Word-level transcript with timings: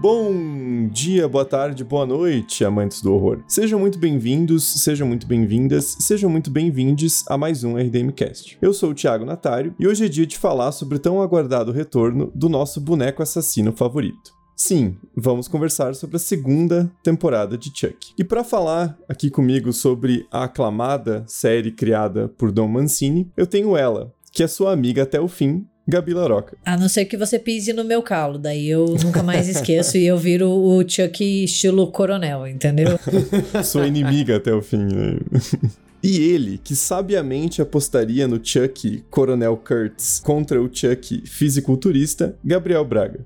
Bom 0.00 0.88
dia, 0.92 1.26
boa 1.26 1.44
tarde, 1.44 1.82
boa 1.82 2.06
noite, 2.06 2.64
amantes 2.64 3.02
do 3.02 3.12
horror. 3.12 3.42
Sejam 3.48 3.80
muito 3.80 3.98
bem-vindos, 3.98 4.62
sejam 4.62 5.08
muito 5.08 5.26
bem-vindas, 5.26 5.96
sejam 5.98 6.30
muito 6.30 6.52
bem-vindes 6.52 7.24
a 7.28 7.36
mais 7.36 7.64
um 7.64 7.76
RDMcast. 7.76 8.56
Eu 8.62 8.72
sou 8.72 8.90
o 8.90 8.94
Thiago 8.94 9.24
Natário 9.24 9.74
e 9.76 9.88
hoje 9.88 10.04
é 10.04 10.08
dia 10.08 10.24
de 10.24 10.38
falar 10.38 10.70
sobre 10.70 10.98
o 10.98 10.98
tão 11.00 11.20
aguardado 11.20 11.72
retorno 11.72 12.30
do 12.32 12.48
nosso 12.48 12.80
boneco 12.80 13.24
assassino 13.24 13.72
favorito. 13.72 14.32
Sim, 14.54 14.96
vamos 15.16 15.48
conversar 15.48 15.96
sobre 15.96 16.14
a 16.14 16.20
segunda 16.20 16.88
temporada 17.02 17.58
de 17.58 17.72
Chuck. 17.74 18.12
E 18.16 18.22
para 18.22 18.44
falar 18.44 18.96
aqui 19.08 19.28
comigo 19.28 19.72
sobre 19.72 20.28
a 20.30 20.44
aclamada 20.44 21.24
série 21.26 21.72
criada 21.72 22.28
por 22.38 22.52
Don 22.52 22.68
Mancini, 22.68 23.32
eu 23.36 23.48
tenho 23.48 23.76
ela, 23.76 24.14
que 24.32 24.44
é 24.44 24.46
sua 24.46 24.72
amiga 24.72 25.02
até 25.02 25.20
o 25.20 25.26
fim, 25.26 25.66
Gabi 25.88 26.12
Laroca. 26.12 26.54
A 26.66 26.76
não 26.76 26.86
ser 26.86 27.06
que 27.06 27.16
você 27.16 27.38
pise 27.38 27.72
no 27.72 27.82
meu 27.82 28.02
calo, 28.02 28.38
daí 28.38 28.68
eu 28.68 28.84
nunca 29.02 29.22
mais 29.22 29.48
esqueço 29.48 29.96
e 29.96 30.06
eu 30.06 30.18
viro 30.18 30.50
o 30.50 30.86
Chuck 30.86 31.44
estilo 31.44 31.90
coronel, 31.90 32.46
entendeu? 32.46 32.98
Sua 33.64 33.86
inimiga 33.86 34.36
até 34.36 34.52
o 34.52 34.60
fim, 34.60 34.84
né? 34.84 35.18
E 36.00 36.16
ele, 36.30 36.58
que 36.58 36.76
sabiamente 36.76 37.60
apostaria 37.60 38.28
no 38.28 38.38
Chuck 38.40 39.02
Coronel 39.10 39.56
Kurtz 39.56 40.20
contra 40.20 40.62
o 40.62 40.70
Chuck 40.72 41.26
fisiculturista, 41.26 42.36
Gabriel 42.44 42.84
Braga. 42.84 43.18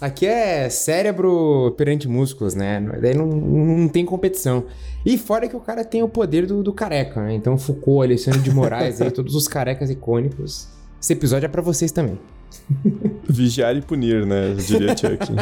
Aqui 0.00 0.24
é 0.24 0.68
cérebro 0.68 1.74
perante 1.76 2.06
músculos, 2.06 2.54
né? 2.54 2.80
Daí 3.00 3.14
não, 3.14 3.26
não 3.26 3.88
tem 3.88 4.04
competição. 4.04 4.66
E 5.04 5.18
fora 5.18 5.48
que 5.48 5.56
o 5.56 5.60
cara 5.60 5.84
tem 5.84 6.00
o 6.02 6.08
poder 6.08 6.46
do, 6.46 6.62
do 6.62 6.72
careca, 6.72 7.20
né? 7.20 7.34
Então 7.34 7.58
Foucault, 7.58 8.04
Alexandre 8.04 8.40
de 8.40 8.52
Moraes, 8.52 9.00
aí, 9.00 9.10
todos 9.10 9.34
os 9.34 9.48
carecas 9.48 9.90
icônicos. 9.90 10.68
Esse 11.02 11.14
episódio 11.14 11.46
é 11.46 11.48
para 11.48 11.60
vocês 11.60 11.90
também. 11.90 12.16
Vigiar 13.28 13.76
e 13.76 13.82
punir, 13.82 14.24
né? 14.24 14.52
Eu 14.52 14.54
diria 14.54 14.96
Chuck. 14.96 15.32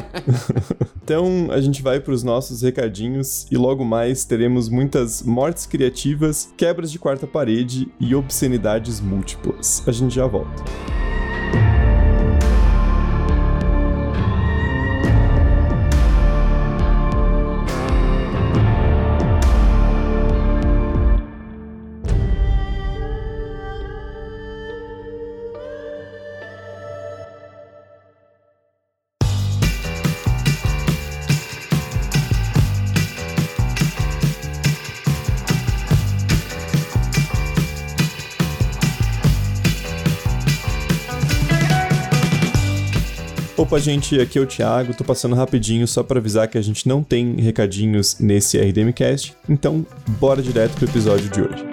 então 1.05 1.49
a 1.51 1.61
gente 1.61 1.83
vai 1.83 2.01
para 2.01 2.15
os 2.15 2.23
nossos 2.23 2.63
recadinhos 2.63 3.47
e 3.51 3.59
logo 3.59 3.85
mais 3.85 4.25
teremos 4.25 4.71
muitas 4.71 5.23
mortes 5.23 5.67
criativas, 5.67 6.51
quebras 6.57 6.91
de 6.91 6.99
quarta 6.99 7.27
parede 7.27 7.93
e 8.01 8.15
obscenidades 8.15 9.03
múltiplas. 9.03 9.83
A 9.87 9.93
gente 9.93 10.15
já 10.15 10.27
volta. 10.27 10.65
Opa, 43.71 43.79
gente, 43.79 44.21
aqui 44.21 44.37
é 44.37 44.43
o 44.43 44.47
Thiago, 44.47 44.93
tô 44.95 45.05
passando 45.05 45.37
rapidinho 45.37 45.87
só 45.87 46.03
para 46.03 46.19
avisar 46.19 46.49
que 46.49 46.59
a 46.59 46.61
gente 46.61 46.89
não 46.89 47.05
tem 47.05 47.37
recadinhos 47.37 48.19
nesse 48.19 48.59
RDMcast, 48.59 49.37
então 49.49 49.87
bora 50.19 50.43
direto 50.43 50.73
pro 50.73 50.87
episódio 50.87 51.31
de 51.31 51.41
hoje. 51.41 51.70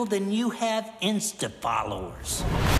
People 0.00 0.18
than 0.18 0.32
you 0.32 0.50
have 0.50 0.90
Insta 1.02 1.50
followers. 1.50 2.79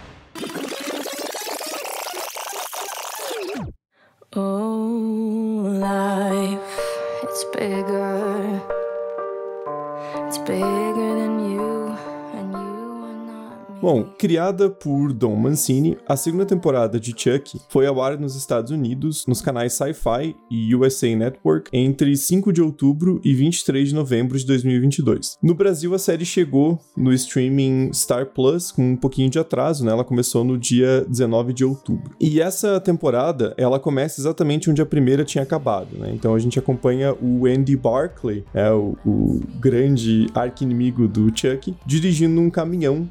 Bom, 14.01 14.07
criada 14.17 14.71
por 14.71 15.13
Don 15.13 15.37
Mancini, 15.37 15.99
a 16.09 16.17
segunda 16.17 16.47
temporada 16.47 16.99
de 16.99 17.11
Chuck 17.11 17.61
foi 17.69 17.87
ao 17.87 18.01
ar 18.01 18.19
nos 18.19 18.35
Estados 18.35 18.71
Unidos, 18.71 19.27
nos 19.27 19.43
canais 19.43 19.75
Sci-Fi 19.75 20.35
e 20.51 20.75
USA 20.75 21.15
Network, 21.15 21.69
entre 21.71 22.17
5 22.17 22.51
de 22.51 22.63
outubro 22.63 23.21
e 23.23 23.35
23 23.35 23.91
de 23.91 23.95
novembro 23.95 24.39
de 24.39 24.47
2022. 24.47 25.37
No 25.43 25.55
Brasil, 25.55 25.95
a 25.95 25.99
série 25.99 26.25
chegou 26.25 26.81
no 26.97 27.13
streaming 27.13 27.93
Star 27.93 28.25
Plus 28.27 28.73
com 28.73 28.93
um 28.93 28.97
pouquinho 28.97 29.29
de 29.29 29.39
atraso, 29.39 29.85
né? 29.85 29.93
Ela 29.93 30.05
começou 30.05 30.45
no 30.45 30.57
dia 30.57 31.05
19 31.07 31.53
de 31.53 31.65
outubro. 31.65 32.15
E 32.19 32.41
essa 32.41 32.81
temporada, 32.81 33.53
ela 33.59 33.79
começa 33.79 34.19
exatamente 34.19 34.71
onde 34.71 34.81
a 34.81 34.87
primeira 34.87 35.25
tinha 35.25 35.45
acabado, 35.45 35.99
né? 35.99 36.11
Então 36.15 36.35
a 36.35 36.39
gente 36.39 36.59
acompanha 36.59 37.15
o 37.21 37.45
Andy 37.47 37.77
Barclay, 37.77 38.45
é 38.55 38.71
o, 38.71 38.97
o 39.05 39.41
grande 39.59 40.27
arqui-inimigo 40.35 41.07
do 41.07 41.27
Chuck, 41.37 41.77
dirigindo 41.85 42.41
um 42.41 42.49
caminhão 42.49 43.07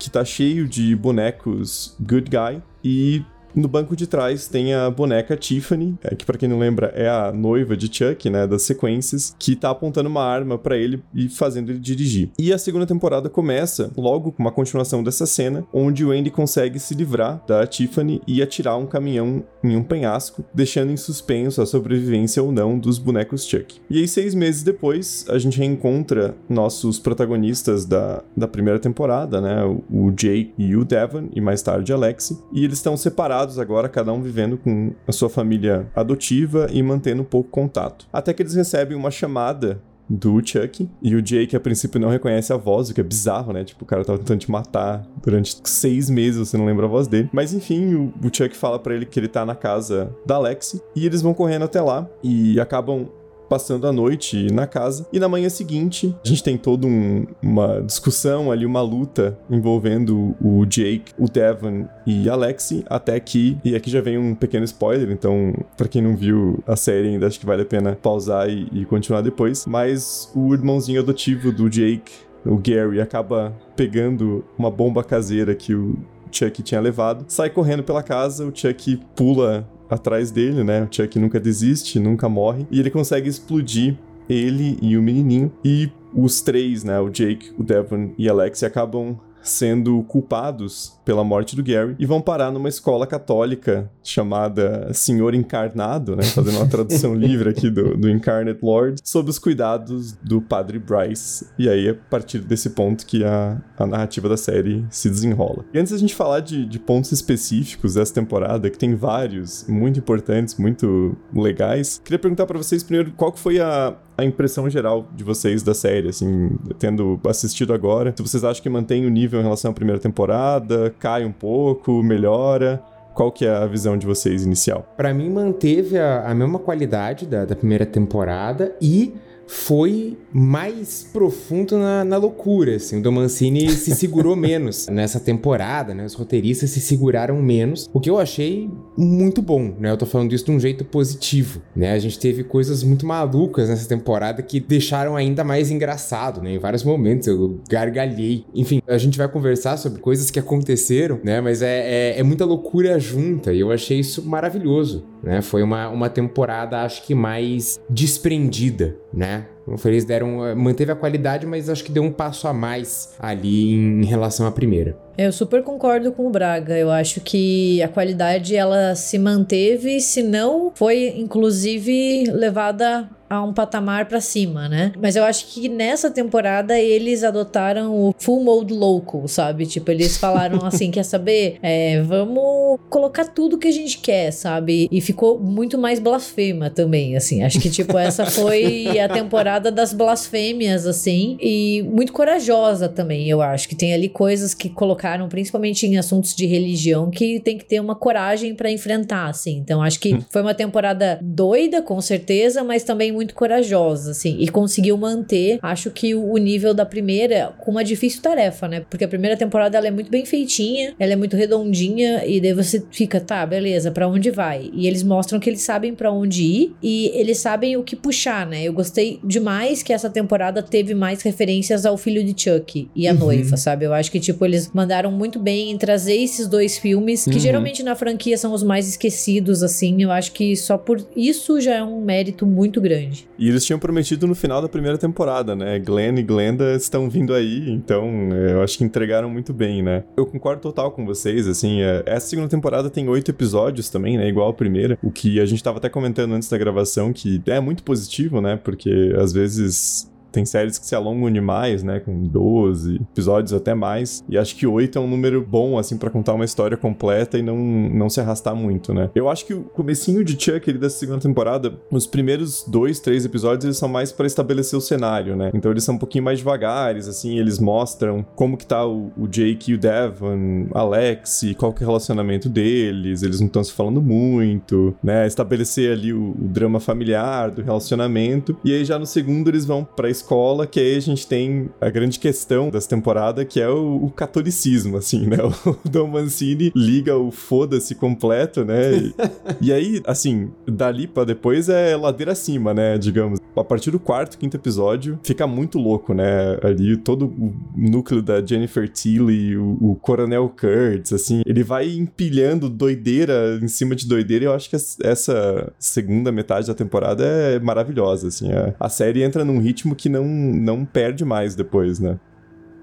que 0.00 0.10
tá 0.10 0.24
cheio 0.24 0.66
de 0.66 0.96
bonecos 0.96 1.94
good 2.00 2.30
guy 2.30 2.62
e 2.82 3.22
no 3.54 3.68
banco 3.68 3.96
de 3.96 4.06
trás 4.06 4.48
tem 4.48 4.74
a 4.74 4.90
boneca 4.90 5.36
Tiffany, 5.36 5.96
é, 6.02 6.14
que 6.14 6.24
pra 6.24 6.38
quem 6.38 6.48
não 6.48 6.58
lembra 6.58 6.92
é 6.94 7.08
a 7.08 7.32
noiva 7.32 7.76
de 7.76 7.92
Chuck, 7.92 8.28
né, 8.30 8.46
das 8.46 8.62
sequências, 8.62 9.34
que 9.38 9.56
tá 9.56 9.70
apontando 9.70 10.08
uma 10.08 10.24
arma 10.24 10.58
pra 10.58 10.76
ele 10.76 11.02
e 11.14 11.28
fazendo 11.28 11.70
ele 11.70 11.78
dirigir. 11.78 12.30
E 12.38 12.52
a 12.52 12.58
segunda 12.58 12.86
temporada 12.86 13.28
começa 13.28 13.90
logo 13.96 14.32
com 14.32 14.42
uma 14.42 14.52
continuação 14.52 15.02
dessa 15.02 15.26
cena, 15.26 15.64
onde 15.72 16.04
o 16.04 16.10
Andy 16.10 16.30
consegue 16.30 16.78
se 16.78 16.94
livrar 16.94 17.42
da 17.46 17.66
Tiffany 17.66 18.20
e 18.26 18.42
atirar 18.42 18.76
um 18.78 18.86
caminhão 18.86 19.44
em 19.62 19.76
um 19.76 19.82
penhasco, 19.82 20.44
deixando 20.54 20.92
em 20.92 20.96
suspenso 20.96 21.60
a 21.60 21.66
sobrevivência 21.66 22.42
ou 22.42 22.52
não 22.52 22.78
dos 22.78 22.98
bonecos 22.98 23.44
Chuck. 23.44 23.80
E 23.88 23.98
aí, 23.98 24.08
seis 24.08 24.34
meses 24.34 24.62
depois, 24.62 25.24
a 25.28 25.38
gente 25.38 25.58
reencontra 25.58 26.34
nossos 26.48 26.98
protagonistas 26.98 27.84
da, 27.84 28.22
da 28.36 28.48
primeira 28.48 28.78
temporada, 28.78 29.40
né, 29.40 29.64
o, 29.90 30.10
Jake 30.10 30.52
e 30.58 30.76
o 30.76 30.84
Devon, 30.84 31.28
e 31.34 31.40
mais 31.40 31.62
tarde 31.62 31.92
a 31.92 31.96
Lexi, 31.96 32.38
e 32.52 32.64
eles 32.64 32.78
estão 32.78 32.96
separados 32.96 33.39
agora, 33.58 33.88
cada 33.88 34.12
um 34.12 34.20
vivendo 34.20 34.56
com 34.56 34.92
a 35.06 35.12
sua 35.12 35.28
família 35.28 35.88
adotiva 35.94 36.68
e 36.70 36.82
mantendo 36.82 37.24
pouco 37.24 37.50
contato. 37.50 38.06
Até 38.12 38.32
que 38.32 38.42
eles 38.42 38.54
recebem 38.54 38.96
uma 38.96 39.10
chamada 39.10 39.80
do 40.10 40.44
Chuck. 40.44 40.88
E 41.00 41.14
o 41.14 41.22
Jake, 41.22 41.54
a 41.54 41.60
princípio, 41.60 42.00
não 42.00 42.08
reconhece 42.08 42.52
a 42.52 42.56
voz, 42.56 42.90
o 42.90 42.94
que 42.94 43.00
é 43.00 43.04
bizarro, 43.04 43.52
né? 43.52 43.62
Tipo, 43.62 43.84
o 43.84 43.86
cara 43.86 44.04
tava 44.04 44.18
tentando 44.18 44.40
te 44.40 44.50
matar 44.50 45.06
durante 45.22 45.56
seis 45.62 46.10
meses, 46.10 46.48
você 46.48 46.58
não 46.58 46.66
lembra 46.66 46.86
a 46.86 46.88
voz 46.88 47.06
dele. 47.06 47.30
Mas 47.32 47.54
enfim, 47.54 47.94
o, 47.94 48.12
o 48.20 48.34
Chuck 48.34 48.56
fala 48.56 48.78
para 48.78 48.94
ele 48.94 49.06
que 49.06 49.20
ele 49.20 49.28
tá 49.28 49.46
na 49.46 49.54
casa 49.54 50.12
da 50.26 50.36
Lexi. 50.36 50.82
E 50.96 51.06
eles 51.06 51.22
vão 51.22 51.32
correndo 51.32 51.64
até 51.64 51.80
lá 51.80 52.08
e 52.24 52.58
acabam 52.58 53.08
passando 53.50 53.84
a 53.88 53.92
noite 53.92 54.46
na 54.52 54.64
casa. 54.64 55.04
E 55.12 55.18
na 55.18 55.28
manhã 55.28 55.48
seguinte, 55.48 56.14
a 56.24 56.28
gente 56.28 56.44
tem 56.44 56.56
toda 56.56 56.86
um, 56.86 57.26
uma 57.42 57.80
discussão 57.80 58.52
ali, 58.52 58.64
uma 58.64 58.80
luta 58.80 59.36
envolvendo 59.50 60.36
o 60.40 60.64
Jake, 60.64 61.12
o 61.18 61.28
Devon 61.28 61.88
e 62.06 62.30
a 62.30 62.36
Lexi, 62.36 62.84
até 62.88 63.18
que, 63.18 63.58
e 63.64 63.74
aqui 63.74 63.90
já 63.90 64.00
vem 64.00 64.16
um 64.16 64.36
pequeno 64.36 64.64
spoiler, 64.64 65.10
então, 65.10 65.52
para 65.76 65.88
quem 65.88 66.00
não 66.00 66.14
viu 66.14 66.62
a 66.64 66.76
série 66.76 67.08
ainda, 67.08 67.26
acho 67.26 67.40
que 67.40 67.46
vale 67.46 67.62
a 67.62 67.66
pena 67.66 67.98
pausar 68.00 68.48
e, 68.48 68.68
e 68.72 68.84
continuar 68.84 69.20
depois. 69.20 69.66
Mas 69.66 70.30
o 70.32 70.54
irmãozinho 70.54 71.00
adotivo 71.00 71.50
do 71.50 71.68
Jake, 71.68 72.12
o 72.46 72.56
Gary, 72.56 73.00
acaba 73.00 73.52
pegando 73.74 74.44
uma 74.56 74.70
bomba 74.70 75.02
caseira 75.02 75.56
que 75.56 75.74
o 75.74 75.98
Chuck 76.30 76.62
tinha 76.62 76.80
levado, 76.80 77.24
sai 77.26 77.50
correndo 77.50 77.82
pela 77.82 78.02
casa, 78.02 78.46
o 78.46 78.52
Chuck 78.54 79.00
pula 79.16 79.68
atrás 79.90 80.30
dele, 80.30 80.62
né? 80.62 80.84
O 80.84 80.94
Chuck 80.94 81.18
nunca 81.18 81.40
desiste, 81.40 81.98
nunca 81.98 82.28
morre, 82.28 82.66
e 82.70 82.78
ele 82.78 82.90
consegue 82.90 83.28
explodir 83.28 83.96
ele 84.28 84.78
e 84.80 84.96
o 84.96 85.02
menininho, 85.02 85.52
e 85.64 85.90
os 86.14 86.40
três, 86.40 86.84
né? 86.84 87.00
O 87.00 87.08
Jake, 87.08 87.52
o 87.58 87.62
Devon 87.62 88.12
e 88.16 88.28
a 88.28 88.32
Lexi 88.32 88.64
acabam 88.64 89.18
sendo 89.42 90.02
culpados 90.04 90.98
pela 91.04 91.24
morte 91.24 91.56
do 91.56 91.62
Gary 91.62 91.96
e 91.98 92.06
vão 92.06 92.20
parar 92.20 92.50
numa 92.50 92.68
escola 92.68 93.06
católica 93.06 93.90
chamada 94.02 94.92
Senhor 94.92 95.34
Encarnado, 95.34 96.14
né? 96.14 96.22
Fazendo 96.22 96.56
uma 96.56 96.68
tradução 96.68 97.14
livre 97.16 97.50
aqui 97.50 97.70
do, 97.70 97.96
do 97.96 98.08
Incarnate 98.08 98.60
Lord, 98.62 99.00
sob 99.04 99.30
os 99.30 99.38
cuidados 99.38 100.12
do 100.12 100.40
padre 100.40 100.78
Bryce. 100.78 101.48
E 101.58 101.68
aí 101.68 101.88
é 101.88 101.90
a 101.90 101.94
partir 101.94 102.38
desse 102.40 102.70
ponto 102.70 103.04
que 103.06 103.24
a, 103.24 103.60
a 103.78 103.86
narrativa 103.86 104.28
da 104.28 104.36
série 104.36 104.84
se 104.90 105.08
desenrola. 105.08 105.64
E 105.72 105.78
antes 105.78 105.92
da 105.92 105.98
gente 105.98 106.14
falar 106.14 106.40
de, 106.40 106.64
de 106.64 106.78
pontos 106.78 107.12
específicos 107.12 107.94
dessa 107.94 108.14
temporada, 108.14 108.70
que 108.70 108.78
tem 108.78 108.94
vários 108.94 109.66
muito 109.68 109.98
importantes, 109.98 110.56
muito 110.56 111.16
legais, 111.34 112.00
queria 112.04 112.18
perguntar 112.18 112.46
para 112.46 112.58
vocês 112.58 112.82
primeiro 112.82 113.12
qual 113.12 113.32
que 113.32 113.38
foi 113.38 113.60
a, 113.60 113.96
a 114.20 114.24
impressão 114.24 114.68
geral 114.68 115.06
de 115.14 115.24
vocês 115.24 115.62
da 115.62 115.74
série, 115.74 116.08
assim, 116.08 116.50
tendo 116.78 117.20
assistido 117.26 117.72
agora. 117.72 118.12
Se 118.16 118.22
vocês 118.22 118.44
acham 118.44 118.62
que 118.62 118.68
mantém 118.68 119.06
o 119.06 119.10
nível 119.10 119.40
em 119.40 119.42
relação 119.42 119.70
à 119.70 119.74
primeira 119.74 120.00
temporada, 120.00 120.94
cai 120.98 121.24
um 121.24 121.32
pouco, 121.32 122.02
melhora. 122.02 122.82
Qual 123.14 123.32
que 123.32 123.44
é 123.44 123.50
a 123.50 123.66
visão 123.66 123.96
de 123.96 124.06
vocês 124.06 124.44
inicial? 124.44 124.86
Para 124.96 125.12
mim, 125.12 125.28
manteve 125.28 125.98
a, 125.98 126.30
a 126.30 126.34
mesma 126.34 126.58
qualidade 126.58 127.26
da, 127.26 127.44
da 127.44 127.56
primeira 127.56 127.84
temporada 127.84 128.74
e 128.80 129.14
foi 129.50 130.16
mais 130.32 131.08
profundo 131.12 131.76
na, 131.76 132.04
na 132.04 132.16
loucura, 132.16 132.76
assim. 132.76 133.00
O 133.00 133.02
Don 133.02 133.10
Mancini 133.10 133.68
se 133.74 133.96
segurou 133.96 134.36
menos 134.36 134.86
nessa 134.86 135.18
temporada, 135.18 135.92
né? 135.92 136.04
Os 136.04 136.14
roteiristas 136.14 136.70
se 136.70 136.80
seguraram 136.80 137.42
menos, 137.42 137.90
o 137.92 137.98
que 137.98 138.08
eu 138.08 138.20
achei 138.20 138.70
muito 138.96 139.42
bom, 139.42 139.74
né? 139.76 139.90
Eu 139.90 139.96
tô 139.96 140.06
falando 140.06 140.32
isso 140.32 140.44
de 140.44 140.52
um 140.52 140.60
jeito 140.60 140.84
positivo, 140.84 141.60
né? 141.74 141.92
A 141.92 141.98
gente 141.98 142.16
teve 142.16 142.44
coisas 142.44 142.84
muito 142.84 143.04
malucas 143.04 143.68
nessa 143.68 143.88
temporada 143.88 144.40
que 144.40 144.60
deixaram 144.60 145.16
ainda 145.16 145.42
mais 145.42 145.68
engraçado, 145.68 146.40
né? 146.40 146.54
Em 146.54 146.58
vários 146.58 146.84
momentos 146.84 147.26
eu 147.26 147.58
gargalhei. 147.68 148.44
Enfim, 148.54 148.80
a 148.86 148.98
gente 148.98 149.18
vai 149.18 149.26
conversar 149.26 149.76
sobre 149.78 150.00
coisas 150.00 150.30
que 150.30 150.38
aconteceram, 150.38 151.18
né? 151.24 151.40
Mas 151.40 151.60
é, 151.60 152.12
é, 152.12 152.20
é 152.20 152.22
muita 152.22 152.44
loucura 152.44 153.00
junta 153.00 153.52
e 153.52 153.58
eu 153.58 153.72
achei 153.72 153.98
isso 153.98 154.24
maravilhoso, 154.24 155.04
né? 155.24 155.42
Foi 155.42 155.60
uma, 155.64 155.88
uma 155.88 156.08
temporada, 156.08 156.82
acho 156.82 157.04
que 157.04 157.16
mais 157.16 157.80
desprendida, 157.90 158.96
né? 159.12 159.39
Eles 159.84 160.04
deram, 160.04 160.46
eh, 160.46 160.54
manteve 160.54 160.92
a 160.92 160.96
qualidade, 160.96 161.46
mas 161.46 161.68
acho 161.68 161.84
que 161.84 161.92
deu 161.92 162.02
um 162.02 162.10
passo 162.10 162.48
a 162.48 162.52
mais 162.52 163.14
ali 163.18 163.72
em 163.74 164.04
relação 164.04 164.46
à 164.46 164.52
primeira. 164.52 164.96
Eu 165.16 165.32
super 165.32 165.62
concordo 165.62 166.12
com 166.12 166.26
o 166.26 166.30
Braga. 166.30 166.76
Eu 166.76 166.90
acho 166.90 167.20
que 167.20 167.82
a 167.82 167.88
qualidade 167.88 168.56
ela 168.56 168.94
se 168.94 169.18
manteve, 169.18 170.00
se 170.00 170.22
não 170.22 170.72
foi 170.74 171.14
inclusive 171.16 172.24
levada 172.30 173.08
a 173.30 173.40
um 173.44 173.52
patamar 173.52 174.06
para 174.06 174.20
cima, 174.20 174.68
né? 174.68 174.90
Mas 175.00 175.14
eu 175.14 175.22
acho 175.22 175.46
que 175.46 175.68
nessa 175.68 176.10
temporada 176.10 176.76
eles 176.76 177.22
adotaram 177.22 177.94
o 177.94 178.12
full 178.18 178.42
mode 178.42 178.74
local, 178.74 179.28
sabe? 179.28 179.66
Tipo, 179.66 179.92
eles 179.92 180.16
falaram 180.16 180.58
assim, 180.66 180.90
quer 180.90 181.04
saber? 181.04 181.56
É, 181.62 182.02
vamos 182.02 182.80
colocar 182.90 183.24
tudo 183.26 183.56
que 183.56 183.68
a 183.68 183.72
gente 183.72 183.98
quer, 183.98 184.32
sabe? 184.32 184.88
E 184.90 185.00
ficou 185.00 185.38
muito 185.38 185.78
mais 185.78 186.00
blasfema 186.00 186.70
também, 186.70 187.16
assim. 187.16 187.44
Acho 187.44 187.60
que, 187.60 187.70
tipo, 187.70 187.96
essa 187.96 188.26
foi 188.26 188.98
a 188.98 189.08
temporada 189.08 189.70
das 189.70 189.92
blasfêmias, 189.92 190.84
assim, 190.84 191.38
e 191.40 191.84
muito 191.88 192.12
corajosa 192.12 192.88
também, 192.88 193.28
eu 193.28 193.40
acho. 193.40 193.68
Que 193.68 193.76
tem 193.76 193.94
ali 193.94 194.08
coisas 194.08 194.54
que 194.54 194.68
colocaram, 194.68 195.09
principalmente 195.28 195.86
em 195.86 195.98
assuntos 195.98 196.34
de 196.34 196.46
religião, 196.46 197.10
que 197.10 197.40
tem 197.40 197.58
que 197.58 197.64
ter 197.64 197.80
uma 197.80 197.94
coragem 197.94 198.54
para 198.54 198.70
enfrentar, 198.70 199.28
assim. 199.28 199.58
Então, 199.58 199.82
acho 199.82 200.00
que 200.00 200.18
foi 200.30 200.42
uma 200.42 200.54
temporada 200.54 201.18
doida, 201.22 201.82
com 201.82 202.00
certeza, 202.00 202.62
mas 202.62 202.84
também 202.84 203.12
muito 203.12 203.34
corajosa, 203.34 204.10
assim, 204.12 204.36
e 204.38 204.48
conseguiu 204.48 204.96
manter, 204.96 205.58
acho 205.62 205.90
que 205.90 206.14
o 206.14 206.36
nível 206.36 206.74
da 206.74 206.84
primeira 206.84 207.52
com 207.58 207.70
uma 207.70 207.84
difícil 207.84 208.22
tarefa, 208.22 208.68
né? 208.68 208.80
Porque 208.88 209.04
a 209.04 209.08
primeira 209.08 209.36
temporada 209.36 209.76
ela 209.76 209.86
é 209.86 209.90
muito 209.90 210.10
bem 210.10 210.24
feitinha, 210.24 210.94
ela 210.98 211.12
é 211.12 211.16
muito 211.16 211.36
redondinha 211.36 212.24
e 212.26 212.40
daí 212.40 212.52
você 212.52 212.82
fica, 212.90 213.20
tá, 213.20 213.44
beleza, 213.46 213.90
para 213.90 214.08
onde 214.08 214.30
vai? 214.30 214.70
E 214.72 214.86
eles 214.86 215.02
mostram 215.02 215.38
que 215.38 215.48
eles 215.48 215.62
sabem 215.62 215.94
para 215.94 216.12
onde 216.12 216.42
ir 216.42 216.74
e 216.82 217.10
eles 217.14 217.38
sabem 217.38 217.76
o 217.76 217.82
que 217.82 217.96
puxar, 217.96 218.46
né? 218.46 218.62
Eu 218.62 218.72
gostei 218.72 219.20
demais 219.24 219.82
que 219.82 219.92
essa 219.92 220.10
temporada 220.10 220.62
teve 220.62 220.94
mais 220.94 221.22
referências 221.22 221.84
ao 221.86 221.96
filho 221.96 222.22
de 222.24 222.34
Chuck 222.40 222.88
e 222.94 223.08
a 223.08 223.12
uhum. 223.12 223.18
noiva, 223.18 223.56
sabe? 223.56 223.84
Eu 223.84 223.92
acho 223.92 224.10
que 224.10 224.20
tipo 224.20 224.44
eles 224.44 224.70
mandaram 224.90 225.12
muito 225.12 225.38
bem 225.38 225.70
em 225.70 225.78
trazer 225.78 226.16
esses 226.16 226.48
dois 226.48 226.76
filmes 226.76 227.24
que 227.24 227.34
uhum. 227.34 227.38
geralmente 227.38 227.80
na 227.80 227.94
franquia 227.94 228.36
são 228.36 228.52
os 228.52 228.64
mais 228.64 228.88
esquecidos 228.88 229.62
assim. 229.62 230.02
Eu 230.02 230.10
acho 230.10 230.32
que 230.32 230.56
só 230.56 230.76
por 230.76 231.00
isso 231.14 231.60
já 231.60 231.76
é 231.76 231.82
um 231.82 232.00
mérito 232.00 232.44
muito 232.44 232.80
grande. 232.80 233.28
E 233.38 233.48
eles 233.48 233.64
tinham 233.64 233.78
prometido 233.78 234.26
no 234.26 234.34
final 234.34 234.60
da 234.60 234.68
primeira 234.68 234.98
temporada, 234.98 235.54
né? 235.54 235.78
Glenn 235.78 236.18
e 236.18 236.22
Glenda 236.24 236.74
estão 236.74 237.08
vindo 237.08 237.32
aí, 237.32 237.70
então 237.70 238.08
é, 238.32 238.52
eu 238.54 238.62
acho 238.62 238.76
que 238.78 238.82
entregaram 238.82 239.30
muito 239.30 239.52
bem, 239.52 239.80
né? 239.80 240.02
Eu 240.16 240.26
concordo 240.26 240.60
total 240.60 240.90
com 240.90 241.06
vocês, 241.06 241.46
assim, 241.46 241.82
é, 241.82 242.02
essa 242.04 242.26
segunda 242.26 242.48
temporada 242.48 242.90
tem 242.90 243.08
oito 243.08 243.30
episódios 243.30 243.88
também, 243.88 244.18
né? 244.18 244.28
Igual 244.28 244.48
a 244.48 244.52
primeira, 244.52 244.98
o 245.00 245.10
que 245.12 245.38
a 245.38 245.46
gente 245.46 245.62
tava 245.62 245.78
até 245.78 245.88
comentando 245.88 246.32
antes 246.34 246.48
da 246.48 246.58
gravação, 246.58 247.12
que 247.12 247.40
é 247.46 247.60
muito 247.60 247.84
positivo, 247.84 248.40
né? 248.40 248.58
Porque 248.62 249.14
às 249.16 249.32
vezes 249.32 250.09
tem 250.30 250.44
séries 250.44 250.78
que 250.78 250.86
se 250.86 250.94
alongam 250.94 251.30
demais, 251.30 251.82
né? 251.82 252.00
Com 252.00 252.22
12 252.26 252.96
episódios 252.96 253.52
até 253.52 253.74
mais. 253.74 254.24
E 254.28 254.38
acho 254.38 254.56
que 254.56 254.66
8 254.66 254.98
é 254.98 255.00
um 255.00 255.08
número 255.08 255.44
bom, 255.46 255.78
assim, 255.78 255.96
para 255.96 256.10
contar 256.10 256.34
uma 256.34 256.44
história 256.44 256.76
completa 256.76 257.38
e 257.38 257.42
não, 257.42 257.56
não 257.56 258.08
se 258.08 258.20
arrastar 258.20 258.54
muito, 258.54 258.92
né? 258.94 259.10
Eu 259.14 259.28
acho 259.28 259.46
que 259.46 259.54
o 259.54 259.62
comecinho 259.62 260.24
de 260.24 260.32
Chuck 260.32 260.68
ali 260.68 260.78
dessa 260.78 260.98
segunda 260.98 261.20
temporada, 261.20 261.74
os 261.90 262.06
primeiros 262.06 262.64
dois, 262.66 263.00
três 263.00 263.24
episódios, 263.24 263.64
eles 263.64 263.76
são 263.76 263.88
mais 263.88 264.12
para 264.12 264.26
estabelecer 264.26 264.78
o 264.78 264.82
cenário, 264.82 265.36
né? 265.36 265.50
Então 265.54 265.70
eles 265.70 265.84
são 265.84 265.94
um 265.94 265.98
pouquinho 265.98 266.24
mais 266.24 266.38
devagares, 266.38 267.08
assim, 267.08 267.38
eles 267.38 267.58
mostram 267.58 268.24
como 268.34 268.56
que 268.56 268.66
tá 268.66 268.86
o, 268.86 269.12
o 269.16 269.26
Jake 269.26 269.72
e 269.72 269.74
o 269.74 269.78
Devon, 269.78 270.66
Alex, 270.72 271.42
qual 271.56 271.72
que 271.72 271.82
é 271.82 271.86
o 271.86 271.88
relacionamento 271.88 272.48
deles, 272.48 273.22
eles 273.22 273.40
não 273.40 273.46
estão 273.46 273.62
se 273.62 273.72
falando 273.72 274.00
muito, 274.00 274.94
né? 275.02 275.26
Estabelecer 275.26 275.92
ali 275.92 276.12
o, 276.12 276.30
o 276.30 276.48
drama 276.48 276.80
familiar 276.80 277.50
do 277.50 277.62
relacionamento. 277.62 278.56
E 278.64 278.72
aí 278.74 278.84
já 278.84 278.98
no 278.98 279.06
segundo 279.06 279.48
eles 279.48 279.64
vão 279.64 279.84
pra 279.84 280.10
escola, 280.20 280.66
que 280.66 280.78
aí 280.78 280.96
a 280.96 281.00
gente 281.00 281.26
tem 281.26 281.70
a 281.80 281.88
grande 281.90 282.18
questão 282.18 282.70
dessa 282.70 282.88
temporada, 282.88 283.44
que 283.44 283.60
é 283.60 283.68
o, 283.68 284.04
o 284.04 284.10
catolicismo, 284.10 284.96
assim, 284.96 285.26
né? 285.26 285.38
O 285.70 285.88
Dom 285.88 286.08
Mancini 286.08 286.72
liga 286.74 287.16
o 287.16 287.30
foda-se 287.30 287.94
completo, 287.94 288.64
né? 288.64 288.92
E, 288.92 289.14
e, 289.60 289.72
aí, 289.72 290.00
assim, 290.04 290.50
dali 290.66 291.06
pra 291.06 291.24
depois 291.24 291.68
é 291.68 291.96
ladeira 291.96 292.32
acima, 292.32 292.74
né? 292.74 292.98
Digamos. 292.98 293.40
A 293.56 293.64
partir 293.64 293.90
do 293.90 293.98
quarto, 293.98 294.38
quinto 294.38 294.56
episódio, 294.56 295.18
fica 295.22 295.46
muito 295.46 295.78
louco, 295.78 296.12
né? 296.12 296.58
Ali 296.62 296.96
todo 296.96 297.26
o 297.26 297.54
núcleo 297.76 298.22
da 298.22 298.44
Jennifer 298.44 298.88
Tilly, 298.88 299.56
o, 299.56 299.78
o 299.80 299.96
Coronel 299.96 300.48
Kurtz, 300.48 301.12
assim, 301.12 301.42
ele 301.46 301.62
vai 301.62 301.88
empilhando 301.88 302.68
doideira 302.68 303.58
em 303.62 303.68
cima 303.68 303.94
de 303.94 304.06
doideira 304.06 304.44
e 304.44 304.46
eu 304.46 304.54
acho 304.54 304.68
que 304.68 304.76
essa 304.76 305.72
segunda 305.78 306.32
metade 306.32 306.66
da 306.66 306.74
temporada 306.74 307.24
é 307.24 307.58
maravilhosa, 307.58 308.28
assim. 308.28 308.52
A, 308.52 308.74
a 308.78 308.88
série 308.88 309.22
entra 309.22 309.44
num 309.44 309.58
ritmo 309.58 309.94
que 309.94 310.08
não, 310.10 310.24
não 310.26 310.84
perde 310.84 311.24
mais 311.24 311.54
depois, 311.54 311.98
né? 311.98 312.18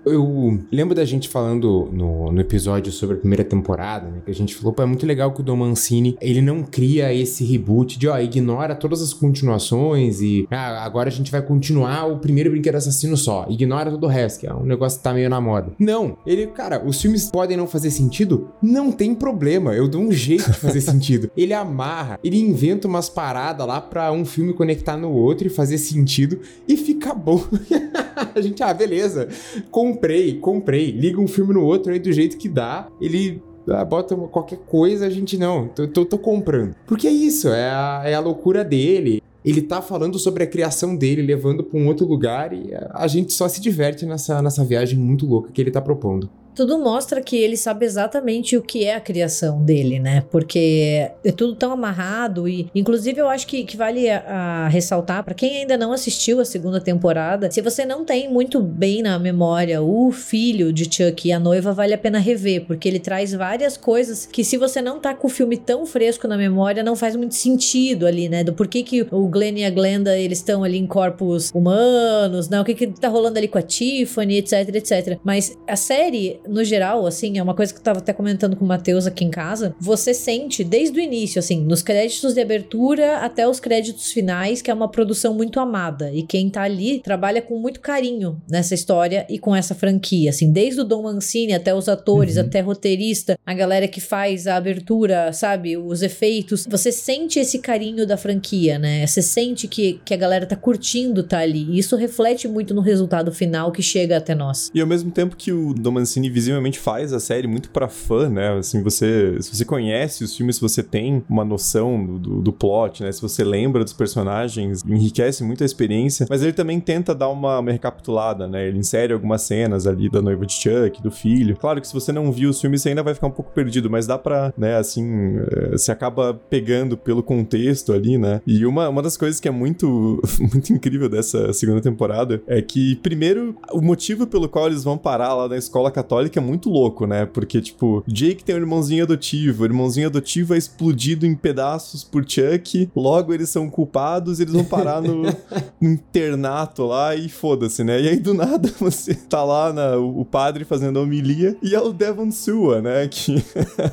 Eu 0.09 0.59
lembro 0.71 0.95
da 0.95 1.05
gente 1.05 1.29
falando 1.29 1.89
no, 1.91 2.31
no 2.31 2.41
episódio 2.41 2.91
sobre 2.91 3.15
a 3.15 3.19
primeira 3.19 3.43
temporada, 3.43 4.07
né? 4.07 4.21
Que 4.23 4.31
a 4.31 4.35
gente 4.35 4.55
falou, 4.55 4.73
pô, 4.73 4.83
é 4.83 4.85
muito 4.85 5.05
legal 5.05 5.31
que 5.33 5.41
o 5.41 5.43
Dom 5.43 5.57
Mancini, 5.57 6.17
ele 6.21 6.41
não 6.41 6.63
cria 6.63 7.13
esse 7.13 7.43
reboot 7.43 7.97
de, 7.97 8.07
ó, 8.07 8.17
ignora 8.19 8.75
todas 8.75 9.01
as 9.01 9.13
continuações 9.13 10.21
e, 10.21 10.47
ah, 10.51 10.83
agora 10.83 11.09
a 11.09 11.11
gente 11.11 11.31
vai 11.31 11.41
continuar 11.41 12.05
o 12.05 12.19
primeiro 12.19 12.51
Brinquedo 12.51 12.75
Assassino 12.75 13.17
só, 13.17 13.45
ignora 13.49 13.91
todo 13.91 14.05
o 14.05 14.07
resto, 14.09 14.41
que 14.41 14.47
é 14.47 14.53
um 14.53 14.63
negócio 14.63 14.99
que 14.99 15.03
tá 15.03 15.13
meio 15.13 15.29
na 15.29 15.41
moda. 15.41 15.71
Não, 15.79 16.17
ele, 16.25 16.47
cara, 16.47 16.83
os 16.85 17.01
filmes 17.01 17.29
podem 17.29 17.57
não 17.57 17.67
fazer 17.67 17.91
sentido? 17.91 18.49
Não 18.61 18.91
tem 18.91 19.13
problema, 19.13 19.73
eu 19.73 19.87
dou 19.87 20.01
um 20.01 20.11
jeito 20.11 20.51
de 20.51 20.57
fazer 20.57 20.81
sentido. 20.81 21.29
Ele 21.35 21.53
amarra, 21.53 22.19
ele 22.23 22.39
inventa 22.39 22.87
umas 22.87 23.09
paradas 23.09 23.67
lá 23.67 23.81
pra 23.81 24.11
um 24.11 24.25
filme 24.25 24.53
conectar 24.53 24.97
no 24.97 25.11
outro 25.11 25.47
e 25.47 25.49
fazer 25.49 25.77
sentido 25.77 26.39
e 26.67 26.77
fica 26.77 27.13
bom. 27.13 27.43
a 28.35 28.41
gente, 28.41 28.63
ah, 28.63 28.73
beleza, 28.73 29.27
com 29.69 29.96
comprei, 29.97 30.33
comprei. 30.39 30.91
Liga 30.91 31.19
um 31.19 31.27
filme 31.27 31.53
no 31.53 31.63
outro 31.63 31.91
aí 31.91 31.99
do 31.99 32.11
jeito 32.11 32.37
que 32.37 32.47
dá. 32.47 32.87
Ele 33.01 33.41
ah, 33.67 33.83
bota 33.83 34.15
qualquer 34.15 34.59
coisa, 34.59 35.05
a 35.05 35.09
gente 35.09 35.37
não. 35.37 35.67
Tô, 35.67 35.87
tô, 35.87 36.05
tô 36.05 36.17
comprando. 36.17 36.75
Porque 36.85 37.07
é 37.07 37.11
isso, 37.11 37.49
é 37.49 37.69
a, 37.69 38.01
é 38.05 38.13
a 38.13 38.19
loucura 38.19 38.63
dele. 38.63 39.21
Ele 39.43 39.61
tá 39.61 39.81
falando 39.81 40.19
sobre 40.19 40.43
a 40.43 40.47
criação 40.47 40.95
dele, 40.95 41.21
levando 41.21 41.63
para 41.63 41.79
um 41.79 41.87
outro 41.87 42.05
lugar 42.05 42.51
e 42.53 42.71
a 42.91 43.07
gente 43.07 43.31
só 43.31 43.47
se 43.47 43.61
diverte 43.61 44.05
nessa, 44.05 44.41
nessa 44.41 44.63
viagem 44.63 44.99
muito 44.99 45.25
louca 45.25 45.51
que 45.51 45.61
ele 45.61 45.71
tá 45.71 45.81
propondo 45.81 46.29
tudo 46.57 46.79
mostra 46.79 47.21
que 47.21 47.37
ele 47.37 47.55
sabe 47.55 47.85
exatamente 47.85 48.57
o 48.57 48.63
que 48.63 48.83
é 48.83 48.95
a 48.95 48.99
criação 48.99 49.63
dele, 49.63 49.99
né? 49.99 50.23
Porque 50.31 51.07
é 51.23 51.31
tudo 51.31 51.53
tão 51.55 51.71
amarrado 51.71 52.49
e, 52.49 52.67
inclusive, 52.73 53.21
eu 53.21 53.29
acho 53.29 53.45
que, 53.45 53.63
que 53.63 53.77
vale 53.77 54.09
a, 54.09 54.23
a 54.25 54.67
ressaltar 54.67 55.23
para 55.23 55.35
quem 55.35 55.57
ainda 55.57 55.77
não 55.77 55.93
assistiu 55.93 56.39
a 56.39 56.45
segunda 56.45 56.81
temporada, 56.81 57.51
se 57.51 57.61
você 57.61 57.85
não 57.85 58.03
tem 58.03 58.27
muito 58.27 58.59
bem 58.59 59.03
na 59.03 59.19
memória 59.19 59.83
o 59.83 60.11
filho 60.11 60.73
de 60.73 60.85
Chuck 60.85 61.27
e 61.27 61.31
a 61.31 61.39
noiva, 61.39 61.73
vale 61.73 61.93
a 61.93 61.97
pena 61.97 62.17
rever, 62.17 62.65
porque 62.65 62.87
ele 62.87 62.99
traz 62.99 63.33
várias 63.35 63.77
coisas 63.77 64.25
que 64.25 64.43
se 64.43 64.57
você 64.57 64.81
não 64.81 64.99
tá 64.99 65.13
com 65.13 65.27
o 65.27 65.29
filme 65.29 65.57
tão 65.57 65.85
fresco 65.85 66.27
na 66.27 66.37
memória, 66.37 66.81
não 66.81 66.95
faz 66.95 67.15
muito 67.15 67.35
sentido 67.35 68.07
ali, 68.07 68.27
né? 68.27 68.43
Do 68.43 68.53
porquê 68.53 68.81
que 68.81 69.05
o 69.11 69.27
Glenn 69.27 69.57
e 69.57 69.65
a 69.65 69.69
Glenda, 69.69 70.17
eles 70.17 70.39
estão 70.39 70.63
ali 70.63 70.79
em 70.79 70.87
corpos 70.87 71.51
humanos, 71.53 72.49
né? 72.49 72.59
O 72.59 72.65
que 72.65 72.73
que 72.73 72.87
tá 72.87 73.09
rolando 73.09 73.37
ali 73.37 73.47
com 73.47 73.59
a 73.59 73.61
Tiffany, 73.61 74.37
etc, 74.37 74.73
etc. 74.73 75.19
Mas 75.23 75.55
a 75.67 75.75
série 75.75 76.39
no 76.49 76.63
geral, 76.63 77.05
assim, 77.05 77.37
é 77.37 77.43
uma 77.43 77.53
coisa 77.53 77.73
que 77.73 77.79
eu 77.79 77.83
tava 77.83 77.99
até 77.99 78.13
comentando 78.13 78.55
com 78.55 78.65
o 78.65 78.67
Matheus 78.67 79.05
aqui 79.05 79.23
em 79.25 79.29
casa. 79.29 79.75
Você 79.79 80.13
sente 80.13 80.63
desde 80.63 80.99
o 80.99 81.01
início, 81.01 81.39
assim, 81.39 81.63
nos 81.63 81.81
créditos 81.81 82.33
de 82.33 82.41
abertura 82.41 83.17
até 83.19 83.47
os 83.47 83.59
créditos 83.59 84.11
finais, 84.11 84.61
que 84.61 84.69
é 84.71 84.73
uma 84.73 84.89
produção 84.89 85.33
muito 85.33 85.59
amada. 85.59 86.11
E 86.13 86.23
quem 86.23 86.49
tá 86.49 86.61
ali 86.63 86.99
trabalha 87.03 87.41
com 87.41 87.57
muito 87.59 87.79
carinho 87.79 88.41
nessa 88.49 88.73
história 88.73 89.25
e 89.29 89.37
com 89.39 89.55
essa 89.55 89.75
franquia, 89.75 90.29
assim, 90.29 90.51
desde 90.51 90.81
o 90.81 90.83
Dom 90.83 91.03
Mancini 91.03 91.53
até 91.53 91.73
os 91.73 91.87
atores, 91.87 92.35
Uhum. 92.37 92.41
até 92.43 92.59
roteirista, 92.61 93.37
a 93.45 93.53
galera 93.53 93.87
que 93.87 93.99
faz 94.01 94.47
a 94.47 94.55
abertura, 94.55 95.31
sabe, 95.33 95.77
os 95.77 96.01
efeitos. 96.01 96.65
Você 96.69 96.91
sente 96.91 97.39
esse 97.39 97.59
carinho 97.59 98.05
da 98.05 98.17
franquia, 98.17 98.77
né? 98.79 99.05
Você 99.05 99.21
sente 99.21 99.67
que, 99.67 99.99
que 100.05 100.13
a 100.13 100.17
galera 100.17 100.45
tá 100.45 100.55
curtindo 100.55 101.23
tá 101.23 101.39
ali. 101.39 101.65
E 101.71 101.79
isso 101.79 101.95
reflete 101.95 102.47
muito 102.47 102.73
no 102.73 102.81
resultado 102.81 103.31
final 103.31 103.71
que 103.71 103.81
chega 103.81 104.17
até 104.17 104.33
nós. 104.35 104.69
E 104.73 104.81
ao 104.81 104.87
mesmo 104.87 105.11
tempo 105.11 105.35
que 105.35 105.51
o 105.51 105.73
Dom 105.73 105.91
Mancini 105.91 106.29
visivelmente 106.37 106.77
faz 106.77 107.13
a 107.13 107.19
série 107.19 107.47
muito 107.47 107.71
pra 107.71 107.87
fã, 107.87 108.29
né? 108.29 108.59
Assim, 108.59 108.83
você, 108.83 109.37
se 109.41 109.55
você 109.55 109.65
conhece 109.65 110.23
os 110.23 110.37
filmes, 110.37 110.57
se 110.57 110.61
você 110.61 110.83
tem 110.83 111.23
uma 111.27 111.43
noção 111.43 112.05
do, 112.05 112.19
do, 112.19 112.41
do 112.43 112.53
plot, 112.53 113.01
né? 113.01 113.11
Se 113.11 113.19
você 113.19 113.43
lembra 113.43 113.83
dos 113.83 113.93
personagens, 113.93 114.83
enriquece 114.87 115.43
muito 115.43 115.63
a 115.63 115.65
experiência. 115.65 116.27
Mas 116.29 116.43
ele 116.43 116.53
também 116.53 116.79
tenta 116.79 117.15
dar 117.15 117.29
uma, 117.29 117.57
uma 117.57 117.71
recapitulada, 117.71 118.47
né? 118.47 118.67
Ele 118.67 118.77
insere 118.77 119.13
algumas 119.13 119.41
cenas 119.41 119.87
ali 119.87 120.11
da 120.11 120.21
noiva 120.21 120.45
de 120.45 120.53
Chuck, 120.53 121.01
do 121.01 121.09
filho. 121.09 121.57
Claro 121.57 121.81
que 121.81 121.87
se 121.87 121.93
você 121.93 122.11
não 122.11 122.31
viu 122.31 122.51
os 122.51 122.61
filmes, 122.61 122.83
você 122.83 122.89
ainda 122.89 123.01
vai 123.01 123.15
ficar 123.15 123.27
um 123.27 123.31
pouco 123.31 123.51
perdido, 123.51 123.89
mas 123.89 124.05
dá 124.05 124.17
pra, 124.17 124.53
né, 124.55 124.77
assim, 124.77 125.37
eh, 125.39 125.71
você 125.71 125.91
acaba 125.91 126.39
pegando 126.49 126.95
pelo 126.95 127.23
contexto 127.23 127.93
ali, 127.93 128.15
né? 128.17 128.41
E 128.45 128.63
uma, 128.63 128.87
uma 128.89 129.01
das 129.01 129.17
coisas 129.17 129.39
que 129.39 129.47
é 129.47 129.51
muito, 129.51 130.21
muito 130.39 130.71
incrível 130.71 131.09
dessa 131.09 131.51
segunda 131.51 131.81
temporada 131.81 132.43
é 132.45 132.61
que, 132.61 132.97
primeiro, 132.97 133.55
o 133.71 133.81
motivo 133.81 134.27
pelo 134.27 134.47
qual 134.47 134.67
eles 134.67 134.83
vão 134.83 134.97
parar 134.97 135.33
lá 135.33 135.47
na 135.47 135.57
escola 135.57 135.89
católica 135.89 136.26
é 136.35 136.41
muito 136.41 136.69
louco, 136.69 137.05
né? 137.05 137.25
Porque, 137.25 137.61
tipo, 137.61 138.03
Jake 138.07 138.43
tem 138.43 138.55
um 138.55 138.59
irmãozinho 138.59 139.03
adotivo, 139.03 139.63
o 139.63 139.65
irmãozinho 139.65 140.07
adotivo 140.07 140.53
é 140.53 140.57
explodido 140.57 141.25
em 141.25 141.35
pedaços 141.35 142.03
por 142.03 142.23
Chuck, 142.27 142.89
logo 142.95 143.33
eles 143.33 143.49
são 143.49 143.69
culpados, 143.69 144.39
eles 144.39 144.53
vão 144.53 144.63
parar 144.63 145.01
no 145.01 145.23
internato 145.81 146.85
lá 146.85 147.15
e 147.15 147.29
foda-se, 147.29 147.83
né? 147.83 148.01
E 148.01 148.09
aí, 148.09 148.19
do 148.19 148.33
nada, 148.33 148.69
você 148.79 149.13
tá 149.13 149.43
lá, 149.43 149.71
na, 149.71 149.97
o 149.97 150.25
padre 150.25 150.63
fazendo 150.63 150.99
a 150.99 151.01
homilia 151.01 151.55
e 151.61 151.75
é 151.75 151.79
o 151.79 151.93
Devon 151.93 152.31
Sua, 152.31 152.81
né? 152.81 153.07
Que 153.07 153.35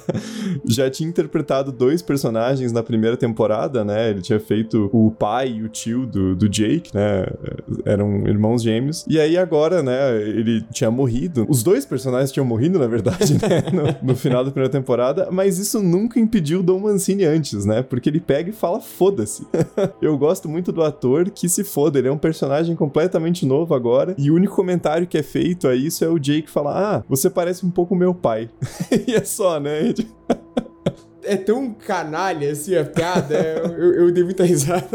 já 0.66 0.90
tinha 0.90 1.08
interpretado 1.08 1.72
dois 1.72 2.02
personagens 2.02 2.72
na 2.72 2.82
primeira 2.82 3.16
temporada, 3.16 3.84
né? 3.84 4.10
Ele 4.10 4.22
tinha 4.22 4.40
feito 4.40 4.88
o 4.92 5.10
pai 5.10 5.52
e 5.52 5.62
o 5.62 5.68
tio 5.68 6.06
do, 6.06 6.34
do 6.34 6.48
Jake, 6.48 6.94
né? 6.94 7.26
Eram 7.84 8.26
irmãos 8.26 8.62
gêmeos. 8.62 9.04
E 9.08 9.18
aí 9.18 9.36
agora, 9.36 9.82
né? 9.82 10.16
Ele 10.20 10.64
tinha 10.72 10.90
morrido. 10.90 11.46
Os 11.48 11.62
dois 11.62 11.84
personagens 11.84 12.23
tinham 12.32 12.44
morrido, 12.44 12.78
na 12.78 12.86
verdade, 12.86 13.34
né? 13.40 13.64
No, 13.72 14.10
no 14.10 14.16
final 14.16 14.44
da 14.44 14.50
primeira 14.50 14.70
temporada. 14.70 15.28
Mas 15.30 15.58
isso 15.58 15.82
nunca 15.82 16.18
impediu 16.18 16.60
o 16.60 16.62
Dom 16.62 16.80
Mancini 16.80 17.24
antes, 17.24 17.64
né? 17.64 17.82
Porque 17.82 18.08
ele 18.08 18.20
pega 18.20 18.50
e 18.50 18.52
fala, 18.52 18.80
foda-se. 18.80 19.46
Eu 20.00 20.16
gosto 20.18 20.48
muito 20.48 20.72
do 20.72 20.82
ator 20.82 21.30
que 21.30 21.48
se 21.48 21.64
foda. 21.64 21.98
Ele 21.98 22.08
é 22.08 22.12
um 22.12 22.18
personagem 22.18 22.74
completamente 22.76 23.46
novo 23.46 23.74
agora. 23.74 24.14
E 24.18 24.30
o 24.30 24.34
único 24.34 24.54
comentário 24.54 25.06
que 25.06 25.18
é 25.18 25.22
feito 25.22 25.68
a 25.68 25.74
isso 25.74 26.04
é 26.04 26.08
o 26.08 26.18
Jake 26.18 26.50
falar, 26.50 26.96
ah, 26.96 27.04
você 27.08 27.28
parece 27.30 27.64
um 27.64 27.70
pouco 27.70 27.94
meu 27.94 28.14
pai. 28.14 28.50
e 29.06 29.14
é 29.14 29.24
só, 29.24 29.58
né? 29.58 29.94
É 31.22 31.36
tão 31.36 31.72
canalha 31.72 32.52
assim 32.52 32.76
a 32.76 32.84
piada, 32.84 33.34
eu, 33.34 33.94
eu 33.94 34.12
dei 34.12 34.22
muita 34.22 34.44
risada. 34.44 34.86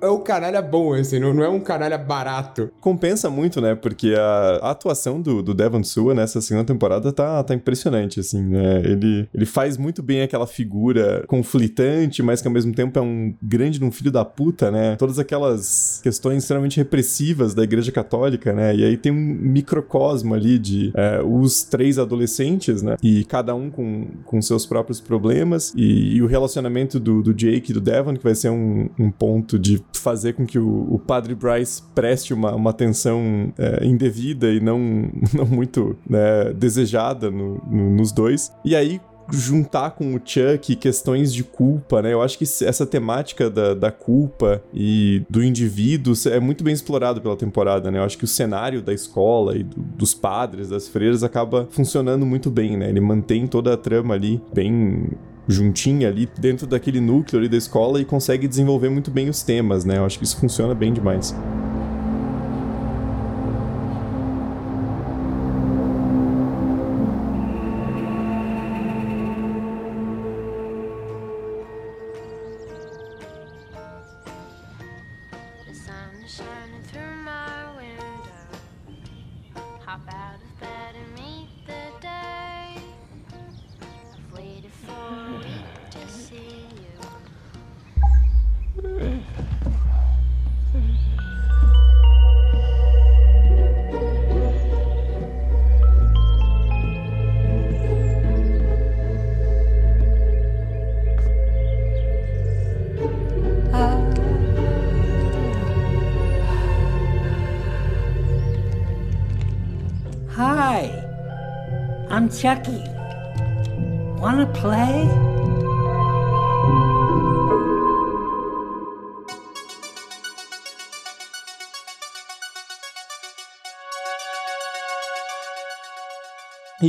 É 0.00 0.08
um 0.08 0.20
canalha 0.20 0.62
bom, 0.62 0.94
assim, 0.94 1.18
não, 1.18 1.34
não 1.34 1.42
é 1.42 1.48
um 1.48 1.60
canalha 1.60 1.98
barato. 1.98 2.70
Compensa 2.80 3.28
muito, 3.28 3.60
né? 3.60 3.74
Porque 3.74 4.14
a, 4.16 4.60
a 4.62 4.70
atuação 4.70 5.20
do, 5.20 5.42
do 5.42 5.54
Devon 5.54 5.82
Sua 5.82 6.14
nessa 6.14 6.40
segunda 6.40 6.66
temporada 6.66 7.12
tá, 7.12 7.42
tá 7.42 7.54
impressionante, 7.54 8.20
assim, 8.20 8.42
né? 8.42 8.80
Ele, 8.84 9.28
ele 9.34 9.46
faz 9.46 9.76
muito 9.76 10.02
bem 10.02 10.22
aquela 10.22 10.46
figura 10.46 11.24
conflitante, 11.26 12.22
mas 12.22 12.40
que 12.40 12.48
ao 12.48 12.54
mesmo 12.54 12.72
tempo 12.72 12.98
é 12.98 13.02
um 13.02 13.34
grande 13.42 13.80
um 13.82 13.90
filho 13.90 14.10
da 14.10 14.24
puta, 14.24 14.70
né? 14.70 14.96
Todas 14.96 15.18
aquelas 15.18 16.00
questões 16.02 16.42
extremamente 16.42 16.76
repressivas 16.76 17.54
da 17.54 17.62
Igreja 17.62 17.90
Católica, 17.90 18.52
né? 18.52 18.74
E 18.74 18.84
aí 18.84 18.96
tem 18.96 19.12
um 19.12 19.16
microcosmo 19.16 20.34
ali 20.34 20.58
de 20.58 20.92
é, 20.94 21.20
os 21.22 21.62
três 21.62 21.98
adolescentes, 21.98 22.82
né? 22.82 22.96
E 23.02 23.24
cada 23.24 23.54
um 23.54 23.70
com, 23.70 24.06
com 24.24 24.40
seus 24.42 24.66
próprios 24.66 25.00
problemas. 25.00 25.72
E, 25.76 26.16
e 26.16 26.22
o 26.22 26.26
relacionamento 26.26 26.98
do, 27.00 27.22
do 27.22 27.34
Jake 27.34 27.70
e 27.70 27.74
do 27.74 27.80
Devon, 27.80 28.14
que 28.14 28.24
vai 28.24 28.34
ser 28.34 28.50
um, 28.50 28.88
um 28.98 29.10
ponto 29.10 29.58
de 29.58 29.69
fazer 29.92 30.32
com 30.34 30.46
que 30.46 30.58
o, 30.58 30.94
o 30.94 30.98
padre 30.98 31.34
Bryce 31.34 31.82
preste 31.94 32.32
uma, 32.32 32.54
uma 32.54 32.70
atenção 32.70 33.52
é, 33.58 33.84
indevida 33.84 34.50
e 34.50 34.60
não, 34.60 35.10
não 35.32 35.46
muito 35.46 35.96
né, 36.08 36.52
desejada 36.54 37.30
no, 37.30 37.60
no, 37.70 37.90
nos 37.90 38.12
dois. 38.12 38.52
E 38.64 38.74
aí, 38.74 39.00
juntar 39.32 39.92
com 39.92 40.14
o 40.14 40.20
Chuck 40.24 40.74
questões 40.76 41.32
de 41.32 41.44
culpa, 41.44 42.02
né? 42.02 42.12
Eu 42.12 42.22
acho 42.22 42.38
que 42.38 42.44
essa 42.44 42.86
temática 42.86 43.48
da, 43.48 43.74
da 43.74 43.90
culpa 43.90 44.62
e 44.72 45.22
do 45.28 45.42
indivíduo 45.42 46.14
é 46.26 46.40
muito 46.40 46.64
bem 46.64 46.74
explorado 46.74 47.20
pela 47.20 47.36
temporada, 47.36 47.90
né? 47.90 47.98
Eu 47.98 48.04
acho 48.04 48.18
que 48.18 48.24
o 48.24 48.28
cenário 48.28 48.82
da 48.82 48.92
escola 48.92 49.56
e 49.56 49.62
do, 49.62 49.80
dos 49.80 50.14
padres, 50.14 50.68
das 50.68 50.88
freiras, 50.88 51.22
acaba 51.22 51.68
funcionando 51.70 52.26
muito 52.26 52.50
bem, 52.50 52.76
né? 52.76 52.88
Ele 52.88 53.00
mantém 53.00 53.46
toda 53.46 53.74
a 53.74 53.76
trama 53.76 54.14
ali 54.14 54.40
bem 54.52 55.10
juntinha 55.50 56.08
ali 56.08 56.28
dentro 56.38 56.66
daquele 56.66 57.00
núcleo 57.00 57.40
ali 57.40 57.48
da 57.48 57.56
escola 57.56 58.00
e 58.00 58.04
consegue 58.04 58.46
desenvolver 58.46 58.88
muito 58.88 59.10
bem 59.10 59.28
os 59.28 59.42
temas, 59.42 59.84
né? 59.84 59.98
Eu 59.98 60.04
acho 60.04 60.18
que 60.18 60.24
isso 60.24 60.38
funciona 60.38 60.74
bem 60.74 60.92
demais. 60.92 61.34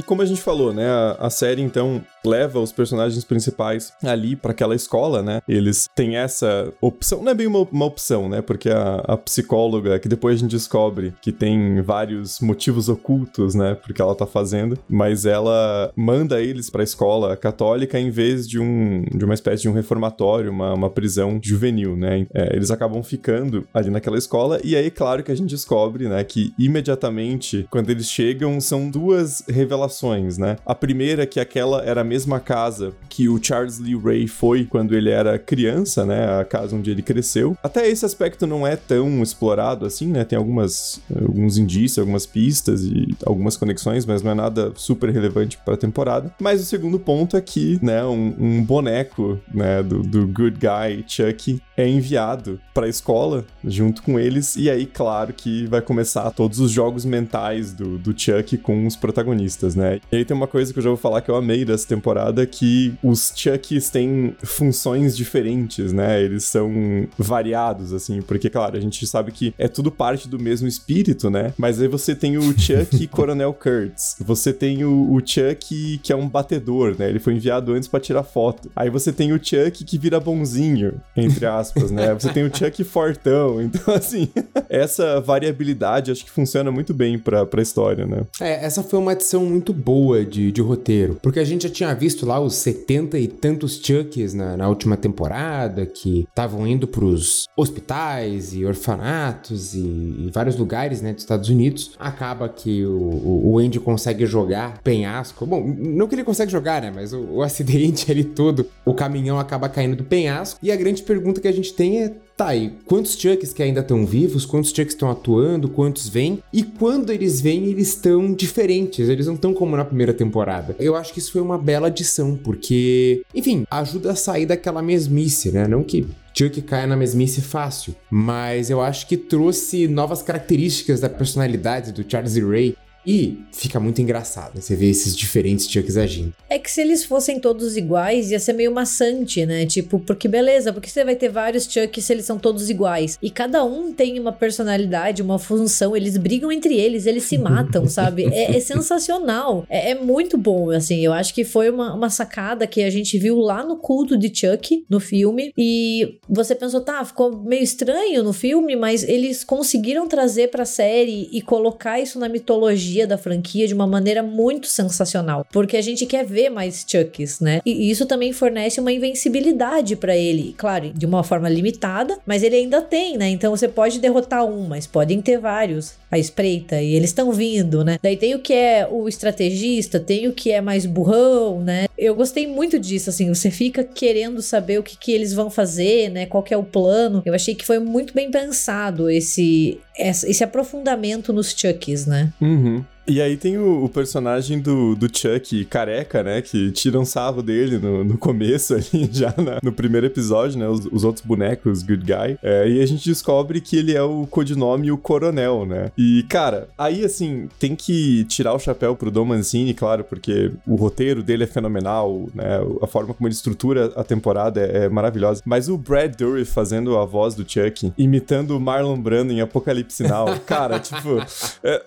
E 0.01 0.03
como 0.03 0.23
a 0.23 0.25
gente 0.25 0.41
falou, 0.41 0.73
né, 0.73 0.89
a, 0.89 1.27
a 1.27 1.29
série 1.29 1.61
então 1.61 2.01
leva 2.25 2.59
os 2.59 2.71
personagens 2.71 3.23
principais 3.23 3.93
ali 4.03 4.35
para 4.35 4.51
aquela 4.51 4.75
escola, 4.75 5.21
né? 5.21 5.41
Eles 5.47 5.87
têm 5.95 6.17
essa 6.17 6.71
opção, 6.81 7.23
não 7.23 7.31
é 7.31 7.35
bem 7.35 7.47
uma, 7.47 7.67
uma 7.71 7.85
opção, 7.85 8.29
né? 8.29 8.41
Porque 8.41 8.69
a, 8.69 8.95
a, 9.07 9.17
psicóloga, 9.17 9.99
que 9.99 10.07
depois 10.07 10.35
a 10.35 10.39
gente 10.39 10.51
descobre 10.51 11.13
que 11.21 11.31
tem 11.31 11.81
vários 11.81 12.39
motivos 12.39 12.89
ocultos, 12.89 13.55
né, 13.55 13.75
porque 13.75 14.01
ela 14.01 14.15
tá 14.15 14.25
fazendo, 14.25 14.77
mas 14.89 15.25
ela 15.25 15.91
manda 15.95 16.41
eles 16.41 16.69
para 16.69 16.81
a 16.81 16.83
escola 16.83 17.37
católica 17.37 17.99
em 17.99 18.09
vez 18.09 18.47
de 18.47 18.59
um 18.59 19.03
de 19.03 19.23
uma 19.23 19.33
espécie 19.33 19.63
de 19.63 19.69
um 19.69 19.73
reformatório, 19.73 20.51
uma, 20.51 20.73
uma 20.73 20.89
prisão 20.89 21.39
juvenil, 21.41 21.95
né? 21.95 22.25
É, 22.33 22.55
eles 22.55 22.71
acabam 22.71 23.01
ficando 23.03 23.67
ali 23.73 23.89
naquela 23.89 24.17
escola 24.17 24.59
e 24.63 24.75
aí 24.75 24.89
claro 24.91 25.23
que 25.23 25.31
a 25.31 25.35
gente 25.35 25.49
descobre, 25.49 26.07
né, 26.07 26.23
que 26.23 26.53
imediatamente 26.57 27.67
quando 27.69 27.89
eles 27.89 28.09
chegam 28.09 28.59
são 28.59 28.89
duas 28.89 29.43
revelações, 29.47 30.37
né? 30.37 30.57
A 30.65 30.75
primeira 30.75 31.23
é 31.23 31.25
que 31.25 31.39
aquela 31.39 31.83
era 31.83 32.03
mesma 32.11 32.41
casa 32.41 32.91
que 33.07 33.29
o 33.29 33.41
Charles 33.41 33.79
Lee 33.79 33.97
Ray 33.97 34.27
foi 34.27 34.65
quando 34.65 34.93
ele 34.93 35.09
era 35.09 35.39
criança, 35.39 36.05
né? 36.05 36.39
A 36.41 36.43
casa 36.43 36.75
onde 36.75 36.91
ele 36.91 37.01
cresceu. 37.01 37.57
Até 37.63 37.87
esse 37.89 38.05
aspecto 38.05 38.45
não 38.45 38.67
é 38.67 38.75
tão 38.75 39.23
explorado 39.23 39.85
assim, 39.85 40.07
né? 40.07 40.25
Tem 40.25 40.37
algumas, 40.37 41.01
alguns 41.09 41.57
indícios, 41.57 41.99
algumas 41.99 42.25
pistas 42.25 42.83
e 42.83 43.15
algumas 43.25 43.55
conexões, 43.55 44.05
mas 44.05 44.21
não 44.21 44.31
é 44.31 44.35
nada 44.35 44.73
super 44.75 45.09
relevante 45.09 45.57
para 45.63 45.75
a 45.75 45.77
temporada. 45.77 46.33
Mas 46.39 46.61
o 46.61 46.65
segundo 46.65 46.99
ponto 46.99 47.37
é 47.37 47.41
que, 47.41 47.79
né, 47.81 48.03
um, 48.03 48.35
um 48.37 48.63
boneco, 48.63 49.39
né, 49.53 49.81
do, 49.81 50.01
do 50.01 50.27
good 50.27 50.57
guy 50.59 51.05
Chuck 51.07 51.61
é 51.77 51.87
enviado 51.87 52.59
para 52.73 52.87
a 52.87 52.89
escola 52.89 53.45
junto 53.63 54.03
com 54.03 54.19
eles 54.19 54.57
e 54.57 54.69
aí, 54.69 54.85
claro, 54.85 55.31
que 55.31 55.65
vai 55.67 55.81
começar 55.81 56.29
todos 56.31 56.59
os 56.59 56.71
jogos 56.71 57.05
mentais 57.05 57.73
do, 57.73 57.97
do 57.97 58.17
Chuck 58.17 58.57
com 58.57 58.85
os 58.85 58.95
protagonistas, 58.97 59.75
né? 59.75 60.01
E 60.11 60.17
aí 60.17 60.25
tem 60.25 60.35
uma 60.35 60.47
coisa 60.47 60.73
que 60.73 60.79
eu 60.79 60.83
já 60.83 60.89
vou 60.89 60.97
falar 60.97 61.21
que 61.21 61.31
eu 61.31 61.35
amei 61.35 61.63
dessa 61.63 61.87
temporada 61.87 62.00
que 62.45 62.93
os 63.03 63.31
Chucks 63.35 63.89
têm 63.89 64.35
funções 64.43 65.15
diferentes, 65.15 65.93
né? 65.93 66.21
Eles 66.21 66.45
são 66.45 67.07
variados, 67.17 67.93
assim, 67.93 68.21
porque, 68.21 68.49
claro, 68.49 68.77
a 68.77 68.79
gente 68.79 69.05
sabe 69.07 69.31
que 69.31 69.53
é 69.57 69.67
tudo 69.67 69.91
parte 69.91 70.27
do 70.27 70.39
mesmo 70.39 70.67
espírito, 70.67 71.29
né? 71.29 71.53
Mas 71.57 71.81
aí 71.81 71.87
você 71.87 72.15
tem 72.15 72.37
o 72.37 72.59
Chuck 72.59 73.07
Coronel 73.07 73.53
Kurtz, 73.53 74.15
você 74.19 74.53
tem 74.53 74.83
o, 74.83 75.13
o 75.13 75.19
Chuck 75.19 75.99
que 76.01 76.11
é 76.11 76.15
um 76.15 76.27
batedor, 76.27 76.95
né? 76.97 77.09
Ele 77.09 77.19
foi 77.19 77.33
enviado 77.33 77.73
antes 77.73 77.87
para 77.87 77.99
tirar 77.99 78.23
foto. 78.23 78.71
Aí 78.75 78.89
você 78.89 79.11
tem 79.11 79.33
o 79.33 79.39
Chuck 79.43 79.83
que 79.83 79.97
vira 79.97 80.19
bonzinho, 80.19 81.01
entre 81.15 81.45
aspas, 81.45 81.91
né? 81.91 82.13
Você 82.13 82.31
tem 82.31 82.43
o 82.43 82.55
Chuck 82.55 82.83
fortão. 82.83 83.61
Então, 83.61 83.93
assim, 83.93 84.29
essa 84.69 85.19
variabilidade 85.19 86.11
acho 86.11 86.23
que 86.23 86.31
funciona 86.31 86.71
muito 86.71 86.93
bem 86.93 87.17
pra, 87.17 87.45
pra 87.45 87.61
história, 87.61 88.05
né? 88.05 88.23
É, 88.39 88.65
essa 88.65 88.83
foi 88.83 88.99
uma 88.99 89.11
adição 89.11 89.45
muito 89.45 89.73
boa 89.73 90.25
de, 90.25 90.51
de 90.51 90.61
roteiro, 90.61 91.17
porque 91.21 91.39
a 91.39 91.43
gente 91.43 91.63
já 91.63 91.69
tinha 91.69 91.90
visto 91.93 92.25
lá 92.25 92.39
os 92.39 92.55
70 92.55 93.17
e 93.19 93.27
tantos 93.27 93.81
Chucks 93.83 94.33
na, 94.33 94.57
na 94.57 94.67
última 94.67 94.97
temporada, 94.97 95.85
que 95.85 96.25
estavam 96.29 96.67
indo 96.67 96.87
pros 96.87 97.45
hospitais 97.55 98.53
e 98.53 98.65
orfanatos 98.65 99.73
e, 99.73 99.79
e, 99.79 100.31
vários 100.33 100.57
lugares, 100.57 101.01
né, 101.01 101.13
dos 101.13 101.23
Estados 101.23 101.49
Unidos. 101.49 101.95
Acaba 101.99 102.47
que 102.49 102.85
o, 102.85 103.51
o 103.51 103.59
Andy 103.59 103.79
consegue 103.79 104.25
jogar 104.25 104.79
penhasco. 104.81 105.45
Bom, 105.45 105.63
não 105.77 106.07
que 106.07 106.15
ele 106.15 106.23
consegue 106.23 106.51
jogar, 106.51 106.81
né, 106.81 106.91
mas 106.93 107.13
o, 107.13 107.19
o 107.19 107.41
acidente 107.43 108.11
ali 108.11 108.23
todo, 108.23 108.65
o 108.85 108.93
caminhão 108.93 109.39
acaba 109.39 109.69
caindo 109.69 109.95
do 109.95 110.03
penhasco. 110.03 110.59
E 110.61 110.71
a 110.71 110.75
grande 110.75 111.03
pergunta 111.03 111.41
que 111.41 111.47
a 111.47 111.51
gente 111.51 111.73
tem 111.73 112.03
é 112.03 112.13
Tá, 112.41 112.55
e 112.55 112.73
quantos 112.87 113.15
Chucks 113.15 113.53
que 113.53 113.61
ainda 113.61 113.81
estão 113.81 114.03
vivos? 114.03 114.47
Quantos 114.47 114.71
Chucks 114.71 114.95
estão 114.95 115.11
atuando? 115.11 115.69
Quantos 115.69 116.09
vêm? 116.09 116.41
E 116.51 116.63
quando 116.63 117.11
eles 117.11 117.39
vêm, 117.39 117.65
eles 117.65 117.89
estão 117.89 118.33
diferentes. 118.33 119.09
Eles 119.09 119.27
não 119.27 119.35
estão 119.35 119.53
como 119.53 119.77
na 119.77 119.85
primeira 119.85 120.11
temporada. 120.11 120.75
Eu 120.79 120.95
acho 120.95 121.13
que 121.13 121.19
isso 121.19 121.33
foi 121.33 121.41
uma 121.41 121.55
bela 121.59 121.85
adição, 121.85 122.35
porque, 122.35 123.21
enfim, 123.35 123.63
ajuda 123.69 124.13
a 124.13 124.15
sair 124.15 124.47
daquela 124.47 124.81
mesmice, 124.81 125.51
né? 125.51 125.67
Não 125.67 125.83
que 125.83 126.07
Chuck 126.33 126.61
caia 126.63 126.87
na 126.87 126.95
mesmice 126.95 127.41
fácil, 127.41 127.93
mas 128.09 128.69
eu 128.69 128.81
acho 128.81 129.07
que 129.07 129.17
trouxe 129.17 129.87
novas 129.87 130.23
características 130.23 130.99
da 130.99 131.09
personalidade 131.09 131.91
do 131.91 132.09
Charles 132.09 132.35
E. 132.37 132.41
Ray 132.41 132.75
e 133.05 133.39
fica 133.51 133.79
muito 133.79 134.01
engraçado, 134.01 134.55
né? 134.55 134.61
Você 134.61 134.75
vê 134.75 134.89
esses 134.89 135.15
diferentes 135.15 135.69
Chucks 135.69 135.97
agindo. 135.97 136.33
É 136.49 136.59
que 136.59 136.69
se 136.69 136.81
eles 136.81 137.03
fossem 137.03 137.39
todos 137.39 137.75
iguais, 137.75 138.31
ia 138.31 138.39
ser 138.39 138.53
meio 138.53 138.71
maçante, 138.71 139.45
né? 139.45 139.65
Tipo, 139.65 139.99
porque 139.99 140.27
beleza, 140.27 140.71
porque 140.71 140.89
você 140.89 141.03
vai 141.03 141.15
ter 141.15 141.29
vários 141.29 141.65
Chucks 141.65 142.05
se 142.05 142.13
eles 142.13 142.25
são 142.25 142.37
todos 142.37 142.69
iguais. 142.69 143.17
E 143.21 143.29
cada 143.29 143.63
um 143.63 143.91
tem 143.91 144.19
uma 144.19 144.31
personalidade, 144.31 145.21
uma 145.21 145.39
função, 145.39 145.95
eles 145.95 146.17
brigam 146.17 146.51
entre 146.51 146.75
eles, 146.75 147.05
eles 147.05 147.23
se 147.23 147.37
matam, 147.37 147.87
sabe? 147.89 148.25
É, 148.25 148.55
é 148.55 148.59
sensacional. 148.59 149.65
É, 149.69 149.91
é, 149.91 149.95
muito 149.95 150.37
bom, 150.37 150.69
assim. 150.69 151.03
Eu 151.03 151.13
acho 151.13 151.33
que 151.33 151.43
foi 151.43 151.69
uma, 151.69 151.93
uma 151.93 152.09
sacada 152.09 152.67
que 152.67 152.83
a 152.83 152.89
gente 152.89 153.17
viu 153.17 153.39
lá 153.39 153.63
no 153.63 153.77
culto 153.77 154.17
de 154.17 154.31
Chuck, 154.33 154.85
no 154.89 154.99
filme. 154.99 155.51
E 155.57 156.19
você 156.29 156.53
pensou, 156.53 156.81
tá, 156.81 157.03
ficou 157.03 157.35
meio 157.43 157.63
estranho 157.63 158.23
no 158.23 158.33
filme, 158.33 158.75
mas 158.75 159.03
eles 159.03 159.43
conseguiram 159.43 160.07
trazer 160.07 160.49
pra 160.49 160.65
série 160.65 161.29
e 161.31 161.41
colocar 161.41 161.99
isso 161.99 162.19
na 162.19 162.29
mitologia 162.29 162.90
da 163.07 163.17
franquia 163.17 163.67
de 163.67 163.73
uma 163.73 163.87
maneira 163.87 164.21
muito 164.21 164.67
sensacional, 164.67 165.45
porque 165.51 165.77
a 165.77 165.81
gente 165.81 166.05
quer 166.05 166.25
ver 166.25 166.49
mais 166.49 166.85
Chucks, 166.87 167.39
né? 167.39 167.61
E 167.65 167.89
isso 167.89 168.05
também 168.05 168.33
fornece 168.33 168.79
uma 168.79 168.91
invencibilidade 168.91 169.95
para 169.95 170.15
ele, 170.15 170.53
claro, 170.57 170.91
de 170.93 171.05
uma 171.05 171.23
forma 171.23 171.49
limitada, 171.49 172.17
mas 172.25 172.43
ele 172.43 172.55
ainda 172.55 172.81
tem, 172.81 173.17
né? 173.17 173.29
Então 173.29 173.55
você 173.55 173.67
pode 173.67 173.99
derrotar 173.99 174.45
um, 174.45 174.67
mas 174.67 174.87
podem 174.87 175.21
ter 175.21 175.37
vários 175.37 175.93
à 176.09 176.19
espreita 176.19 176.81
e 176.81 176.93
eles 176.93 177.09
estão 177.09 177.31
vindo, 177.31 177.83
né? 177.83 177.97
Daí 178.01 178.17
tem 178.17 178.35
o 178.35 178.39
que 178.39 178.53
é 178.53 178.87
o 178.89 179.07
estrategista, 179.07 179.99
tem 179.99 180.27
o 180.27 180.33
que 180.33 180.51
é 180.51 180.59
mais 180.59 180.85
burrão, 180.85 181.61
né? 181.61 181.87
Eu 181.97 182.15
gostei 182.15 182.47
muito 182.47 182.79
disso, 182.79 183.09
assim, 183.09 183.29
você 183.29 183.49
fica 183.49 183.83
querendo 183.83 184.41
saber 184.41 184.79
o 184.79 184.83
que, 184.83 184.97
que 184.97 185.11
eles 185.11 185.33
vão 185.33 185.49
fazer, 185.49 186.09
né? 186.09 186.25
Qual 186.25 186.43
que 186.43 186.53
é 186.53 186.57
o 186.57 186.63
plano. 186.63 187.21
Eu 187.25 187.33
achei 187.33 187.55
que 187.55 187.65
foi 187.65 187.79
muito 187.79 188.13
bem 188.13 188.29
pensado 188.29 189.09
esse 189.09 189.79
esse 189.97 190.43
aprofundamento 190.43 191.31
nos 191.31 191.51
Chucks, 191.51 192.05
né? 192.05 192.31
Uhum. 192.41 192.80
E 193.07 193.21
aí 193.21 193.35
tem 193.35 193.57
o, 193.57 193.83
o, 193.83 193.89
personagem 193.89 194.59
do, 194.59 194.95
do 194.95 195.05
Chuck 195.07 195.65
careca, 195.65 196.21
né? 196.21 196.41
Que 196.41 196.71
tira 196.71 196.99
um 196.99 197.05
sarro 197.05 197.41
dele 197.41 197.77
no, 197.77 198.03
no 198.03 198.17
começo 198.17 198.75
ali, 198.75 199.09
já 199.11 199.33
na, 199.37 199.59
no 199.61 199.71
primeiro 199.71 200.05
episódio, 200.05 200.59
né? 200.59 200.67
Os, 200.67 200.85
os 200.85 201.03
outros 201.03 201.25
bonecos, 201.25 201.81
Good 201.81 202.05
Guy. 202.05 202.37
É, 202.43 202.69
e 202.69 202.81
a 202.81 202.85
gente 202.85 203.03
descobre 203.03 203.59
que 203.59 203.75
ele 203.75 203.95
é 203.95 204.01
o 204.01 204.27
codinome 204.27 204.91
o 204.91 204.97
Coronel, 204.97 205.65
né? 205.65 205.91
E, 205.97 206.23
cara, 206.29 206.69
aí 206.77 207.03
assim, 207.03 207.49
tem 207.59 207.75
que 207.75 208.23
tirar 208.25 208.53
o 208.53 208.59
chapéu 208.59 208.95
pro 208.95 209.11
Dom 209.11 209.25
Mancini, 209.25 209.73
claro, 209.73 210.03
porque 210.03 210.51
o 210.67 210.75
roteiro 210.75 211.23
dele 211.23 211.43
é 211.43 211.47
fenomenal, 211.47 212.27
né? 212.35 212.59
A 212.81 212.87
forma 212.87 213.13
como 213.13 213.27
ele 213.27 213.33
estrutura 213.33 213.91
a 213.95 214.03
temporada 214.03 214.61
é, 214.61 214.85
é 214.85 214.89
maravilhosa. 214.89 215.41
Mas 215.45 215.69
o 215.69 215.77
Brad 215.77 216.15
Dourif 216.15 216.51
fazendo 216.51 216.97
a 216.97 217.05
voz 217.05 217.33
do 217.33 217.43
Chuck, 217.49 217.91
imitando 217.97 218.55
o 218.55 218.59
Marlon 218.59 218.99
Brando 219.01 219.33
em 219.33 219.41
Apocalipse 219.41 220.03
Now, 220.03 220.39
cara, 220.45 220.79
tipo. 220.79 221.17
É... 221.63 221.81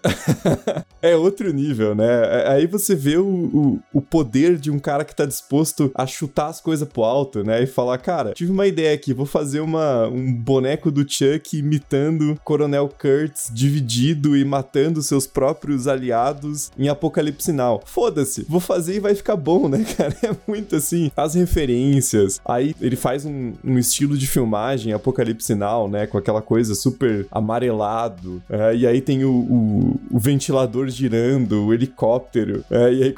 é 1.04 1.14
outro 1.14 1.52
nível, 1.52 1.94
né? 1.94 2.06
É, 2.06 2.48
aí 2.48 2.66
você 2.66 2.94
vê 2.94 3.18
o, 3.18 3.26
o, 3.26 3.80
o, 3.92 4.00
poder 4.00 4.56
de 4.56 4.70
um 4.70 4.78
cara 4.78 5.04
que 5.04 5.14
tá 5.14 5.26
disposto 5.26 5.90
a 5.94 6.06
chutar 6.06 6.46
as 6.46 6.62
coisas 6.62 6.88
pro 6.88 7.04
alto, 7.04 7.44
né? 7.44 7.62
E 7.62 7.66
falar, 7.66 7.98
cara, 7.98 8.32
tive 8.32 8.50
uma 8.50 8.66
ideia 8.66 8.94
aqui, 8.94 9.12
vou 9.12 9.26
fazer 9.26 9.60
uma, 9.60 10.08
um 10.08 10.32
boneco 10.32 10.90
do 10.90 11.00
Chuck 11.06 11.58
imitando 11.58 12.38
Coronel 12.42 12.88
Kurtz 12.88 13.50
dividido 13.52 14.34
e 14.34 14.44
matando 14.46 15.02
seus 15.02 15.26
próprios 15.26 15.86
aliados 15.86 16.70
em 16.78 16.88
Apocalipse 16.88 17.52
Now. 17.52 17.82
Foda-se, 17.84 18.46
vou 18.48 18.60
fazer 18.60 18.96
e 18.96 19.00
vai 19.00 19.14
ficar 19.14 19.36
bom, 19.36 19.68
né, 19.68 19.84
cara? 19.96 20.16
É 20.22 20.34
muito 20.46 20.76
assim, 20.76 21.10
as 21.14 21.34
referências. 21.34 22.40
Aí 22.46 22.74
ele 22.80 22.96
faz 22.96 23.26
um, 23.26 23.52
um 23.62 23.78
estilo 23.78 24.16
de 24.16 24.26
filmagem 24.26 24.94
Apocalipse 24.94 25.54
Now, 25.54 25.86
né? 25.86 26.06
Com 26.06 26.16
aquela 26.16 26.40
coisa 26.40 26.74
super 26.74 27.26
amarelado. 27.30 28.42
É, 28.48 28.74
e 28.74 28.86
aí 28.86 29.02
tem 29.02 29.24
o, 29.24 29.30
o, 29.30 30.00
o 30.10 30.18
ventilador 30.18 30.88
girando, 30.94 31.66
o 31.66 31.74
helicóptero. 31.74 32.64
É, 32.70 32.92
e, 32.92 33.02
aí, 33.02 33.14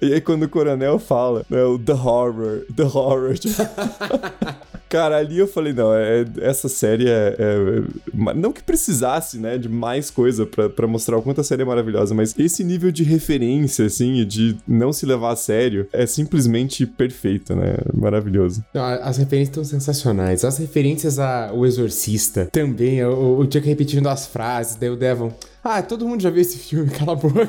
e 0.02 0.12
aí 0.14 0.20
quando 0.20 0.44
o 0.44 0.48
coronel 0.48 0.98
fala, 0.98 1.44
né, 1.48 1.62
o 1.62 1.78
The 1.78 1.92
Horror, 1.92 2.64
The 2.74 2.84
Horror. 2.84 3.34
Cara, 4.88 5.18
ali 5.18 5.38
eu 5.38 5.46
falei, 5.46 5.72
não, 5.72 5.94
é, 5.94 6.24
essa 6.40 6.68
série 6.68 7.08
é, 7.08 7.36
é, 7.38 8.34
Não 8.34 8.52
que 8.52 8.62
precisasse, 8.62 9.38
né, 9.38 9.58
de 9.58 9.68
mais 9.68 10.10
coisa 10.10 10.46
para 10.46 10.86
mostrar 10.86 11.16
o 11.18 11.22
quanto 11.22 11.40
a 11.40 11.44
série 11.44 11.62
é 11.62 11.64
maravilhosa, 11.64 12.14
mas 12.14 12.34
esse 12.38 12.64
nível 12.64 12.90
de 12.90 13.04
referência, 13.04 13.86
assim, 13.86 14.24
de 14.24 14.56
não 14.66 14.92
se 14.92 15.04
levar 15.04 15.32
a 15.32 15.36
sério, 15.36 15.86
é 15.92 16.06
simplesmente 16.06 16.86
perfeito, 16.86 17.54
né? 17.54 17.76
Maravilhoso. 17.94 18.64
As 18.74 19.18
referências 19.18 19.48
estão 19.48 19.64
sensacionais. 19.64 20.44
As 20.44 20.58
referências 20.58 21.18
ao 21.18 21.66
Exorcista 21.66 22.48
também, 22.50 23.04
o, 23.04 23.40
o 23.40 23.42
Chuck 23.44 23.66
repetindo 23.66 24.08
as 24.08 24.26
frases, 24.26 24.76
daí 24.76 24.90
o 24.90 24.96
Devon. 24.96 25.32
Ah, 25.62 25.82
todo 25.82 26.06
mundo 26.06 26.22
já 26.22 26.30
viu 26.30 26.40
esse 26.40 26.58
filme, 26.58 26.90
cala 26.90 27.12
a 27.12 27.16
boca. 27.16 27.48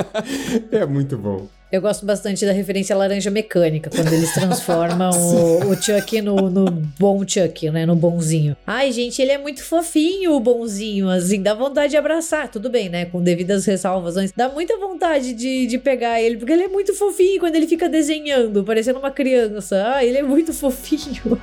é 0.70 0.84
muito 0.84 1.16
bom. 1.16 1.48
Eu 1.72 1.80
gosto 1.80 2.04
bastante 2.04 2.44
da 2.44 2.50
referência 2.50 2.96
à 2.96 2.98
laranja 2.98 3.30
mecânica, 3.30 3.88
quando 3.94 4.12
eles 4.12 4.34
transformam 4.34 5.10
o, 5.62 5.70
o 5.70 5.76
Chuck 5.80 6.20
no, 6.20 6.50
no, 6.50 6.64
bom 6.98 7.22
Chuck, 7.24 7.70
né? 7.70 7.86
No 7.86 7.94
bonzinho. 7.94 8.56
Ai, 8.66 8.90
gente, 8.90 9.22
ele 9.22 9.30
é 9.30 9.38
muito 9.38 9.62
fofinho, 9.62 10.32
o 10.32 10.40
bonzinho, 10.40 11.08
assim, 11.08 11.40
dá 11.40 11.54
vontade 11.54 11.90
de 11.92 11.96
abraçar. 11.96 12.50
Tudo 12.50 12.68
bem, 12.68 12.88
né? 12.88 13.04
Com 13.04 13.22
devidas 13.22 13.64
ressalvações. 13.66 14.32
Dá 14.32 14.48
muita 14.48 14.76
vontade 14.78 15.32
de, 15.32 15.68
de 15.68 15.78
pegar 15.78 16.20
ele, 16.20 16.38
porque 16.38 16.52
ele 16.52 16.64
é 16.64 16.68
muito 16.68 16.92
fofinho 16.92 17.38
quando 17.38 17.54
ele 17.54 17.68
fica 17.68 17.88
desenhando, 17.88 18.64
parecendo 18.64 18.98
uma 18.98 19.12
criança. 19.12 19.94
Ah, 19.94 20.04
ele 20.04 20.18
é 20.18 20.22
muito 20.24 20.52
fofinho. 20.52 21.40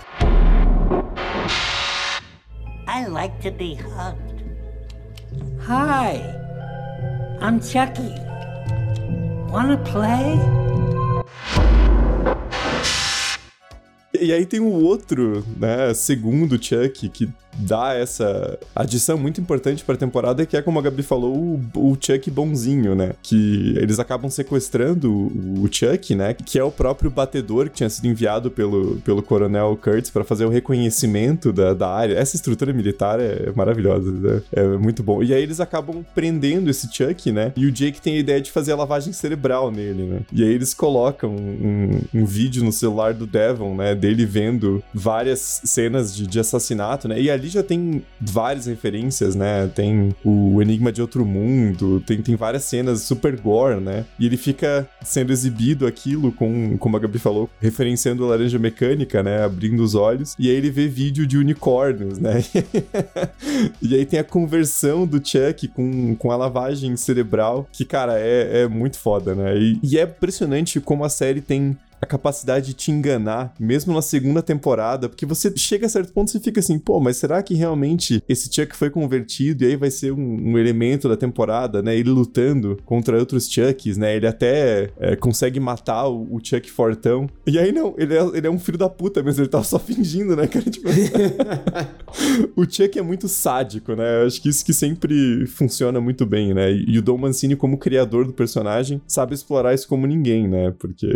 I 2.85 3.07
like 3.07 3.39
to 3.41 3.51
be 3.51 3.75
hugged. 3.75 4.43
Hi, 5.69 6.19
I'm 7.41 7.61
Chucky. 7.61 8.26
Wanna 9.51 9.77
play? 9.77 10.39
E 14.19 14.33
aí 14.33 14.45
tem 14.45 14.59
o 14.59 14.71
outro, 14.71 15.45
né, 15.57 15.93
segundo 15.93 16.61
Chuck, 16.61 17.07
que 17.09 17.29
dá 17.57 17.93
essa 17.93 18.57
adição 18.75 19.17
muito 19.17 19.41
importante 19.41 19.83
pra 19.83 19.97
temporada, 19.97 20.45
que 20.45 20.55
é, 20.55 20.61
como 20.61 20.79
a 20.79 20.81
Gabi 20.81 21.03
falou, 21.03 21.35
o, 21.35 21.91
o 21.91 21.97
Chuck 21.99 22.29
bonzinho, 22.29 22.95
né? 22.95 23.13
Que 23.21 23.75
eles 23.77 23.99
acabam 23.99 24.29
sequestrando 24.29 25.11
o, 25.11 25.63
o 25.63 25.69
Chuck, 25.71 26.15
né? 26.15 26.33
Que 26.33 26.59
é 26.59 26.63
o 26.63 26.71
próprio 26.71 27.09
batedor 27.09 27.69
que 27.69 27.77
tinha 27.77 27.89
sido 27.89 28.07
enviado 28.07 28.51
pelo, 28.51 28.97
pelo 28.97 29.21
coronel 29.21 29.77
Kurtz 29.81 30.09
para 30.09 30.23
fazer 30.23 30.45
o 30.45 30.49
reconhecimento 30.49 31.51
da, 31.51 31.73
da 31.73 31.89
área. 31.89 32.15
Essa 32.17 32.35
estrutura 32.35 32.73
militar 32.73 33.19
é 33.19 33.51
maravilhosa, 33.55 34.11
né? 34.11 34.41
É 34.51 34.63
muito 34.77 35.03
bom. 35.03 35.23
E 35.23 35.33
aí 35.33 35.41
eles 35.41 35.59
acabam 35.59 36.05
prendendo 36.15 36.69
esse 36.69 36.87
Chuck, 36.91 37.31
né? 37.31 37.53
E 37.55 37.65
o 37.65 37.71
Jake 37.71 38.01
tem 38.01 38.15
a 38.15 38.19
ideia 38.19 38.41
de 38.41 38.51
fazer 38.51 38.71
a 38.71 38.75
lavagem 38.75 39.13
cerebral 39.13 39.71
nele, 39.71 40.03
né? 40.03 40.19
E 40.31 40.43
aí 40.43 40.49
eles 40.49 40.73
colocam 40.73 41.35
um, 41.35 41.99
um 42.13 42.25
vídeo 42.25 42.63
no 42.63 42.71
celular 42.71 43.13
do 43.13 43.25
Devon, 43.25 43.75
né? 43.75 43.95
Dele 43.95 44.25
vendo 44.25 44.83
várias 44.93 45.61
cenas 45.63 46.15
de, 46.15 46.27
de 46.27 46.39
assassinato, 46.39 47.07
né? 47.07 47.19
E 47.19 47.29
ali 47.29 47.46
já 47.47 47.63
tem 47.63 48.03
várias 48.19 48.65
referências, 48.65 49.35
né? 49.35 49.67
Tem 49.67 50.15
o 50.23 50.61
Enigma 50.61 50.91
de 50.91 51.01
Outro 51.01 51.25
Mundo, 51.25 52.01
tem, 52.05 52.21
tem 52.21 52.35
várias 52.35 52.63
cenas 52.63 53.01
super 53.01 53.39
gore, 53.39 53.79
né? 53.79 54.05
E 54.19 54.25
ele 54.25 54.37
fica 54.37 54.87
sendo 55.03 55.31
exibido 55.31 55.85
aquilo 55.85 56.31
com, 56.31 56.77
como 56.77 56.97
a 56.97 56.99
Gabi 56.99 57.19
falou, 57.19 57.49
referenciando 57.59 58.23
a 58.25 58.29
laranja 58.29 58.59
mecânica, 58.59 59.21
né? 59.23 59.43
Abrindo 59.43 59.83
os 59.83 59.95
olhos. 59.95 60.35
E 60.37 60.49
aí 60.49 60.55
ele 60.55 60.69
vê 60.69 60.87
vídeo 60.87 61.25
de 61.25 61.37
unicórnios, 61.37 62.19
né? 62.19 62.43
e 63.81 63.95
aí 63.95 64.05
tem 64.05 64.19
a 64.19 64.23
conversão 64.23 65.05
do 65.05 65.17
Chuck 65.17 65.67
com, 65.69 66.15
com 66.15 66.31
a 66.31 66.35
lavagem 66.35 66.95
cerebral, 66.95 67.67
que, 67.71 67.85
cara, 67.85 68.19
é, 68.19 68.61
é 68.61 68.67
muito 68.67 68.97
foda, 68.99 69.35
né? 69.35 69.57
E, 69.57 69.79
e 69.83 69.97
é 69.97 70.03
impressionante 70.03 70.79
como 70.79 71.03
a 71.03 71.09
série 71.09 71.41
tem 71.41 71.77
a 72.01 72.05
capacidade 72.05 72.67
de 72.67 72.73
te 72.73 72.91
enganar, 72.91 73.53
mesmo 73.59 73.93
na 73.93 74.01
segunda 74.01 74.41
temporada, 74.41 75.09
porque 75.09 75.25
você 75.25 75.51
chega 75.55 75.85
a 75.85 75.89
certo 75.89 76.13
ponto 76.13 76.35
e 76.35 76.39
fica 76.39 76.59
assim, 76.59 76.77
pô, 76.77 76.99
mas 76.99 77.17
será 77.17 77.41
que 77.41 77.53
realmente 77.53 78.23
esse 78.27 78.53
Chuck 78.53 78.75
foi 78.75 78.89
convertido 78.89 79.63
e 79.63 79.67
aí 79.67 79.75
vai 79.75 79.89
ser 79.89 80.11
um, 80.11 80.51
um 80.51 80.57
elemento 80.57 81.09
da 81.09 81.17
temporada, 81.17 81.81
né? 81.81 81.95
Ele 81.95 82.09
lutando 82.09 82.77
contra 82.85 83.17
outros 83.17 83.49
Chucks, 83.49 83.97
né? 83.97 84.15
Ele 84.15 84.27
até 84.27 84.91
é, 84.99 85.15
consegue 85.15 85.59
matar 85.59 86.07
o, 86.07 86.27
o, 86.35 86.39
Chuck 86.43 86.69
Fortão. 86.69 87.27
E 87.45 87.57
aí 87.57 87.71
não, 87.71 87.95
ele 87.97 88.15
é, 88.15 88.21
ele 88.33 88.47
é 88.47 88.49
um 88.49 88.59
filho 88.59 88.77
da 88.77 88.89
puta 88.89 89.23
mesmo, 89.23 89.41
ele 89.41 89.49
tava 89.49 89.63
só 89.63 89.79
fingindo, 89.79 90.35
né, 90.35 90.47
cara? 90.47 90.69
Tipo... 90.69 90.87
o 92.55 92.63
Chuck 92.63 92.97
é 92.97 93.01
muito 93.01 93.27
sádico, 93.27 93.95
né? 93.95 94.21
Eu 94.21 94.27
acho 94.27 94.41
que 94.41 94.49
isso 94.49 94.63
que 94.63 94.73
sempre 94.73 95.45
funciona 95.47 95.99
muito 95.99 96.25
bem, 96.25 96.53
né? 96.53 96.71
E, 96.71 96.85
e 96.87 96.99
o 96.99 97.01
Dom 97.01 97.17
Mancini, 97.17 97.55
como 97.55 97.77
criador 97.77 98.25
do 98.25 98.33
personagem, 98.33 99.01
sabe 99.07 99.33
explorar 99.33 99.73
isso 99.73 99.87
como 99.87 100.05
ninguém, 100.05 100.47
né? 100.47 100.73
Porque 100.77 101.07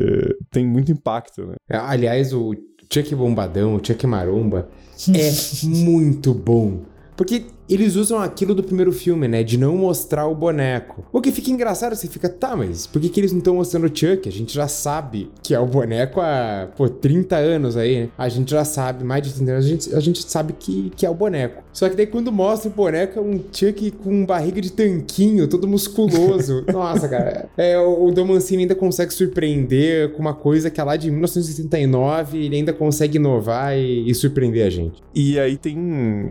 tem 0.50 0.65
muito 0.72 0.92
impacto, 0.92 1.46
né? 1.46 1.56
Aliás, 1.70 2.34
o 2.34 2.56
Chuck 2.92 3.14
Bombadão, 3.16 3.76
o 3.76 3.86
Chuck 3.86 4.06
Maromba 4.08 4.70
é 5.14 5.32
muito 5.66 6.34
bom. 6.34 6.82
Porque 7.16 7.46
eles 7.74 7.96
usam 7.96 8.20
aquilo 8.20 8.54
do 8.54 8.64
primeiro 8.64 8.92
filme, 8.92 9.28
né? 9.28 9.44
De 9.44 9.58
não 9.58 9.76
mostrar 9.78 10.28
o 10.28 10.36
boneco. 10.36 11.04
O 11.12 11.22
que 11.22 11.32
fica 11.32 11.50
engraçado, 11.50 11.96
você 11.96 12.08
fica, 12.08 12.28
tá, 12.28 12.56
mas 12.56 12.86
por 12.86 13.02
que, 13.02 13.10
que 13.10 13.20
eles 13.20 13.32
não 13.32 13.40
estão 13.40 13.56
mostrando 13.56 13.86
o 13.86 13.96
Chuck? 13.96 14.28
A 14.28 14.32
gente 14.32 14.54
já 14.54 14.68
sabe 14.68 15.30
que 15.42 15.54
é 15.54 15.60
o 15.60 15.66
boneco 15.66 16.20
há, 16.20 16.68
pô, 16.76 16.90
30 16.90 17.36
anos 17.36 17.78
aí, 17.78 18.02
né? 18.02 18.10
A 18.18 18.30
gente 18.30 18.52
já 18.52 18.66
sabe, 18.66 19.04
mais 19.04 19.24
de 19.24 19.34
30 19.34 19.52
anos, 19.52 19.66
a 19.66 19.70
gente, 19.70 19.96
a 19.96 20.00
gente 20.00 20.24
sabe 20.30 20.54
que, 20.54 20.92
que 20.96 21.06
é 21.06 21.10
o 21.10 21.14
boneco. 21.14 21.64
Só 21.72 21.88
que 21.90 21.96
daí 21.96 22.08
quando 22.08 22.32
mostra 22.32 22.70
o 22.70 22.74
boneco, 22.74 23.20
é 23.20 23.22
um 23.22 23.40
Chuck 23.52 23.92
com 23.92 24.26
barriga 24.26 24.60
de 24.60 24.72
tanquinho, 24.72 25.48
todo 25.48 25.68
musculoso. 25.68 26.66
Nossa, 26.72 27.08
cara. 27.08 27.50
É, 27.58 27.80
o 27.80 28.12
Dom 28.12 28.26
Mancini 28.26 28.64
ainda 28.64 28.76
consegue 28.76 29.14
surpreender 29.14 30.12
com 30.12 30.20
uma 30.20 30.34
coisa 30.34 30.70
que 30.70 30.80
é 30.80 30.84
lá 30.84 30.98
de 30.98 31.10
1979, 31.10 32.38
ele 32.38 32.58
ainda 32.58 32.74
consegue 32.74 33.18
inovar 33.18 33.78
e, 33.78 34.10
e 34.10 34.14
surpreender 34.14 34.66
a 34.66 34.70
gente. 34.70 35.02
E 35.16 35.40
aí 35.40 35.58
tem 35.58 35.78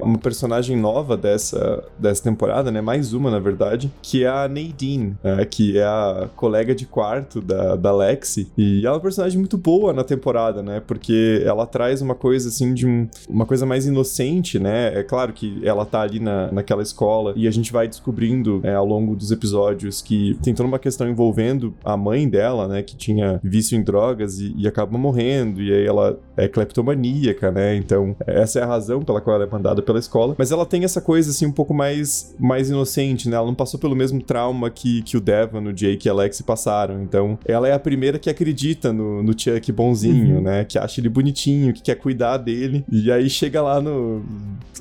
uma 0.00 0.18
personagem 0.18 0.76
nova 0.76 1.16
dessa 1.16 1.29
dessa, 1.30 1.84
dessa 1.98 2.22
temporada, 2.22 2.70
né? 2.70 2.80
Mais 2.80 3.12
uma, 3.12 3.30
na 3.30 3.38
verdade, 3.38 3.90
que 4.02 4.24
é 4.24 4.28
a 4.28 4.48
Nadine, 4.48 5.16
né? 5.22 5.44
que 5.44 5.78
é 5.78 5.84
a 5.84 6.28
colega 6.36 6.74
de 6.74 6.86
quarto 6.86 7.40
da, 7.40 7.76
da 7.76 7.94
Lexi. 7.94 8.48
E 8.56 8.80
ela 8.84 8.94
é 8.94 8.96
uma 8.96 9.00
personagem 9.02 9.38
muito 9.38 9.56
boa 9.56 9.92
na 9.92 10.04
temporada, 10.04 10.62
né? 10.62 10.82
Porque 10.84 11.42
ela 11.44 11.66
traz 11.66 12.02
uma 12.02 12.14
coisa 12.14 12.48
assim 12.48 12.74
de 12.74 12.86
um, 12.86 13.08
uma 13.28 13.46
coisa 13.46 13.64
mais 13.64 13.86
inocente, 13.86 14.58
né? 14.58 14.98
É 14.98 15.02
claro 15.02 15.32
que 15.32 15.60
ela 15.64 15.84
tá 15.84 16.00
ali 16.00 16.18
na, 16.20 16.50
naquela 16.50 16.82
escola 16.82 17.32
e 17.36 17.46
a 17.46 17.50
gente 17.50 17.72
vai 17.72 17.86
descobrindo 17.86 18.60
é, 18.64 18.74
ao 18.74 18.86
longo 18.86 19.14
dos 19.14 19.30
episódios 19.30 20.02
que 20.02 20.36
tem 20.42 20.54
toda 20.54 20.68
uma 20.68 20.78
questão 20.78 21.08
envolvendo 21.08 21.74
a 21.84 21.96
mãe 21.96 22.28
dela, 22.28 22.66
né? 22.66 22.82
Que 22.82 22.96
tinha 22.96 23.40
vício 23.42 23.76
em 23.76 23.82
drogas 23.82 24.38
e, 24.40 24.54
e 24.56 24.66
acaba 24.66 24.96
morrendo. 24.98 25.62
E 25.62 25.72
aí 25.72 25.86
ela 25.86 26.18
é 26.36 26.48
cleptomaníaca, 26.48 27.50
né? 27.50 27.76
Então, 27.76 28.16
essa 28.26 28.58
é 28.58 28.62
a 28.62 28.66
razão 28.66 29.02
pela 29.02 29.20
qual 29.20 29.36
ela 29.36 29.44
é 29.44 29.50
mandada 29.50 29.82
pela 29.82 29.98
escola. 29.98 30.34
Mas 30.36 30.50
ela 30.50 30.66
tem 30.66 30.84
essa 30.84 31.00
coisa, 31.00 31.19
assim, 31.28 31.46
um 31.46 31.52
pouco 31.52 31.74
mais, 31.74 32.34
mais 32.38 32.70
inocente, 32.70 33.28
né? 33.28 33.36
Ela 33.36 33.46
não 33.46 33.54
passou 33.54 33.78
pelo 33.78 33.94
mesmo 33.96 34.22
trauma 34.22 34.70
que, 34.70 35.02
que 35.02 35.16
o 35.16 35.20
Devon, 35.20 35.62
o 35.64 35.72
Jake 35.72 36.06
e 36.06 36.10
a 36.10 36.14
Lexi 36.14 36.42
passaram. 36.42 37.02
Então, 37.02 37.38
ela 37.44 37.68
é 37.68 37.72
a 37.72 37.78
primeira 37.78 38.18
que 38.18 38.30
acredita 38.30 38.92
no, 38.92 39.22
no 39.22 39.38
Chuck 39.38 39.70
bonzinho, 39.72 40.36
uhum. 40.36 40.42
né? 40.42 40.64
Que 40.64 40.78
acha 40.78 41.00
ele 41.00 41.08
bonitinho, 41.08 41.72
que 41.72 41.82
quer 41.82 41.96
cuidar 41.96 42.36
dele. 42.38 42.84
E 42.90 43.10
aí 43.10 43.28
chega 43.28 43.60
lá 43.62 43.80
no, 43.80 44.22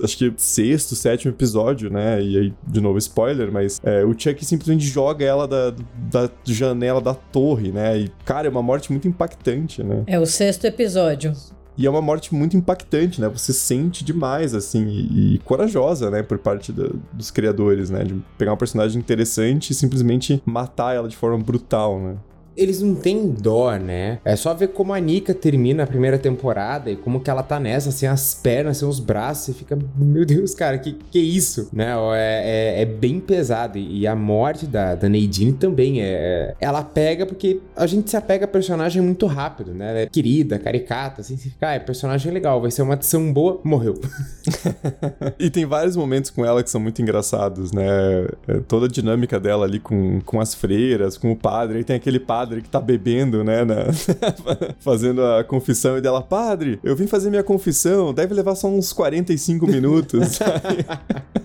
acho 0.04 0.18
que 0.18 0.34
sexto, 0.38 0.96
sétimo 0.96 1.32
episódio, 1.32 1.90
né? 1.90 2.22
E 2.22 2.38
aí, 2.38 2.54
de 2.68 2.82
novo, 2.82 2.98
spoiler, 2.98 3.52
mas 3.52 3.80
é, 3.84 4.04
o 4.04 4.18
Chuck 4.18 4.44
simplesmente 4.46 4.86
joga 4.86 5.26
ela 5.26 5.48
da, 5.48 5.72
da 6.12 6.30
janela 6.46 7.02
da 7.02 7.14
torre, 7.14 7.72
né? 7.72 8.00
E, 8.00 8.12
cara, 8.26 8.48
é 8.48 8.50
uma 8.52 8.62
morte 8.62 8.92
muito 8.92 9.08
impactante, 9.08 9.84
né? 9.84 10.04
É 10.08 10.20
o 10.20 10.26
sexto 10.26 10.66
episódio. 10.66 11.34
E 11.80 11.88
é 11.88 11.90
uma 11.90 12.02
morte 12.02 12.36
muito 12.36 12.58
impactante, 12.58 13.22
né? 13.22 13.30
Você 13.30 13.54
sente 13.54 14.04
demais, 14.04 14.54
assim, 14.54 14.86
e, 14.86 15.36
e 15.36 15.40
corajosa, 15.40 16.12
né? 16.12 16.22
Por 16.22 16.38
parte 16.38 16.74
do, 16.74 17.00
dos 17.14 17.32
criadores, 17.32 17.90
né? 17.90 18.04
De 18.04 18.22
pegar 18.38 18.52
uma 18.52 18.58
personagem 18.58 19.00
interessante 19.00 19.72
e 19.72 19.74
simplesmente 19.74 20.44
matar 20.46 20.94
ela 20.94 21.08
de 21.08 21.16
forma 21.16 21.38
brutal, 21.38 21.98
né? 21.98 22.18
Eles 22.60 22.82
não 22.82 22.94
têm 22.94 23.30
dó, 23.30 23.76
né? 23.76 24.20
É 24.26 24.36
só 24.36 24.54
ver 24.54 24.70
como 24.70 24.94
a 24.94 25.00
Nika 25.00 25.34
termina 25.34 25.84
a 25.84 25.88
primeira 25.88 26.18
temporada 26.18 26.92
e 26.92 26.96
como 26.96 27.20
que 27.22 27.30
ela 27.30 27.42
tá 27.42 27.60
nessa, 27.60 27.92
sem 27.92 28.08
as 28.08 28.34
pernas, 28.34 28.78
sem 28.78 28.88
os 28.88 29.00
braços, 29.00 29.50
e 29.50 29.54
fica, 29.54 29.78
meu 29.96 30.26
Deus, 30.26 30.54
cara, 30.54 30.78
que 30.78 30.94
que 30.94 31.20
isso? 31.20 31.70
Né? 31.72 31.94
É, 32.16 32.78
é, 32.78 32.82
é 32.82 32.86
bem 32.86 33.20
pesado. 33.20 33.78
E 33.78 34.06
a 34.06 34.16
morte 34.16 34.66
da, 34.66 34.96
da 34.96 35.08
Nadine 35.08 35.54
também 35.54 36.02
é, 36.02 36.10
é. 36.10 36.56
Ela 36.60 36.84
pega 36.84 37.26
porque 37.26 37.62
a 37.76 37.88
gente 37.88 38.10
se 38.10 38.18
apega 38.18 38.46
a 38.46 38.48
personagem 38.48 39.02
muito 39.02 39.26
rápido, 39.26 39.74
né? 39.74 39.90
Ela 39.90 40.00
é 40.00 40.06
querida, 40.08 40.60
caricata, 40.60 41.22
assim, 41.22 41.38
você 41.38 41.50
fica, 41.50 41.70
ah, 41.70 41.74
é 41.74 41.80
personagem 41.80 42.32
legal, 42.32 42.62
vai 42.62 42.72
ser 42.72 42.82
uma 42.82 42.94
adição 42.94 43.32
boa, 43.32 43.60
morreu. 43.64 44.00
e 45.40 45.50
tem 45.50 45.66
vários 45.66 45.96
momentos 45.96 46.30
com 46.30 46.46
ela 46.46 46.64
que 46.64 46.70
são 46.70 46.82
muito 46.82 47.02
engraçados, 47.02 47.72
né? 47.72 47.88
É, 48.48 48.60
toda 48.68 48.86
a 48.86 48.90
dinâmica 48.90 49.40
dela 49.40 49.66
ali 49.66 49.80
com, 49.80 50.20
com 50.22 50.40
as 50.42 50.54
freiras, 50.54 51.18
com 51.18 51.32
o 51.32 51.36
padre, 51.36 51.78
aí 51.78 51.84
tem 51.84 51.96
aquele 51.96 52.20
padre 52.20 52.49
padre 52.50 52.62
que 52.64 52.70
tá 52.70 52.82
bebendo, 52.82 53.44
né? 53.44 53.64
Na... 53.64 53.76
fazendo 54.80 55.24
a 55.24 55.44
confissão 55.44 55.98
e 55.98 56.02
dela, 56.02 56.22
padre, 56.22 56.80
eu 56.84 56.96
vim 56.96 57.06
fazer 57.06 57.30
minha 57.30 57.44
confissão, 57.44 58.12
deve 58.12 58.34
levar 58.34 58.56
só 58.56 58.68
uns 58.68 58.92
45 58.92 59.68
minutos. 59.68 60.40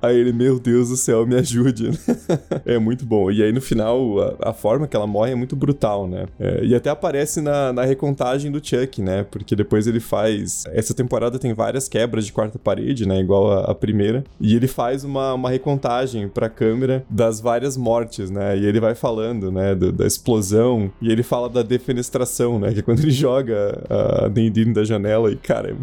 aí 0.00 0.16
ele, 0.16 0.32
meu 0.32 0.58
Deus 0.58 0.88
do 0.88 0.96
céu, 0.96 1.26
me 1.26 1.36
ajude. 1.36 1.90
é 2.64 2.78
muito 2.78 3.04
bom. 3.04 3.30
E 3.30 3.42
aí 3.42 3.52
no 3.52 3.60
final, 3.60 4.20
a, 4.20 4.50
a, 4.50 4.52
forma 4.52 4.86
que 4.86 4.96
ela 4.96 5.06
morre 5.06 5.32
é 5.32 5.34
muito 5.34 5.56
brutal, 5.56 6.06
né? 6.06 6.26
É, 6.38 6.64
e 6.64 6.74
até 6.74 6.90
aparece 6.90 7.40
na, 7.40 7.72
na 7.72 7.82
recontagem 7.82 8.50
do 8.50 8.64
Chuck, 8.64 9.02
né? 9.02 9.24
Porque 9.30 9.54
depois 9.56 9.86
ele 9.86 10.00
faz. 10.00 10.64
Essa 10.72 10.94
temporada 10.94 11.38
tem 11.38 11.52
várias 11.52 11.88
quebras 11.88 12.26
de 12.26 12.32
quarta 12.32 12.58
parede, 12.58 13.06
né? 13.06 13.20
Igual 13.20 13.52
a, 13.52 13.70
a 13.70 13.74
primeira. 13.74 14.24
E 14.40 14.54
ele 14.54 14.66
faz 14.66 15.04
uma, 15.04 15.34
uma 15.34 15.50
recontagem 15.50 16.28
pra 16.28 16.48
câmera 16.48 17.04
das 17.08 17.40
várias 17.40 17.76
mortes, 17.76 18.30
né? 18.30 18.56
E 18.56 18.66
ele 18.66 18.80
vai 18.80 18.94
falando, 18.94 19.50
né? 19.50 19.74
Do, 19.74 19.92
da 19.92 20.06
explosão. 20.06 20.90
E 21.00 21.10
ele 21.10 21.22
fala 21.22 21.48
da 21.48 21.62
defenestração, 21.62 22.58
né? 22.58 22.72
Que 22.72 22.80
é 22.80 22.82
quando 22.82 23.00
ele 23.00 23.10
joga 23.16 23.82
a 23.88 24.28
Nadine 24.28 24.72
da 24.72 24.84
janela. 24.84 25.30
E, 25.30 25.36
cara, 25.36 25.76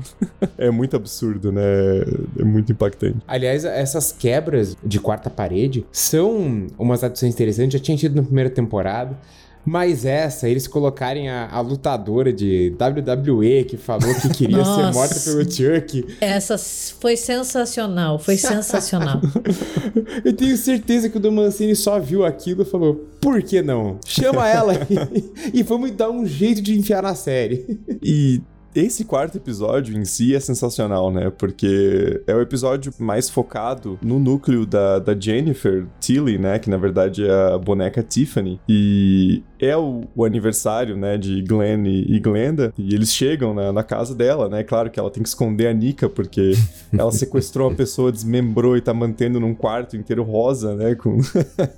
é, 0.57 0.67
é 0.67 0.71
muito 0.71 0.95
absurdo, 0.95 1.51
né? 1.51 1.63
É 2.39 2.43
muito 2.43 2.71
impactante. 2.71 3.17
Aliás, 3.27 3.62
essas 3.63 4.11
quebras 4.11 4.75
de 4.83 4.99
quarta 4.99 5.29
parede 5.29 5.85
são 5.91 6.67
umas 6.77 7.03
adições 7.03 7.33
interessantes. 7.33 7.73
Já 7.73 7.79
tinha 7.79 7.97
tido 7.97 8.15
na 8.15 8.23
primeira 8.23 8.49
temporada. 8.49 9.17
Mas 9.65 10.03
essa, 10.03 10.49
eles 10.49 10.67
colocarem 10.67 11.29
a, 11.29 11.49
a, 11.49 11.61
lutadora 11.61 12.33
de 12.33 12.75
WWE 12.77 13.63
que 13.63 13.77
falou 13.77 14.13
que 14.15 14.27
queria 14.29 14.63
ser 14.65 14.93
morta 14.93 15.15
pelo 15.21 15.49
Chuck. 15.49 16.17
Essa 16.19 16.57
foi 16.57 17.15
sensacional, 17.15 18.19
foi 18.19 18.35
sensacional. 18.35 19.21
Eu 20.25 20.33
tenho 20.33 20.57
certeza 20.57 21.07
que 21.07 21.15
o 21.15 21.19
Domancini 21.19 21.75
só 21.75 21.97
viu 21.97 22.25
aquilo 22.25 22.63
e 22.63 22.65
falou: 22.65 23.07
por 23.21 23.41
que 23.41 23.61
não? 23.61 23.99
Chama 24.05 24.49
ela 24.49 24.73
e, 24.91 25.59
e 25.59 25.63
vamos 25.63 25.91
dar 25.91 26.09
um 26.09 26.25
jeito 26.25 26.61
de 26.61 26.77
enfiar 26.77 27.01
na 27.01 27.15
série. 27.15 27.79
E 28.03 28.41
esse 28.75 29.05
quarto 29.05 29.37
episódio 29.37 29.97
em 29.97 30.05
si 30.05 30.35
é 30.35 30.39
sensacional, 30.39 31.11
né? 31.11 31.29
Porque 31.29 32.21
é 32.27 32.35
o 32.35 32.41
episódio 32.41 32.93
mais 32.99 33.29
focado 33.29 33.99
no 34.01 34.19
núcleo 34.19 34.65
da, 34.65 34.99
da 34.99 35.19
Jennifer 35.19 35.85
Tilly, 35.99 36.37
né? 36.37 36.59
Que 36.59 36.69
na 36.69 36.77
verdade 36.77 37.25
é 37.25 37.53
a 37.53 37.57
boneca 37.57 38.01
Tiffany. 38.01 38.59
E 38.67 39.43
é 39.65 39.77
o, 39.77 40.01
o 40.15 40.25
aniversário, 40.25 40.95
né? 40.97 41.17
De 41.17 41.41
Glenn 41.41 41.85
e, 41.85 42.15
e 42.15 42.19
Glenda. 42.19 42.73
E 42.77 42.93
eles 42.93 43.13
chegam 43.13 43.53
na, 43.53 43.71
na 43.71 43.83
casa 43.83 44.13
dela, 44.13 44.49
né? 44.49 44.63
Claro 44.63 44.89
que 44.89 44.99
ela 44.99 45.09
tem 45.09 45.23
que 45.23 45.29
esconder 45.29 45.67
a 45.67 45.73
Nika, 45.73 46.09
porque 46.09 46.53
ela 46.97 47.11
sequestrou 47.11 47.69
uma 47.69 47.75
pessoa, 47.75 48.11
desmembrou 48.11 48.77
e 48.77 48.81
tá 48.81 48.93
mantendo 48.93 49.39
num 49.39 49.53
quarto 49.53 49.95
inteiro 49.95 50.23
rosa, 50.23 50.75
né? 50.75 50.95
Com... 50.95 51.19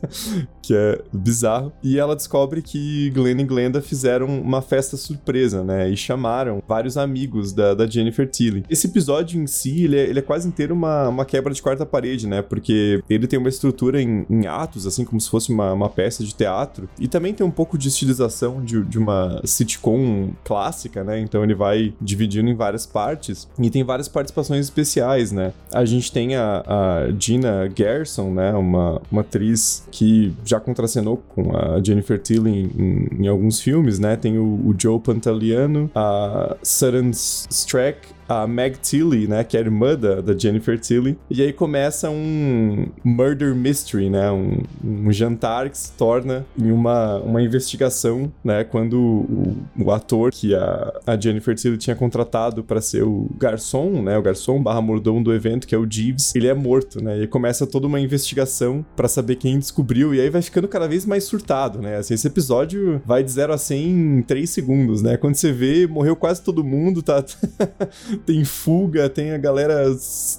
que 0.61 0.73
é 0.73 1.01
bizarro. 1.13 1.71
E 1.83 1.99
ela 1.99 2.15
descobre 2.15 2.61
que 2.61 3.09
Glenn 3.11 3.39
e 3.39 3.43
Glenda 3.43 3.81
fizeram 3.81 4.27
uma 4.27 4.61
festa 4.61 4.97
surpresa, 4.97 5.63
né? 5.63 5.89
E 5.89 5.95
chamaram 5.95 6.61
vários 6.67 6.97
amigos 6.97 7.53
da, 7.53 7.73
da 7.73 7.85
Jennifer 7.85 8.27
Tilly. 8.27 8.63
Esse 8.69 8.87
episódio 8.87 9.41
em 9.41 9.47
si, 9.47 9.83
ele 9.83 9.97
é, 9.97 10.09
ele 10.09 10.19
é 10.19 10.21
quase 10.21 10.47
inteiro 10.47 10.73
uma, 10.73 11.09
uma 11.09 11.25
quebra 11.25 11.53
de 11.53 11.61
quarta 11.61 11.85
parede, 11.85 12.27
né? 12.27 12.41
Porque 12.41 13.03
ele 13.09 13.27
tem 13.27 13.37
uma 13.37 13.49
estrutura 13.49 14.01
em, 14.01 14.25
em 14.29 14.47
atos, 14.47 14.87
assim 14.87 15.05
como 15.05 15.21
se 15.21 15.29
fosse 15.29 15.51
uma, 15.51 15.71
uma 15.73 15.89
peça 15.89 16.23
de 16.23 16.33
teatro. 16.33 16.89
E 16.99 17.07
também 17.07 17.33
tem 17.33 17.45
um 17.45 17.51
pouco 17.51 17.74
de 17.77 17.87
estilização 17.87 18.63
de, 18.63 18.83
de 18.83 18.97
uma 18.97 19.41
sitcom 19.43 20.29
clássica, 20.43 21.03
né? 21.03 21.19
Então 21.19 21.43
ele 21.43 21.55
vai 21.55 21.93
dividindo 22.01 22.49
em 22.49 22.55
várias 22.55 22.85
partes. 22.85 23.47
E 23.59 23.69
tem 23.69 23.83
várias 23.83 24.07
participações 24.07 24.65
especiais, 24.65 25.31
né? 25.31 25.53
A 25.73 25.85
gente 25.85 26.11
tem 26.11 26.35
a, 26.35 26.63
a 26.65 27.11
Gina 27.17 27.69
Gerson, 27.75 28.31
né? 28.31 28.53
Uma, 28.53 29.01
uma 29.11 29.21
atriz 29.21 29.87
que 29.91 30.33
já 30.43 30.59
contracenou 30.59 31.17
com 31.29 31.55
a 31.55 31.81
Jennifer 31.83 32.19
Tilly 32.19 32.71
em, 32.77 33.23
em, 33.23 33.27
alguns 33.27 33.59
filmes, 33.59 33.99
né? 33.99 34.15
Tem 34.15 34.37
o, 34.37 34.43
o 34.43 34.75
Joe 34.77 34.99
Pantoliano, 34.99 35.89
a 35.93 36.55
Sutton 36.63 37.11
Strack, 37.11 38.14
a 38.27 38.47
Meg 38.47 38.77
Tilly, 38.79 39.27
né, 39.27 39.43
que 39.43 39.55
é 39.55 39.59
a 39.59 39.63
irmã 39.63 39.95
da, 39.95 40.21
da 40.21 40.37
Jennifer 40.37 40.79
Tilly. 40.79 41.17
E 41.29 41.41
aí 41.41 41.53
começa 41.53 42.09
um 42.09 42.87
murder 43.03 43.55
mystery, 43.55 44.09
né, 44.09 44.31
um, 44.31 44.61
um 44.83 45.11
jantar 45.11 45.69
que 45.69 45.77
se 45.77 45.91
torna 45.93 46.45
em 46.57 46.71
uma, 46.71 47.17
uma 47.19 47.41
investigação, 47.41 48.31
né, 48.43 48.63
quando 48.63 48.99
o, 48.99 49.55
o 49.77 49.91
ator 49.91 50.31
que 50.31 50.55
a, 50.55 50.93
a 51.05 51.19
Jennifer 51.19 51.55
Tilly 51.55 51.77
tinha 51.77 51.95
contratado 51.95 52.63
para 52.63 52.81
ser 52.81 53.03
o 53.03 53.29
garçom, 53.37 54.01
né, 54.01 54.17
o 54.17 54.21
garçom 54.21 54.61
barra 54.61 54.81
mordomo 54.81 55.23
do 55.23 55.33
evento, 55.33 55.67
que 55.67 55.75
é 55.75 55.77
o 55.77 55.89
Jeeves, 55.89 56.33
ele 56.35 56.47
é 56.47 56.53
morto, 56.53 57.03
né, 57.03 57.17
e 57.17 57.21
aí 57.21 57.27
começa 57.27 57.67
toda 57.67 57.87
uma 57.87 57.99
investigação 57.99 58.85
para 58.95 59.07
saber 59.07 59.35
quem 59.35 59.59
descobriu, 59.59 60.13
e 60.13 60.21
aí 60.21 60.29
vai 60.29 60.41
ficando 60.41 60.67
cada 60.67 60.87
vez 60.87 61.05
mais 61.05 61.23
surtado, 61.23 61.81
né, 61.81 61.97
assim, 61.97 62.13
esse 62.13 62.27
episódio 62.27 63.01
vai 63.05 63.23
de 63.23 63.31
0 63.31 63.53
a 63.53 63.57
100 63.57 63.89
em 63.89 64.21
3 64.21 64.49
segundos, 64.49 65.01
né, 65.01 65.17
quando 65.17 65.35
você 65.35 65.51
vê, 65.51 65.87
morreu 65.87 66.15
quase 66.15 66.41
todo 66.41 66.63
mundo, 66.63 67.01
tá... 67.01 67.23
tem 68.17 68.43
fuga, 68.43 69.09
tem 69.09 69.31
a 69.31 69.37
galera 69.37 69.85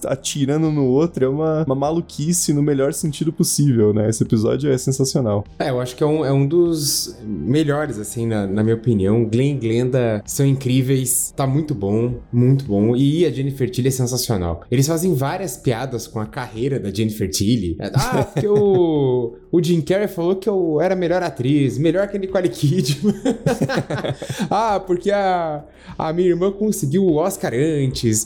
atirando 0.06 0.70
no 0.70 0.86
outro, 0.86 1.24
é 1.24 1.28
uma, 1.28 1.64
uma 1.64 1.74
maluquice 1.74 2.52
no 2.52 2.62
melhor 2.62 2.92
sentido 2.92 3.32
possível, 3.32 3.92
né? 3.92 4.08
Esse 4.08 4.22
episódio 4.22 4.70
é 4.70 4.78
sensacional. 4.78 5.44
É, 5.58 5.70
eu 5.70 5.80
acho 5.80 5.96
que 5.96 6.02
é 6.02 6.06
um, 6.06 6.24
é 6.24 6.32
um 6.32 6.46
dos 6.46 7.16
melhores, 7.22 7.98
assim, 7.98 8.26
na, 8.26 8.46
na 8.46 8.62
minha 8.62 8.76
opinião. 8.76 9.24
Glenn 9.24 9.54
e 9.56 9.58
Glenda 9.58 10.22
são 10.26 10.46
incríveis, 10.46 11.32
tá 11.36 11.46
muito 11.46 11.74
bom, 11.74 12.20
muito 12.32 12.64
bom. 12.64 12.96
E 12.96 13.24
a 13.24 13.30
Jennifer 13.30 13.68
Tilly 13.70 13.88
é 13.88 13.90
sensacional. 13.90 14.62
Eles 14.70 14.86
fazem 14.86 15.14
várias 15.14 15.56
piadas 15.56 16.06
com 16.06 16.20
a 16.20 16.26
carreira 16.26 16.78
da 16.78 16.90
Jennifer 16.90 17.28
Tilly. 17.28 17.76
É, 17.78 17.90
ah, 17.94 18.24
porque 18.24 18.48
o, 18.48 19.36
o 19.50 19.62
Jim 19.62 19.80
Carrey 19.80 20.08
falou 20.08 20.36
que 20.36 20.48
eu 20.48 20.80
era 20.80 20.94
melhor 20.94 21.22
atriz, 21.22 21.78
melhor 21.78 22.08
que 22.08 22.16
a 22.16 22.20
Nicole 22.20 22.48
Kidman. 22.48 23.14
ah, 24.50 24.80
porque 24.80 25.10
a, 25.10 25.64
a 25.96 26.12
minha 26.12 26.28
irmã 26.28 26.50
conseguiu 26.50 27.04
o 27.04 27.16
Oscar 27.16 27.52
antes. 27.54 27.65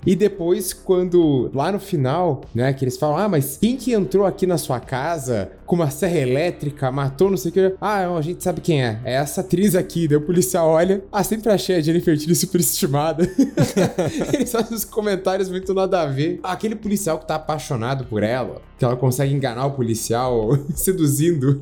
E 0.07 0.15
depois, 0.15 0.73
quando 0.73 1.51
lá 1.55 1.73
no 1.73 1.79
final, 1.79 2.43
né, 2.55 2.73
que 2.73 2.85
eles 2.85 2.97
falam: 2.97 3.17
Ah, 3.17 3.29
mas 3.29 3.59
quem 3.61 3.77
que 3.77 3.93
entrou 3.93 4.27
aqui 4.27 4.47
na 4.47 4.59
sua 4.59 4.81
casa 4.81 5.53
com 5.71 5.77
uma 5.77 5.89
serra 5.89 6.19
elétrica, 6.19 6.91
matou 6.91 7.31
não 7.31 7.37
sei 7.37 7.53
o 7.53 7.55
que? 7.55 7.75
Ah, 7.81 8.13
a 8.17 8.21
gente 8.21 8.43
sabe 8.43 8.61
quem 8.61 8.85
é. 8.85 8.99
É 9.05 9.15
essa 9.15 9.41
atriz 9.41 9.77
aqui. 9.77 10.09
Daí 10.09 10.17
o 10.17 10.21
policial 10.21 10.67
olha. 10.67 11.01
Ah, 11.13 11.23
sempre 11.23 11.49
achei 11.53 11.77
a 11.77 11.81
Jennifer 11.81 12.19
Tilly 12.19 12.35
superestimada. 12.35 13.23
eles 14.35 14.51
fazem 14.51 14.77
os 14.77 14.85
comentários 14.85 15.49
muito 15.49 15.73
nada 15.73 16.03
a 16.03 16.07
ver. 16.07 16.41
Aquele 16.43 16.75
policial 16.75 17.21
que 17.21 17.27
tá 17.29 17.37
apaixonado 17.37 18.05
por 18.07 18.25
ela, 18.25 18.61
que 18.77 18.85
ela 18.85 18.97
consegue 18.97 19.33
enganar 19.33 19.65
o 19.67 19.71
policial 19.71 20.59
seduzindo. 20.75 21.61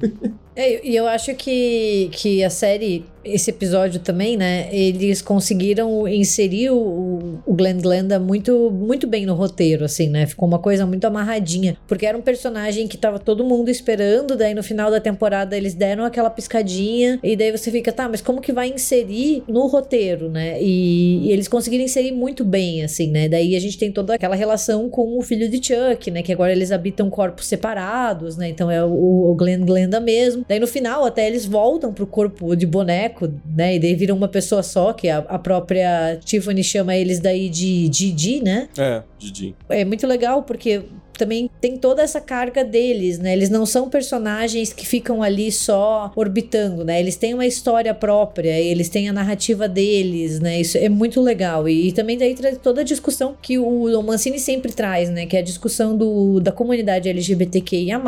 É, 0.58 0.84
e 0.84 0.96
eu 0.96 1.06
acho 1.06 1.36
que, 1.36 2.10
que 2.10 2.42
a 2.42 2.50
série, 2.50 3.04
esse 3.24 3.48
episódio 3.48 4.00
também, 4.00 4.36
né? 4.36 4.68
Eles 4.74 5.22
conseguiram 5.22 6.08
inserir 6.08 6.70
o, 6.70 7.38
o 7.46 7.54
Glenn 7.54 7.80
Glenda 7.80 8.18
muito, 8.18 8.68
muito 8.68 9.06
bem 9.06 9.24
no 9.24 9.34
roteiro, 9.34 9.84
assim, 9.84 10.08
né? 10.08 10.26
Ficou 10.26 10.48
uma 10.48 10.58
coisa 10.58 10.84
muito 10.84 11.04
amarradinha. 11.04 11.76
Porque 11.86 12.04
era 12.04 12.18
um 12.18 12.22
personagem 12.22 12.88
que 12.88 12.96
tava 12.96 13.20
todo 13.20 13.44
mundo 13.44 13.68
esperando, 13.68 13.97
daí 14.36 14.54
no 14.54 14.62
final 14.62 14.90
da 14.90 15.00
temporada 15.00 15.56
eles 15.56 15.74
deram 15.74 16.04
aquela 16.04 16.30
piscadinha, 16.30 17.18
e 17.22 17.36
daí 17.36 17.50
você 17.50 17.70
fica, 17.70 17.92
tá, 17.92 18.08
mas 18.08 18.20
como 18.20 18.40
que 18.40 18.52
vai 18.52 18.68
inserir 18.68 19.42
no 19.48 19.66
roteiro, 19.66 20.28
né? 20.28 20.60
E, 20.62 21.26
e 21.26 21.32
eles 21.32 21.48
conseguiram 21.48 21.84
inserir 21.84 22.12
muito 22.12 22.44
bem, 22.44 22.82
assim, 22.82 23.10
né? 23.10 23.28
Daí 23.28 23.56
a 23.56 23.60
gente 23.60 23.78
tem 23.78 23.90
toda 23.90 24.14
aquela 24.14 24.34
relação 24.34 24.88
com 24.88 25.18
o 25.18 25.22
filho 25.22 25.48
de 25.48 25.56
Chuck, 25.56 26.10
né? 26.10 26.22
Que 26.22 26.32
agora 26.32 26.52
eles 26.52 26.72
habitam 26.72 27.10
corpos 27.10 27.46
separados, 27.46 28.36
né? 28.36 28.48
Então 28.48 28.70
é 28.70 28.84
o, 28.84 29.30
o 29.30 29.34
Glenn 29.34 29.64
Glenda 29.64 30.00
mesmo. 30.00 30.44
Daí 30.48 30.58
no 30.58 30.66
final 30.66 31.04
até 31.04 31.26
eles 31.26 31.44
voltam 31.44 31.92
pro 31.92 32.06
corpo 32.06 32.54
de 32.54 32.66
boneco, 32.66 33.28
né? 33.56 33.76
E 33.76 33.78
daí 33.78 33.94
viram 33.94 34.16
uma 34.16 34.28
pessoa 34.28 34.62
só, 34.62 34.92
que 34.92 35.08
a, 35.08 35.18
a 35.18 35.38
própria 35.38 36.18
Tiffany 36.24 36.62
chama 36.62 36.96
eles 36.96 37.20
daí 37.20 37.48
de 37.48 37.88
Didi, 37.88 38.42
né? 38.42 38.68
É, 38.78 39.02
Didi. 39.18 39.54
É 39.68 39.84
muito 39.84 40.06
legal 40.06 40.42
porque 40.42 40.82
também 41.18 41.50
tem 41.60 41.76
toda 41.76 42.02
essa 42.02 42.20
carga 42.20 42.64
deles, 42.64 43.18
né? 43.18 43.32
Eles 43.32 43.50
não 43.50 43.66
são 43.66 43.90
personagens 43.90 44.72
que 44.72 44.86
ficam 44.86 45.22
ali 45.22 45.50
só 45.50 46.12
orbitando, 46.16 46.84
né? 46.84 47.00
Eles 47.00 47.16
têm 47.16 47.34
uma 47.34 47.46
história 47.46 47.92
própria, 47.92 48.58
eles 48.58 48.88
têm 48.88 49.08
a 49.08 49.12
narrativa 49.12 49.68
deles, 49.68 50.40
né? 50.40 50.60
Isso 50.60 50.78
é 50.78 50.88
muito 50.88 51.20
legal. 51.20 51.68
E, 51.68 51.88
e 51.88 51.92
também 51.92 52.16
daí 52.16 52.34
traz 52.34 52.58
toda 52.58 52.80
a 52.80 52.84
discussão 52.84 53.36
que 53.40 53.58
o 53.58 54.02
Mancini 54.02 54.38
sempre 54.38 54.72
traz, 54.72 55.10
né? 55.10 55.26
Que 55.26 55.36
é 55.36 55.40
a 55.40 55.42
discussão 55.42 55.96
do, 55.96 56.40
da 56.40 56.52
comunidade 56.52 57.08
LGBTQIA+, 57.08 58.00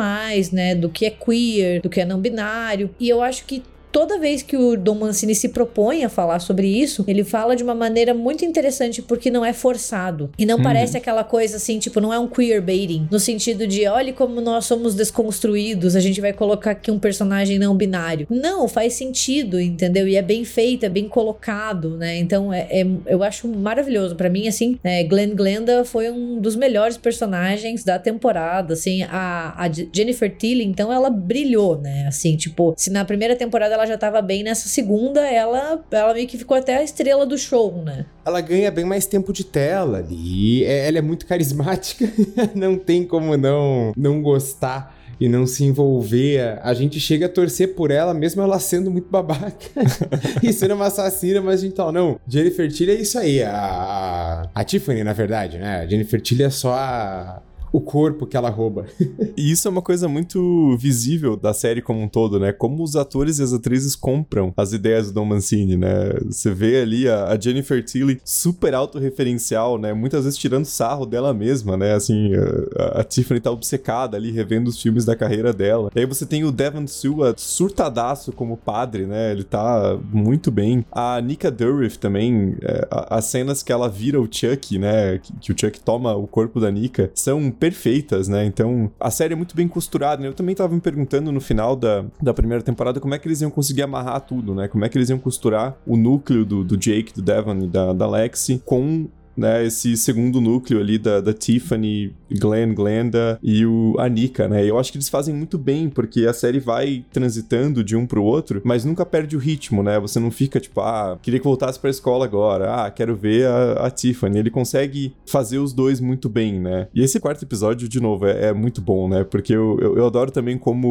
né? 0.51 0.75
Do 0.75 0.89
que 0.89 1.05
é 1.05 1.09
queer, 1.09 1.81
do 1.81 1.89
que 1.89 1.99
é 1.99 2.05
não 2.05 2.19
binário. 2.19 2.89
E 2.99 3.09
eu 3.09 3.21
acho 3.21 3.45
que 3.45 3.61
toda 3.91 4.17
vez 4.17 4.41
que 4.41 4.55
o 4.55 4.77
Dom 4.77 4.95
Mancini 4.95 5.35
se 5.35 5.49
propõe 5.49 6.03
a 6.03 6.09
falar 6.09 6.39
sobre 6.39 6.67
isso, 6.67 7.03
ele 7.07 7.23
fala 7.23 7.55
de 7.55 7.63
uma 7.63 7.75
maneira 7.75 8.13
muito 8.13 8.45
interessante 8.45 9.01
porque 9.01 9.29
não 9.29 9.43
é 9.43 9.53
forçado. 9.53 10.29
E 10.37 10.45
não 10.45 10.57
uhum. 10.57 10.63
parece 10.63 10.97
aquela 10.97 11.23
coisa 11.23 11.57
assim, 11.57 11.77
tipo, 11.79 11.99
não 11.99 12.13
é 12.13 12.19
um 12.19 12.27
queerbaiting, 12.27 13.07
no 13.11 13.19
sentido 13.19 13.67
de, 13.67 13.87
olhe 13.87 14.13
como 14.13 14.39
nós 14.39 14.65
somos 14.65 14.95
desconstruídos, 14.95 15.95
a 15.95 15.99
gente 15.99 16.21
vai 16.21 16.33
colocar 16.33 16.71
aqui 16.71 16.89
um 16.89 16.99
personagem 16.99 17.59
não 17.59 17.75
binário. 17.75 18.25
Não, 18.29 18.67
faz 18.67 18.93
sentido, 18.93 19.59
entendeu? 19.59 20.07
E 20.07 20.15
é 20.15 20.21
bem 20.21 20.43
feito, 20.43 20.85
é 20.85 20.89
bem 20.89 21.07
colocado, 21.07 21.97
né? 21.97 22.17
Então, 22.17 22.53
é, 22.53 22.67
é 22.69 22.85
eu 23.05 23.23
acho 23.23 23.47
maravilhoso. 23.47 24.15
para 24.15 24.29
mim, 24.29 24.47
assim, 24.47 24.79
é, 24.83 25.03
Glenn 25.03 25.35
Glenda 25.35 25.83
foi 25.83 26.09
um 26.09 26.39
dos 26.39 26.55
melhores 26.55 26.97
personagens 26.97 27.83
da 27.83 27.99
temporada, 27.99 28.73
assim, 28.73 29.03
a, 29.03 29.53
a 29.57 29.69
Jennifer 29.69 30.33
Tilly, 30.35 30.63
então, 30.63 30.91
ela 30.91 31.09
brilhou, 31.09 31.77
né? 31.77 32.05
Assim, 32.07 32.37
tipo, 32.37 32.73
se 32.77 32.89
na 32.89 33.03
primeira 33.03 33.35
temporada 33.35 33.73
ela 33.73 33.80
ela 33.81 33.87
já 33.87 33.97
tava 33.97 34.21
bem, 34.21 34.43
nessa 34.43 34.69
segunda 34.69 35.21
ela, 35.27 35.83
ela 35.89 36.13
meio 36.13 36.27
que 36.27 36.37
ficou 36.37 36.55
até 36.55 36.77
a 36.77 36.83
estrela 36.83 37.25
do 37.25 37.37
show, 37.37 37.81
né? 37.83 38.05
Ela 38.23 38.39
ganha 38.39 38.69
bem 38.69 38.85
mais 38.85 39.05
tempo 39.05 39.33
de 39.33 39.43
tela 39.43 39.97
ali. 39.97 40.63
Ela 40.63 40.99
é 40.99 41.01
muito 41.01 41.25
carismática, 41.25 42.07
não 42.53 42.77
tem 42.77 43.03
como 43.03 43.35
não, 43.35 43.91
não 43.97 44.21
gostar 44.21 44.95
e 45.19 45.27
não 45.29 45.45
se 45.45 45.63
envolver. 45.63 46.59
A 46.63 46.73
gente 46.73 46.99
chega 46.99 47.27
a 47.27 47.29
torcer 47.29 47.75
por 47.75 47.91
ela, 47.91 48.13
mesmo 48.13 48.41
ela 48.41 48.59
sendo 48.59 48.89
muito 48.89 49.09
babaca 49.09 49.69
e 50.41 50.51
sendo 50.51 50.73
uma 50.73 50.87
assassina, 50.87 51.41
mas 51.41 51.61
a 51.61 51.65
gente 51.65 51.77
não, 51.77 52.19
Jennifer 52.27 52.71
Tilly 52.71 52.91
é 52.91 53.01
isso 53.01 53.17
aí. 53.19 53.43
A, 53.43 53.51
a, 53.53 54.49
a 54.53 54.63
Tiffany, 54.63 55.03
na 55.03 55.13
verdade, 55.13 55.57
né? 55.57 55.81
A 55.81 55.87
Jennifer 55.87 56.19
Tilly 56.19 56.43
é 56.43 56.49
só 56.49 56.73
a, 56.73 57.41
o 57.71 57.79
corpo 57.79 58.25
que 58.25 58.35
ela 58.35 58.49
rouba. 58.49 58.85
e 59.37 59.51
isso 59.51 59.67
é 59.67 59.71
uma 59.71 59.81
coisa 59.81 60.07
muito 60.07 60.75
visível 60.77 61.37
da 61.37 61.53
série 61.53 61.81
como 61.81 62.01
um 62.01 62.07
todo, 62.07 62.39
né? 62.39 62.51
Como 62.51 62.83
os 62.83 62.95
atores 62.95 63.39
e 63.39 63.43
as 63.43 63.53
atrizes 63.53 63.95
compram 63.95 64.53
as 64.57 64.73
ideias 64.73 65.07
do 65.07 65.13
Don 65.13 65.25
Mancini, 65.25 65.77
né? 65.77 66.13
Você 66.25 66.51
vê 66.51 66.81
ali 66.81 67.07
a, 67.07 67.37
Jennifer 67.39 67.83
Tilly 67.83 68.19
super 68.23 68.73
autorreferencial, 68.73 69.77
né? 69.77 69.93
Muitas 69.93 70.25
vezes 70.25 70.37
tirando 70.37 70.65
sarro 70.65 71.05
dela 71.05 71.33
mesma, 71.33 71.77
né? 71.77 71.93
Assim, 71.93 72.31
a, 72.77 72.99
a, 72.99 73.03
Tiffany 73.03 73.39
tá 73.39 73.51
obcecada 73.51 74.17
ali 74.17 74.31
revendo 74.31 74.69
os 74.69 74.81
filmes 74.81 75.05
da 75.05 75.15
carreira 75.15 75.53
dela. 75.53 75.89
E 75.95 75.99
aí 75.99 76.05
você 76.05 76.25
tem 76.25 76.43
o 76.43 76.51
Devon 76.51 76.87
Sua 76.87 77.33
surtadaço 77.37 78.31
como 78.31 78.57
padre, 78.57 79.05
né? 79.05 79.31
Ele 79.31 79.43
tá 79.43 79.97
muito 80.11 80.51
bem. 80.51 80.85
A 80.91 81.19
Nika 81.21 81.49
Durriff 81.49 81.97
também, 81.97 82.55
é, 82.61 82.87
as 83.09 83.25
cenas 83.25 83.63
que 83.63 83.71
ela 83.71 83.87
vira 83.87 84.19
o 84.19 84.27
Chuck, 84.29 84.77
né? 84.77 85.17
Que, 85.17 85.33
que 85.33 85.51
o 85.51 85.55
Chuck 85.57 85.79
toma 85.79 86.15
o 86.15 86.27
corpo 86.27 86.59
da 86.59 86.69
Nika, 86.69 87.11
são 87.13 87.51
perfeitas, 87.61 88.27
né? 88.27 88.43
Então, 88.43 88.91
a 88.99 89.11
série 89.11 89.33
é 89.33 89.37
muito 89.37 89.55
bem 89.55 89.67
costurada, 89.67 90.19
né? 90.19 90.27
Eu 90.27 90.33
também 90.33 90.55
tava 90.55 90.73
me 90.73 90.81
perguntando 90.81 91.31
no 91.31 91.39
final 91.39 91.75
da, 91.75 92.03
da 92.19 92.33
primeira 92.33 92.63
temporada 92.63 92.99
como 92.99 93.13
é 93.13 93.19
que 93.19 93.27
eles 93.27 93.39
iam 93.39 93.51
conseguir 93.51 93.83
amarrar 93.83 94.19
tudo, 94.21 94.55
né? 94.55 94.67
Como 94.67 94.83
é 94.83 94.89
que 94.89 94.97
eles 94.97 95.11
iam 95.11 95.19
costurar 95.19 95.77
o 95.85 95.95
núcleo 95.95 96.43
do, 96.43 96.63
do 96.63 96.75
Jake, 96.75 97.13
do 97.13 97.21
Devon 97.21 97.59
e 97.59 97.67
da, 97.67 97.93
da 97.93 98.09
Lexi 98.09 98.59
com 98.65 99.07
né, 99.35 99.65
esse 99.65 99.95
segundo 99.97 100.41
núcleo 100.41 100.79
ali 100.79 100.97
da, 100.97 101.21
da 101.21 101.33
Tiffany, 101.33 102.13
Glenn, 102.31 102.73
Glenda 102.73 103.39
e 103.41 103.65
o 103.65 103.95
Anika, 103.99 104.47
né? 104.47 104.65
Eu 104.65 104.79
acho 104.79 104.91
que 104.91 104.97
eles 104.97 105.09
fazem 105.09 105.33
muito 105.33 105.57
bem, 105.57 105.89
porque 105.89 106.25
a 106.25 106.33
série 106.33 106.59
vai 106.59 107.03
transitando 107.11 107.83
de 107.83 107.95
um 107.95 108.05
pro 108.05 108.23
outro, 108.23 108.61
mas 108.63 108.85
nunca 108.85 109.05
perde 109.05 109.35
o 109.35 109.39
ritmo, 109.39 109.83
né? 109.83 109.99
Você 109.99 110.19
não 110.19 110.31
fica 110.31 110.59
tipo, 110.59 110.79
ah, 110.81 111.17
queria 111.21 111.39
que 111.39 111.45
voltasse 111.45 111.79
pra 111.79 111.89
escola 111.89 112.25
agora, 112.25 112.85
ah, 112.85 112.91
quero 112.91 113.15
ver 113.15 113.47
a, 113.47 113.87
a 113.87 113.91
Tiffany. 113.91 114.39
Ele 114.39 114.49
consegue 114.49 115.13
fazer 115.25 115.59
os 115.59 115.73
dois 115.73 115.99
muito 115.99 116.29
bem, 116.29 116.59
né? 116.59 116.87
E 116.93 117.01
esse 117.01 117.19
quarto 117.19 117.43
episódio, 117.43 117.87
de 117.87 117.99
novo, 117.99 118.25
é, 118.25 118.47
é 118.47 118.53
muito 118.53 118.81
bom, 118.81 119.09
né? 119.09 119.23
Porque 119.23 119.53
eu, 119.53 119.77
eu, 119.81 119.97
eu, 119.97 120.05
adoro 120.05 120.31
também 120.31 120.57
como 120.57 120.87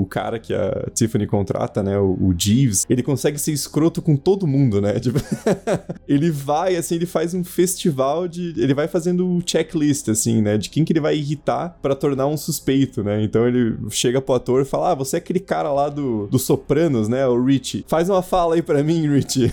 o 0.00 0.06
cara 0.06 0.38
que 0.38 0.54
a 0.54 0.88
Tiffany 0.94 1.26
contrata, 1.26 1.82
né? 1.82 1.98
O, 1.98 2.16
o 2.20 2.34
Jeeves, 2.36 2.86
ele 2.88 3.02
consegue 3.02 3.38
ser 3.38 3.52
escroto 3.52 4.00
com 4.02 4.16
todo 4.16 4.46
mundo, 4.46 4.80
né? 4.80 4.94
Tipo, 5.04 5.18
ele 6.08 6.30
vai, 6.30 6.76
assim, 6.76 6.94
ele 6.94 7.04
faz 7.04 7.34
um 7.34 7.44
festival 7.44 7.93
de. 8.28 8.54
Ele 8.56 8.74
vai 8.74 8.88
fazendo 8.88 9.42
checklist, 9.46 10.08
assim, 10.08 10.42
né? 10.42 10.58
De 10.58 10.70
quem 10.70 10.84
que 10.84 10.92
ele 10.92 11.00
vai 11.00 11.16
irritar 11.16 11.78
para 11.80 11.94
tornar 11.94 12.26
um 12.26 12.36
suspeito, 12.36 13.02
né? 13.02 13.22
Então 13.22 13.46
ele 13.46 13.76
chega 13.90 14.20
pro 14.20 14.34
ator 14.34 14.62
e 14.62 14.64
fala: 14.64 14.92
Ah, 14.92 14.94
você 14.94 15.16
é 15.16 15.18
aquele 15.18 15.40
cara 15.40 15.72
lá 15.72 15.88
do, 15.88 16.26
do 16.26 16.38
Sopranos, 16.38 17.08
né? 17.08 17.26
O 17.26 17.42
Rich. 17.42 17.84
Faz 17.88 18.08
uma 18.08 18.22
fala 18.22 18.54
aí 18.54 18.62
pra 18.62 18.82
mim, 18.82 19.08
Rich. 19.08 19.52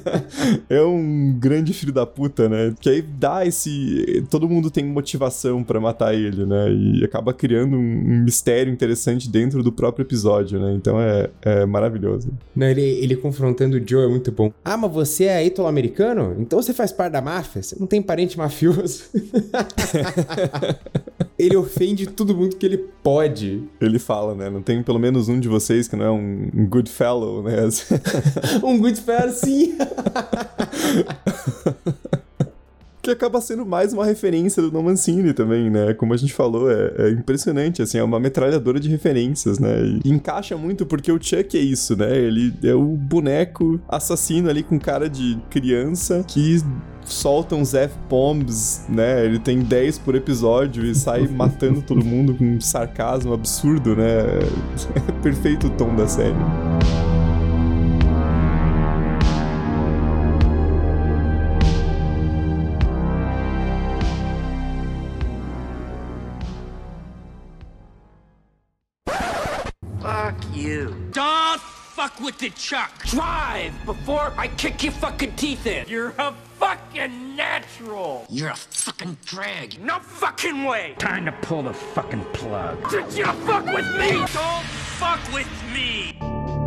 é 0.68 0.82
um 0.82 1.36
grande 1.38 1.72
filho 1.72 1.92
da 1.92 2.06
puta, 2.06 2.48
né? 2.48 2.74
Que 2.80 2.88
aí 2.88 3.02
dá 3.02 3.46
esse. 3.46 4.24
Todo 4.30 4.48
mundo 4.48 4.70
tem 4.70 4.84
motivação 4.84 5.62
para 5.62 5.80
matar 5.80 6.14
ele, 6.14 6.44
né? 6.46 6.72
E 6.72 7.04
acaba 7.04 7.32
criando 7.32 7.76
um, 7.76 7.80
um, 7.80 8.24
mistério 8.24 8.72
interessante 8.72 9.28
dentro 9.28 9.62
do 9.62 9.72
próprio 9.72 10.02
episódio, 10.02 10.60
né? 10.60 10.74
Então 10.74 11.00
é, 11.00 11.30
é 11.42 11.66
maravilhoso. 11.66 12.30
Não, 12.54 12.66
ele, 12.66 12.82
ele 12.82 13.16
confrontando 13.16 13.76
o 13.76 13.88
Joe 13.88 14.04
é 14.04 14.08
muito 14.08 14.30
bom. 14.32 14.52
Ah, 14.64 14.76
mas 14.76 14.92
você 14.92 15.24
é 15.24 15.44
italo-americano? 15.44 16.36
Então 16.38 16.60
você 16.60 16.72
faz 16.72 16.92
parte 16.92 17.12
da 17.12 17.22
máfia? 17.22 17.59
Você 17.62 17.76
não 17.78 17.86
tem 17.86 18.02
parente 18.02 18.36
mafioso? 18.36 19.04
ele 21.38 21.56
ofende 21.56 22.06
todo 22.06 22.36
mundo 22.36 22.56
que 22.56 22.66
ele 22.66 22.78
pode. 23.02 23.62
Ele 23.80 23.98
fala, 23.98 24.34
né? 24.34 24.50
Não 24.50 24.62
tem 24.62 24.82
pelo 24.82 24.98
menos 24.98 25.28
um 25.28 25.40
de 25.40 25.48
vocês 25.48 25.88
que 25.88 25.96
não 25.96 26.04
é 26.04 26.10
um, 26.10 26.50
um 26.54 26.66
good 26.66 26.90
fellow, 26.90 27.42
né? 27.42 27.56
um 28.62 28.78
good 28.78 29.00
fellow, 29.00 29.32
sim. 29.32 29.78
que 33.02 33.10
acaba 33.10 33.40
sendo 33.40 33.64
mais 33.64 33.92
uma 33.92 34.04
referência 34.04 34.62
do 34.62 34.70
No 34.70 34.82
Mancini 34.82 35.32
também, 35.32 35.70
né? 35.70 35.94
Como 35.94 36.12
a 36.12 36.16
gente 36.16 36.32
falou, 36.32 36.70
é, 36.70 36.92
é, 36.98 37.10
impressionante, 37.10 37.82
assim, 37.82 37.98
é 37.98 38.02
uma 38.02 38.20
metralhadora 38.20 38.78
de 38.78 38.88
referências, 38.88 39.58
né? 39.58 40.00
E 40.04 40.10
encaixa 40.10 40.56
muito 40.56 40.84
porque 40.84 41.10
o 41.10 41.22
Chuck 41.22 41.56
é 41.56 41.60
isso, 41.60 41.96
né? 41.96 42.16
Ele 42.16 42.52
é 42.62 42.74
o 42.74 42.84
boneco 42.84 43.80
assassino 43.88 44.48
ali 44.48 44.62
com 44.62 44.78
cara 44.78 45.08
de 45.08 45.38
criança 45.48 46.24
que 46.26 46.60
solta 47.04 47.54
uns 47.54 47.74
F-bombs, 47.74 48.84
né? 48.88 49.24
Ele 49.24 49.38
tem 49.38 49.60
10 49.60 49.98
por 49.98 50.14
episódio 50.14 50.84
e 50.84 50.94
sai 50.94 51.26
matando 51.28 51.82
todo 51.82 52.04
mundo 52.04 52.34
com 52.34 52.44
um 52.44 52.60
sarcasmo 52.60 53.32
absurdo, 53.32 53.96
né? 53.96 54.20
É 55.08 55.22
perfeito 55.22 55.66
o 55.66 55.70
tom 55.70 55.94
da 55.94 56.06
série. 56.06 56.34
With 72.18 72.38
the 72.38 72.48
Chuck. 72.50 73.04
Drive 73.04 73.74
before 73.84 74.32
I 74.38 74.48
kick 74.48 74.82
your 74.82 74.92
fucking 74.92 75.36
teeth 75.36 75.66
in. 75.66 75.86
You're 75.86 76.14
a 76.18 76.32
fucking 76.58 77.36
natural. 77.36 78.24
You're 78.30 78.48
a 78.48 78.56
fucking 78.56 79.18
drag. 79.26 79.78
No 79.82 79.98
fucking 79.98 80.64
way. 80.64 80.94
Time 80.98 81.26
to 81.26 81.32
pull 81.42 81.62
the 81.62 81.74
fucking 81.74 82.24
plug. 82.32 82.90
Did 82.90 83.12
you 83.12 83.26
fuck 83.26 83.66
with 83.66 83.86
me? 83.98 84.12
Don't 84.12 84.64
fuck 84.96 85.20
with 85.34 85.48
me. 85.74 86.59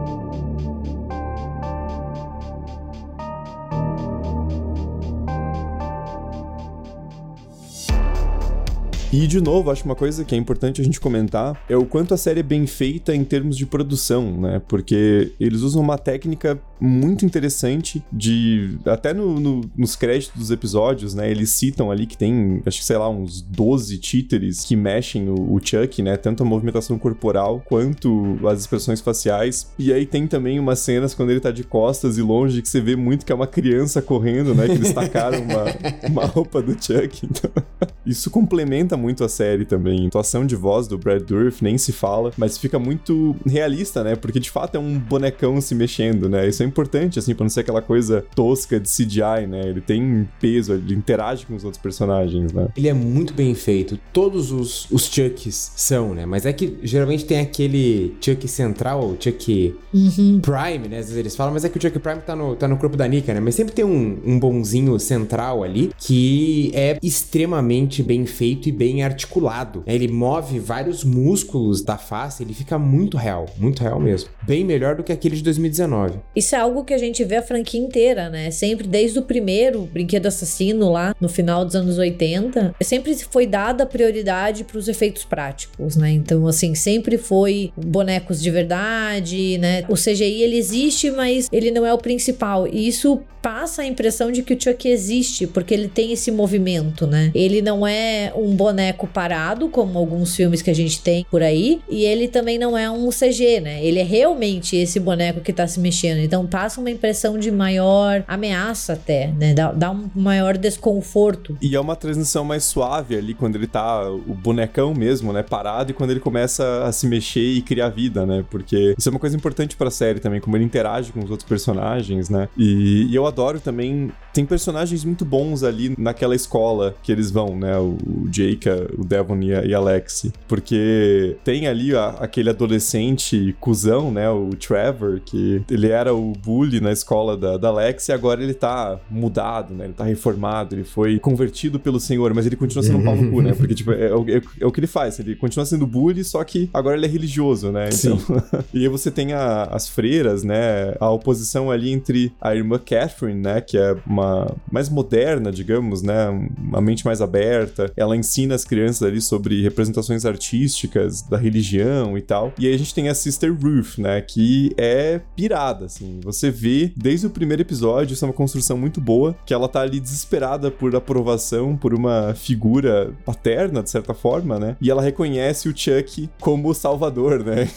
E, 9.14 9.28
de 9.28 9.40
novo, 9.40 9.70
acho 9.70 9.86
uma 9.86 9.94
coisa 9.94 10.26
que 10.26 10.34
é 10.34 10.38
importante 10.40 10.82
a 10.82 10.84
gente 10.84 11.00
comentar 11.00 11.64
é 11.70 11.78
o 11.78 11.86
quanto 11.86 12.16
a 12.16 12.18
série 12.18 12.40
é 12.40 12.44
bem 12.44 12.66
feita 12.66 13.16
em 13.16 13.24
termos 13.24 13.56
de 13.56 13.64
produção, 13.64 14.42
né? 14.42 14.60
Porque 14.68 15.32
eles 15.40 15.62
usam 15.62 15.84
uma 15.84 16.00
técnica 16.00 16.60
muito 16.82 17.24
interessante 17.24 18.04
de. 18.12 18.76
Até 18.88 19.14
no, 19.14 19.40
no, 19.40 19.62
nos 19.78 19.96
créditos 19.96 20.36
dos 20.36 20.50
episódios, 20.50 21.14
né? 21.14 21.30
Eles 21.30 21.52
citam 21.52 21.92
ali 21.92 22.08
que 22.08 22.18
tem, 22.18 22.64
acho 22.66 22.80
que 22.80 22.86
sei 22.86 22.98
lá, 22.98 23.08
uns 23.08 23.40
12 23.40 24.00
títeres 24.00 24.66
que 24.66 24.76
mexem 24.76 25.30
o, 25.30 25.54
o 25.54 25.60
Chuck, 25.64 26.02
né? 26.02 26.18
Tanto 26.18 26.42
a 26.42 26.46
movimentação 26.46 26.98
corporal 26.98 27.62
quanto 27.64 28.40
as 28.48 28.62
expressões 28.62 29.00
faciais. 29.00 29.72
E 29.78 29.94
aí 29.94 30.08
tem 30.08 30.26
também 30.26 30.60
umas 30.60 30.80
cenas 30.80 31.14
quando 31.14 31.30
ele 31.30 31.40
tá 31.40 31.52
de 31.52 31.64
costas 31.64 32.18
e 32.18 32.22
longe 32.24 32.64
que 32.64 32.68
você 32.68 32.82
vê 32.82 32.96
muito 32.96 33.28
que 33.28 33.32
é 33.32 33.36
uma 33.36 33.46
criança 33.46 34.02
correndo, 34.02 34.56
né? 34.56 34.66
Que 34.66 34.74
eles 34.74 34.92
tacaram 34.92 35.40
uma, 35.44 35.66
uma 36.10 36.26
roupa 36.26 36.64
do 36.64 36.72
Chuck. 36.72 37.28
Então, 37.28 37.52
isso 38.04 38.32
complementa 38.32 38.98
muito 39.04 39.24
a 39.24 39.30
série 39.30 39.66
também. 39.66 40.06
A 40.06 40.08
atuação 40.08 40.46
de 40.46 40.56
voz 40.56 40.88
do 40.88 40.98
Brad 40.98 41.22
Dourif 41.22 41.62
nem 41.62 41.78
se 41.78 41.92
fala, 41.92 42.32
mas 42.38 42.58
fica 42.58 42.80
muito 42.80 43.36
realista, 43.46 44.04
né? 44.04 44.16
Porque 44.16 44.40
de 44.40 44.50
fato 44.50 44.76
é 44.76 44.80
um 44.80 44.98
bonecão 44.98 45.60
se 45.60 45.76
mexendo, 45.76 46.30
né? 46.30 46.48
Isso 46.48 46.64
é 46.64 46.66
importante, 46.66 47.20
assim, 47.20 47.36
pra 47.36 47.44
não 47.44 47.50
ser 47.50 47.60
aquela 47.60 47.82
coisa 47.82 48.26
tosca 48.34 48.80
de 48.80 48.88
CGI, 48.88 49.46
né? 49.48 49.68
Ele 49.68 49.82
tem 49.82 50.28
peso, 50.40 50.74
ele 50.74 50.94
interage 50.94 51.46
com 51.46 51.54
os 51.54 51.66
outros 51.66 51.82
personagens, 51.82 52.54
né? 52.54 52.70
Ele 52.78 52.88
é 52.88 52.94
muito 52.94 53.34
bem 53.34 53.54
feito. 53.54 54.00
Todos 54.14 54.52
os, 54.52 54.90
os 54.90 55.04
Chucks 55.06 55.74
são, 55.76 56.14
né? 56.14 56.26
Mas 56.26 56.46
é 56.46 56.54
que 56.54 56.78
geralmente 56.84 57.26
tem 57.26 57.40
aquele 57.40 58.16
Chuck 58.22 58.48
central, 58.48 59.02
o 59.04 59.18
Chuck 59.20 59.76
uhum. 59.94 60.40
Prime, 60.40 60.88
né? 60.88 61.00
Às 61.00 61.08
vezes 61.08 61.18
eles 61.18 61.36
falam, 61.36 61.54
mas 61.54 61.66
é 61.66 61.70
que 61.70 61.78
o 61.78 61.82
Chuck 61.82 62.00
Prime 62.00 62.22
tá 62.22 62.36
no, 62.36 62.56
tá 62.56 62.68
no 62.68 62.78
corpo 62.78 62.96
da 62.96 63.08
Nika, 63.08 63.34
né? 63.34 63.40
Mas 63.40 63.56
sempre 63.56 63.74
tem 63.74 63.84
um, 63.84 64.20
um 64.26 64.40
bonzinho 64.40 64.98
central 65.00 65.64
ali 65.64 65.92
que 65.98 66.72
é 66.74 66.98
extremamente 67.02 68.02
bem 68.02 68.26
feito 68.26 68.70
e 68.70 68.72
bem 68.72 68.93
bem 68.94 69.04
articulado. 69.04 69.84
Ele 69.88 70.08
move 70.08 70.60
vários 70.60 71.04
músculos 71.04 71.82
da 71.82 71.98
face, 71.98 72.44
ele 72.44 72.54
fica 72.54 72.78
muito 72.78 73.18
real, 73.18 73.48
muito 73.58 73.82
real 73.82 74.00
mesmo. 74.00 74.30
Bem 74.44 74.64
melhor 74.64 74.96
do 74.96 75.04
que 75.04 75.12
aquele 75.12 75.36
de 75.36 75.44
2019. 75.44 76.20
Isso 76.36 76.56
é 76.56 76.60
algo 76.60 76.84
que 76.84 76.94
a 76.94 76.98
gente 76.98 77.24
vê 77.24 77.38
a 77.38 77.42
franquia 77.42 77.80
inteira, 77.80 78.30
né? 78.30 78.52
Sempre 78.52 78.88
desde 78.88 79.18
o 79.18 79.24
primeiro 79.24 79.90
Brinquedo 79.92 80.28
Assassino 80.28 80.92
lá 80.92 81.16
no 81.20 81.28
final 81.28 81.66
dos 81.66 81.76
anos 81.76 81.98
80, 81.98 82.76
sempre 82.82 83.16
foi 83.16 83.48
dada 83.48 83.86
prioridade 83.86 84.64
para 84.64 84.78
os 84.78 84.88
efeitos 84.88 85.24
práticos, 85.24 85.96
né? 85.96 86.12
Então, 86.12 86.46
assim, 86.46 86.76
sempre 86.76 87.18
foi 87.18 87.72
bonecos 87.76 88.42
de 88.42 88.52
verdade, 88.52 89.58
né? 89.58 89.84
O 89.90 89.96
CGI 89.96 90.44
ele 90.44 90.58
existe, 90.58 91.10
mas 91.10 91.50
ele 91.52 91.72
não 91.72 91.86
é 91.86 91.94
o 91.94 91.98
principal. 91.98 92.68
E 92.68 92.88
isso 92.88 93.22
passa 93.44 93.82
a 93.82 93.86
impressão 93.86 94.32
de 94.32 94.42
que 94.42 94.54
o 94.54 94.60
Chuck 94.60 94.88
existe, 94.88 95.46
porque 95.46 95.74
ele 95.74 95.90
tem 95.90 96.14
esse 96.14 96.32
movimento, 96.32 97.06
né? 97.06 97.30
Ele 97.36 97.62
não 97.62 97.86
é 97.86 98.32
um 98.34 98.56
boneco 98.56 98.73
parado, 99.14 99.70
como 99.70 99.98
alguns 99.98 100.36
filmes 100.36 100.62
que 100.62 100.70
a 100.70 100.76
gente 100.76 101.02
tem 101.02 101.26
por 101.30 101.42
aí, 101.42 101.82
e 101.90 102.04
ele 102.04 102.28
também 102.28 102.58
não 102.58 102.78
é 102.78 102.90
um 102.90 103.10
CG, 103.10 103.60
né? 103.62 103.84
Ele 103.84 104.00
é 104.00 104.04
realmente 104.04 104.76
esse 104.76 105.00
boneco 105.00 105.42
que 105.42 105.54
tá 105.54 105.68
se 105.68 105.80
mexendo. 105.80 106.20
Então 106.20 106.46
passa 106.46 106.80
uma 106.80 106.90
impressão 106.90 107.38
de 107.38 107.52
maior 107.52 108.24
ameaça 108.28 108.94
até, 108.94 109.28
né? 109.28 109.54
Dá, 109.54 109.72
dá 109.72 109.92
um 109.92 110.10
maior 110.16 110.58
desconforto. 110.58 111.58
E 111.62 111.76
é 111.76 111.80
uma 111.80 111.96
transição 111.96 112.44
mais 112.44 112.64
suave 112.64 113.16
ali 113.16 113.34
quando 113.34 113.56
ele 113.56 113.68
tá 113.68 114.10
o 114.10 114.34
bonecão 114.34 114.94
mesmo, 114.94 115.34
né, 115.34 115.44
parado 115.44 115.92
e 115.92 115.94
quando 115.94 116.12
ele 116.12 116.20
começa 116.20 116.84
a 116.84 116.92
se 116.92 117.08
mexer 117.08 117.54
e 117.54 117.62
criar 117.62 117.90
vida, 117.90 118.26
né? 118.26 118.44
Porque 118.50 118.96
isso 118.98 119.10
é 119.10 119.12
uma 119.12 119.20
coisa 119.20 119.36
importante 119.36 119.76
para 119.76 119.88
a 119.88 119.92
série 119.92 120.20
também, 120.20 120.40
como 120.40 120.56
ele 120.58 120.64
interage 120.64 121.12
com 121.12 121.24
os 121.24 121.30
outros 121.30 121.48
personagens, 121.48 122.30
né? 122.30 122.50
E, 122.58 123.08
e 123.10 123.16
eu 123.16 123.26
adoro 123.26 123.60
também. 123.60 124.12
Tem 124.34 124.46
personagens 124.46 125.04
muito 125.04 125.24
bons 125.24 125.64
ali 125.64 125.94
naquela 125.98 126.36
escola 126.36 126.96
que 127.04 127.12
eles 127.12 127.30
vão, 127.30 127.56
né? 127.56 127.78
O, 127.78 127.98
o 128.06 128.30
Jake, 128.30 128.63
o 128.98 129.04
Devon 129.04 129.40
e 129.42 129.54
a, 129.54 129.66
e 129.66 129.74
a 129.74 129.80
Lexi. 129.80 130.32
Porque 130.48 131.36
tem 131.44 131.68
ali 131.68 131.96
a, 131.96 132.10
aquele 132.20 132.50
adolescente 132.50 133.56
cuzão, 133.60 134.12
né? 134.12 134.30
O 134.30 134.50
Trevor, 134.52 135.20
que 135.24 135.62
ele 135.70 135.90
era 135.90 136.14
o 136.14 136.34
bully 136.34 136.80
na 136.80 136.92
escola 136.92 137.38
da, 137.38 137.58
da 137.58 137.72
Lexi 137.72 138.12
e 138.12 138.14
agora 138.14 138.42
ele 138.42 138.54
tá 138.54 139.00
mudado, 139.10 139.74
né? 139.74 139.86
Ele 139.86 139.94
tá 139.94 140.04
reformado, 140.04 140.76
ele 140.76 140.84
foi 140.84 141.20
convertido 141.20 141.80
pelo 141.80 142.00
senhor, 142.00 142.34
mas 142.34 142.46
ele 142.46 142.56
continua 142.56 142.84
sendo 142.84 143.00
um 143.00 143.04
pau 143.04 143.16
no 143.16 143.32
cu, 143.32 143.42
né? 143.42 143.54
Porque, 143.58 143.76
tipo, 143.76 143.92
é, 143.92 144.06
é, 144.06 144.42
é, 144.62 144.66
o 144.66 144.72
que 144.72 144.80
ele 144.80 144.88
faz. 144.88 145.20
Ele 145.20 145.36
continua 145.36 145.66
sendo 145.66 145.86
bully, 145.86 146.24
só 146.24 146.44
que 146.44 146.70
agora 146.74 146.96
ele 146.98 147.06
é 147.06 147.10
religioso, 147.10 147.72
né? 147.72 147.90
Então... 147.94 148.18
e 148.74 148.80
aí 148.80 148.88
você 148.88 149.12
tem 149.12 149.34
a, 149.34 149.64
as 149.66 149.88
freiras, 149.88 150.44
né? 150.44 150.96
A 151.00 151.10
oposição 151.10 151.70
ali 151.70 151.92
entre 151.92 152.32
a 152.42 152.56
irmã 152.56 152.80
Catherine 152.80 153.34
né, 153.44 153.62
que 153.62 153.78
é 153.78 153.96
uma 154.06 154.56
mais 154.72 154.90
moderna, 154.90 155.52
digamos, 155.52 156.02
né, 156.02 156.30
uma 156.58 156.82
mente 156.82 157.06
mais 157.06 157.22
aberta. 157.22 157.92
Ela 157.96 158.16
ensina 158.16 158.53
as 158.54 158.66
crianças 158.66 159.04
ali 159.04 159.22
sobre 159.22 159.62
representações 159.62 160.26
artísticas 160.26 161.22
da 161.22 161.38
religião 161.38 162.18
e 162.18 162.22
tal. 162.22 162.54
E 162.58 162.68
aí 162.68 162.74
a 162.74 162.78
gente 162.78 162.94
tem 162.94 163.10
a 163.10 163.16
Sister 163.16 163.54
Ruth, 163.54 163.98
né? 163.98 164.22
Que 164.22 164.74
é 164.78 165.22
pirada, 165.36 165.86
assim. 165.86 166.20
Você 166.24 166.50
vê 166.52 166.92
desde 166.96 167.28
o 167.28 167.30
primeiro 167.30 167.62
episódio, 167.62 168.14
isso 168.14 168.26
é 168.26 168.28
uma 168.28 168.34
construção 168.34 168.78
muito 168.78 169.02
boa, 169.02 169.36
que 169.46 169.54
ela 169.54 169.68
tá 169.68 169.82
ali 169.82 170.00
desesperada 170.00 170.70
por 170.72 170.96
aprovação 170.96 171.76
por 171.76 171.94
uma 171.94 172.34
figura 172.36 173.14
paterna, 173.26 173.82
de 173.82 173.90
certa 173.90 174.14
forma, 174.14 174.60
né? 174.60 174.76
E 174.82 174.90
ela 174.90 175.02
reconhece 175.02 175.68
o 175.68 175.78
Chuck 175.78 176.30
como 176.40 176.70
o 176.70 176.74
salvador, 176.74 177.44
né? 177.44 177.68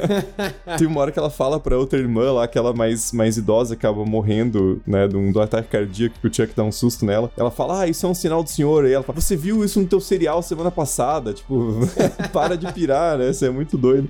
tem 0.78 0.86
uma 0.86 1.00
hora 1.00 1.12
que 1.12 1.18
ela 1.18 1.30
fala 1.30 1.58
pra 1.58 1.78
outra 1.78 1.98
irmã 1.98 2.32
lá, 2.32 2.44
aquela 2.44 2.72
mais, 2.72 3.12
mais 3.12 3.36
idosa, 3.36 3.74
acaba 3.74 4.04
morrendo, 4.04 4.80
né? 4.86 5.06
De 5.06 5.16
um, 5.16 5.32
do 5.32 5.40
ataque 5.40 5.68
cardíaco, 5.68 6.16
que 6.20 6.26
o 6.26 6.34
Chuck 6.34 6.52
dá 6.54 6.62
um 6.62 6.72
susto 6.72 7.04
nela. 7.04 7.30
Ela 7.36 7.50
fala, 7.50 7.82
ah, 7.82 7.86
isso 7.86 8.06
é 8.06 8.08
um 8.08 8.14
sinal 8.14 8.42
do 8.42 8.50
senhor. 8.50 8.86
E 8.86 8.92
ela 8.92 9.04
fala, 9.04 9.20
você 9.20 9.36
viu 9.36 9.64
isso 9.64 9.80
no 9.80 9.86
teu 9.86 10.00
serial 10.10 10.42
semana 10.42 10.72
passada? 10.72 11.32
Tipo, 11.32 11.80
para 12.32 12.56
de 12.56 12.70
pirar, 12.72 13.16
né? 13.16 13.32
Você 13.32 13.46
é 13.46 13.50
muito 13.50 13.78
doido. 13.78 14.08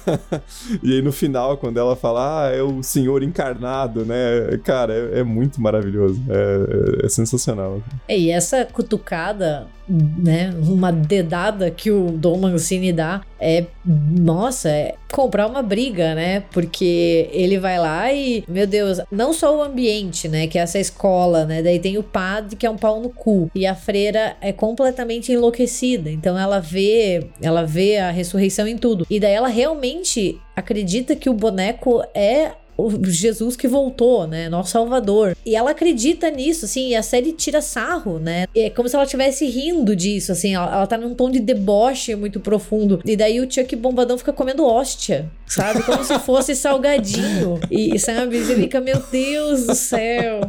e 0.82 0.92
aí 0.92 1.02
no 1.02 1.10
final, 1.10 1.56
quando 1.56 1.78
ela 1.78 1.96
fala, 1.96 2.44
ah, 2.44 2.54
é 2.54 2.62
o 2.62 2.82
senhor 2.82 3.22
encarnado, 3.22 4.04
né? 4.04 4.58
Cara, 4.62 4.92
é, 4.92 5.20
é 5.20 5.24
muito 5.24 5.60
maravilhoso. 5.60 6.22
É, 6.28 7.02
é, 7.02 7.06
é 7.06 7.08
sensacional. 7.08 7.82
E 8.08 8.30
essa 8.30 8.66
cutucada, 8.66 9.66
né? 9.88 10.54
Uma 10.62 10.92
dedada 10.92 11.70
que 11.70 11.90
o 11.90 12.10
Dom 12.10 12.38
Mancini 12.38 12.92
dá 12.92 13.22
é, 13.38 13.66
nossa, 13.84 14.68
é 14.68 14.94
comprar 15.12 15.46
uma 15.46 15.62
briga, 15.62 16.14
né? 16.14 16.40
Porque 16.52 17.28
ele 17.32 17.58
vai 17.58 17.78
lá 17.78 18.12
e, 18.12 18.44
meu 18.48 18.66
Deus, 18.66 19.00
não 19.10 19.32
só 19.32 19.56
o 19.56 19.62
ambiente, 19.62 20.28
né? 20.28 20.46
Que 20.46 20.58
é 20.58 20.62
essa 20.62 20.78
escola, 20.78 21.44
né? 21.44 21.62
Daí 21.62 21.78
tem 21.78 21.98
o 21.98 22.02
padre 22.02 22.56
que 22.56 22.66
é 22.66 22.70
um 22.70 22.76
pau 22.76 23.00
no 23.00 23.10
cu 23.10 23.50
e 23.54 23.66
a 23.66 23.74
freira 23.74 24.36
é 24.40 24.52
completamente 24.52 25.05
enlouquecida. 25.32 26.10
Então 26.10 26.38
ela 26.38 26.60
vê, 26.60 27.26
ela 27.40 27.64
vê 27.64 27.98
a 27.98 28.10
ressurreição 28.10 28.66
em 28.66 28.76
tudo. 28.76 29.06
E 29.08 29.20
daí 29.20 29.32
ela 29.32 29.48
realmente 29.48 30.40
acredita 30.54 31.14
que 31.14 31.28
o 31.28 31.34
boneco 31.34 32.02
é 32.14 32.52
o 32.76 32.90
Jesus 33.06 33.56
que 33.56 33.66
voltou, 33.66 34.26
né? 34.26 34.48
Nosso 34.48 34.72
Salvador. 34.72 35.36
E 35.44 35.56
ela 35.56 35.70
acredita 35.70 36.30
nisso, 36.30 36.66
assim, 36.66 36.90
e 36.90 36.94
a 36.94 37.02
série 37.02 37.32
tira 37.32 37.62
sarro, 37.62 38.18
né? 38.18 38.46
É 38.54 38.68
como 38.68 38.88
se 38.88 38.94
ela 38.94 39.04
estivesse 39.04 39.46
rindo 39.46 39.96
disso, 39.96 40.32
assim, 40.32 40.54
ela, 40.54 40.70
ela 40.70 40.86
tá 40.86 40.98
num 40.98 41.14
tom 41.14 41.30
de 41.30 41.40
deboche 41.40 42.14
muito 42.14 42.38
profundo. 42.38 43.00
E 43.04 43.16
daí 43.16 43.40
o 43.40 43.50
Chuck 43.50 43.74
Bombadão 43.76 44.18
fica 44.18 44.32
comendo 44.32 44.64
hóstia, 44.64 45.30
sabe? 45.46 45.82
Como 45.82 46.04
se 46.04 46.18
fosse 46.20 46.54
salgadinho. 46.54 47.58
E, 47.70 47.98
sabe? 47.98 48.38
Você 48.38 48.54
fica, 48.54 48.80
meu 48.80 49.02
Deus 49.10 49.66
do 49.66 49.74
céu. 49.74 50.40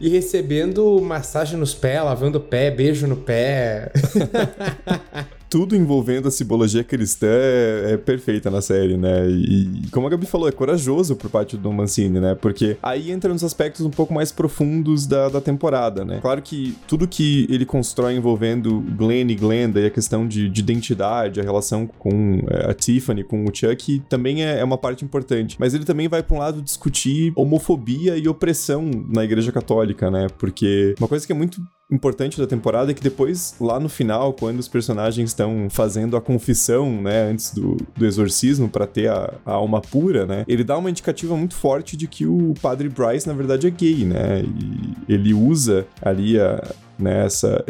E 0.00 0.08
recebendo 0.08 1.00
massagem 1.00 1.58
nos 1.58 1.74
pés, 1.74 2.02
lavando 2.02 2.38
o 2.38 2.40
pé, 2.40 2.70
beijo 2.70 3.06
no 3.06 3.16
pé. 3.16 3.92
tudo 5.54 5.76
envolvendo 5.76 6.26
a 6.26 6.32
simbologia 6.32 6.82
cristã 6.82 7.28
é, 7.30 7.92
é, 7.92 7.96
perfeita 7.96 8.50
na 8.50 8.60
série, 8.60 8.96
né? 8.96 9.30
E, 9.30 9.86
como 9.92 10.04
a 10.08 10.10
Gabi 10.10 10.26
falou, 10.26 10.48
é 10.48 10.50
corajoso 10.50 11.14
por 11.14 11.30
parte 11.30 11.56
do 11.56 11.72
Mancini, 11.72 12.18
né? 12.18 12.34
Porque 12.34 12.76
aí 12.82 13.12
entra 13.12 13.32
nos 13.32 13.44
aspectos 13.44 13.86
um 13.86 13.90
pouco 13.90 14.12
mais 14.12 14.32
profundos 14.32 15.06
da, 15.06 15.28
da 15.28 15.40
temporada, 15.40 16.04
né? 16.04 16.18
Claro 16.20 16.42
que 16.42 16.76
tudo 16.88 17.06
que 17.06 17.46
ele 17.48 17.64
constrói 17.64 18.16
envolvendo 18.16 18.80
Glenn 18.96 19.30
e 19.30 19.36
Glenda 19.36 19.78
e 19.78 19.86
a 19.86 19.90
questão 19.90 20.26
de, 20.26 20.50
de 20.50 20.60
identidade, 20.60 21.38
a 21.38 21.44
relação 21.44 21.86
com 21.86 22.42
é, 22.50 22.72
a 22.72 22.74
Tiffany, 22.74 23.22
com 23.22 23.44
o 23.44 23.54
Chuck, 23.54 24.02
também 24.08 24.44
é, 24.44 24.58
é 24.58 24.64
uma 24.64 24.76
parte 24.76 25.04
importante. 25.04 25.54
Mas 25.60 25.72
ele 25.72 25.84
também 25.84 26.08
vai 26.08 26.20
para 26.20 26.34
um 26.34 26.40
lado 26.40 26.60
discutir 26.62 27.32
homofobia 27.36 28.16
e 28.16 28.26
opressão 28.26 28.90
na 29.08 29.22
Igreja 29.22 29.52
Católica, 29.52 30.10
né? 30.10 30.26
Porque 30.36 30.96
uma 30.98 31.06
coisa 31.06 31.24
que 31.24 31.32
é 31.32 31.36
muito 31.36 31.62
importante 31.90 32.38
da 32.38 32.46
temporada 32.46 32.90
é 32.90 32.94
que 32.94 33.02
depois, 33.02 33.54
lá 33.60 33.78
no 33.78 33.88
final, 33.88 34.32
quando 34.32 34.58
os 34.58 34.68
personagens 34.68 35.30
estão 35.30 35.68
fazendo 35.70 36.16
a 36.16 36.20
confissão, 36.20 37.02
né, 37.02 37.30
antes 37.30 37.52
do, 37.52 37.76
do 37.96 38.06
exorcismo 38.06 38.68
para 38.68 38.86
ter 38.86 39.08
a, 39.08 39.34
a, 39.44 39.52
alma 39.52 39.80
pura, 39.80 40.26
né, 40.26 40.44
ele 40.48 40.64
dá 40.64 40.76
uma 40.78 40.90
indicativa 40.90 41.36
muito 41.36 41.54
forte 41.54 41.96
de 41.96 42.08
que 42.08 42.26
o 42.26 42.54
padre 42.60 42.88
Bryce, 42.88 43.26
na 43.26 43.34
verdade, 43.34 43.66
é 43.66 43.70
gay, 43.70 44.04
né, 44.04 44.42
e 44.42 45.12
ele 45.12 45.34
usa 45.34 45.86
ali 46.00 46.40
a, 46.40 46.62
né, 46.98 47.26
essa, 47.26 47.64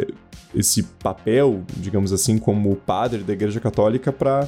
esse 0.53 0.83
papel, 0.83 1.63
digamos 1.77 2.13
assim, 2.13 2.37
como 2.37 2.75
padre 2.75 3.23
da 3.23 3.33
Igreja 3.33 3.59
Católica 3.59 4.11
para 4.11 4.47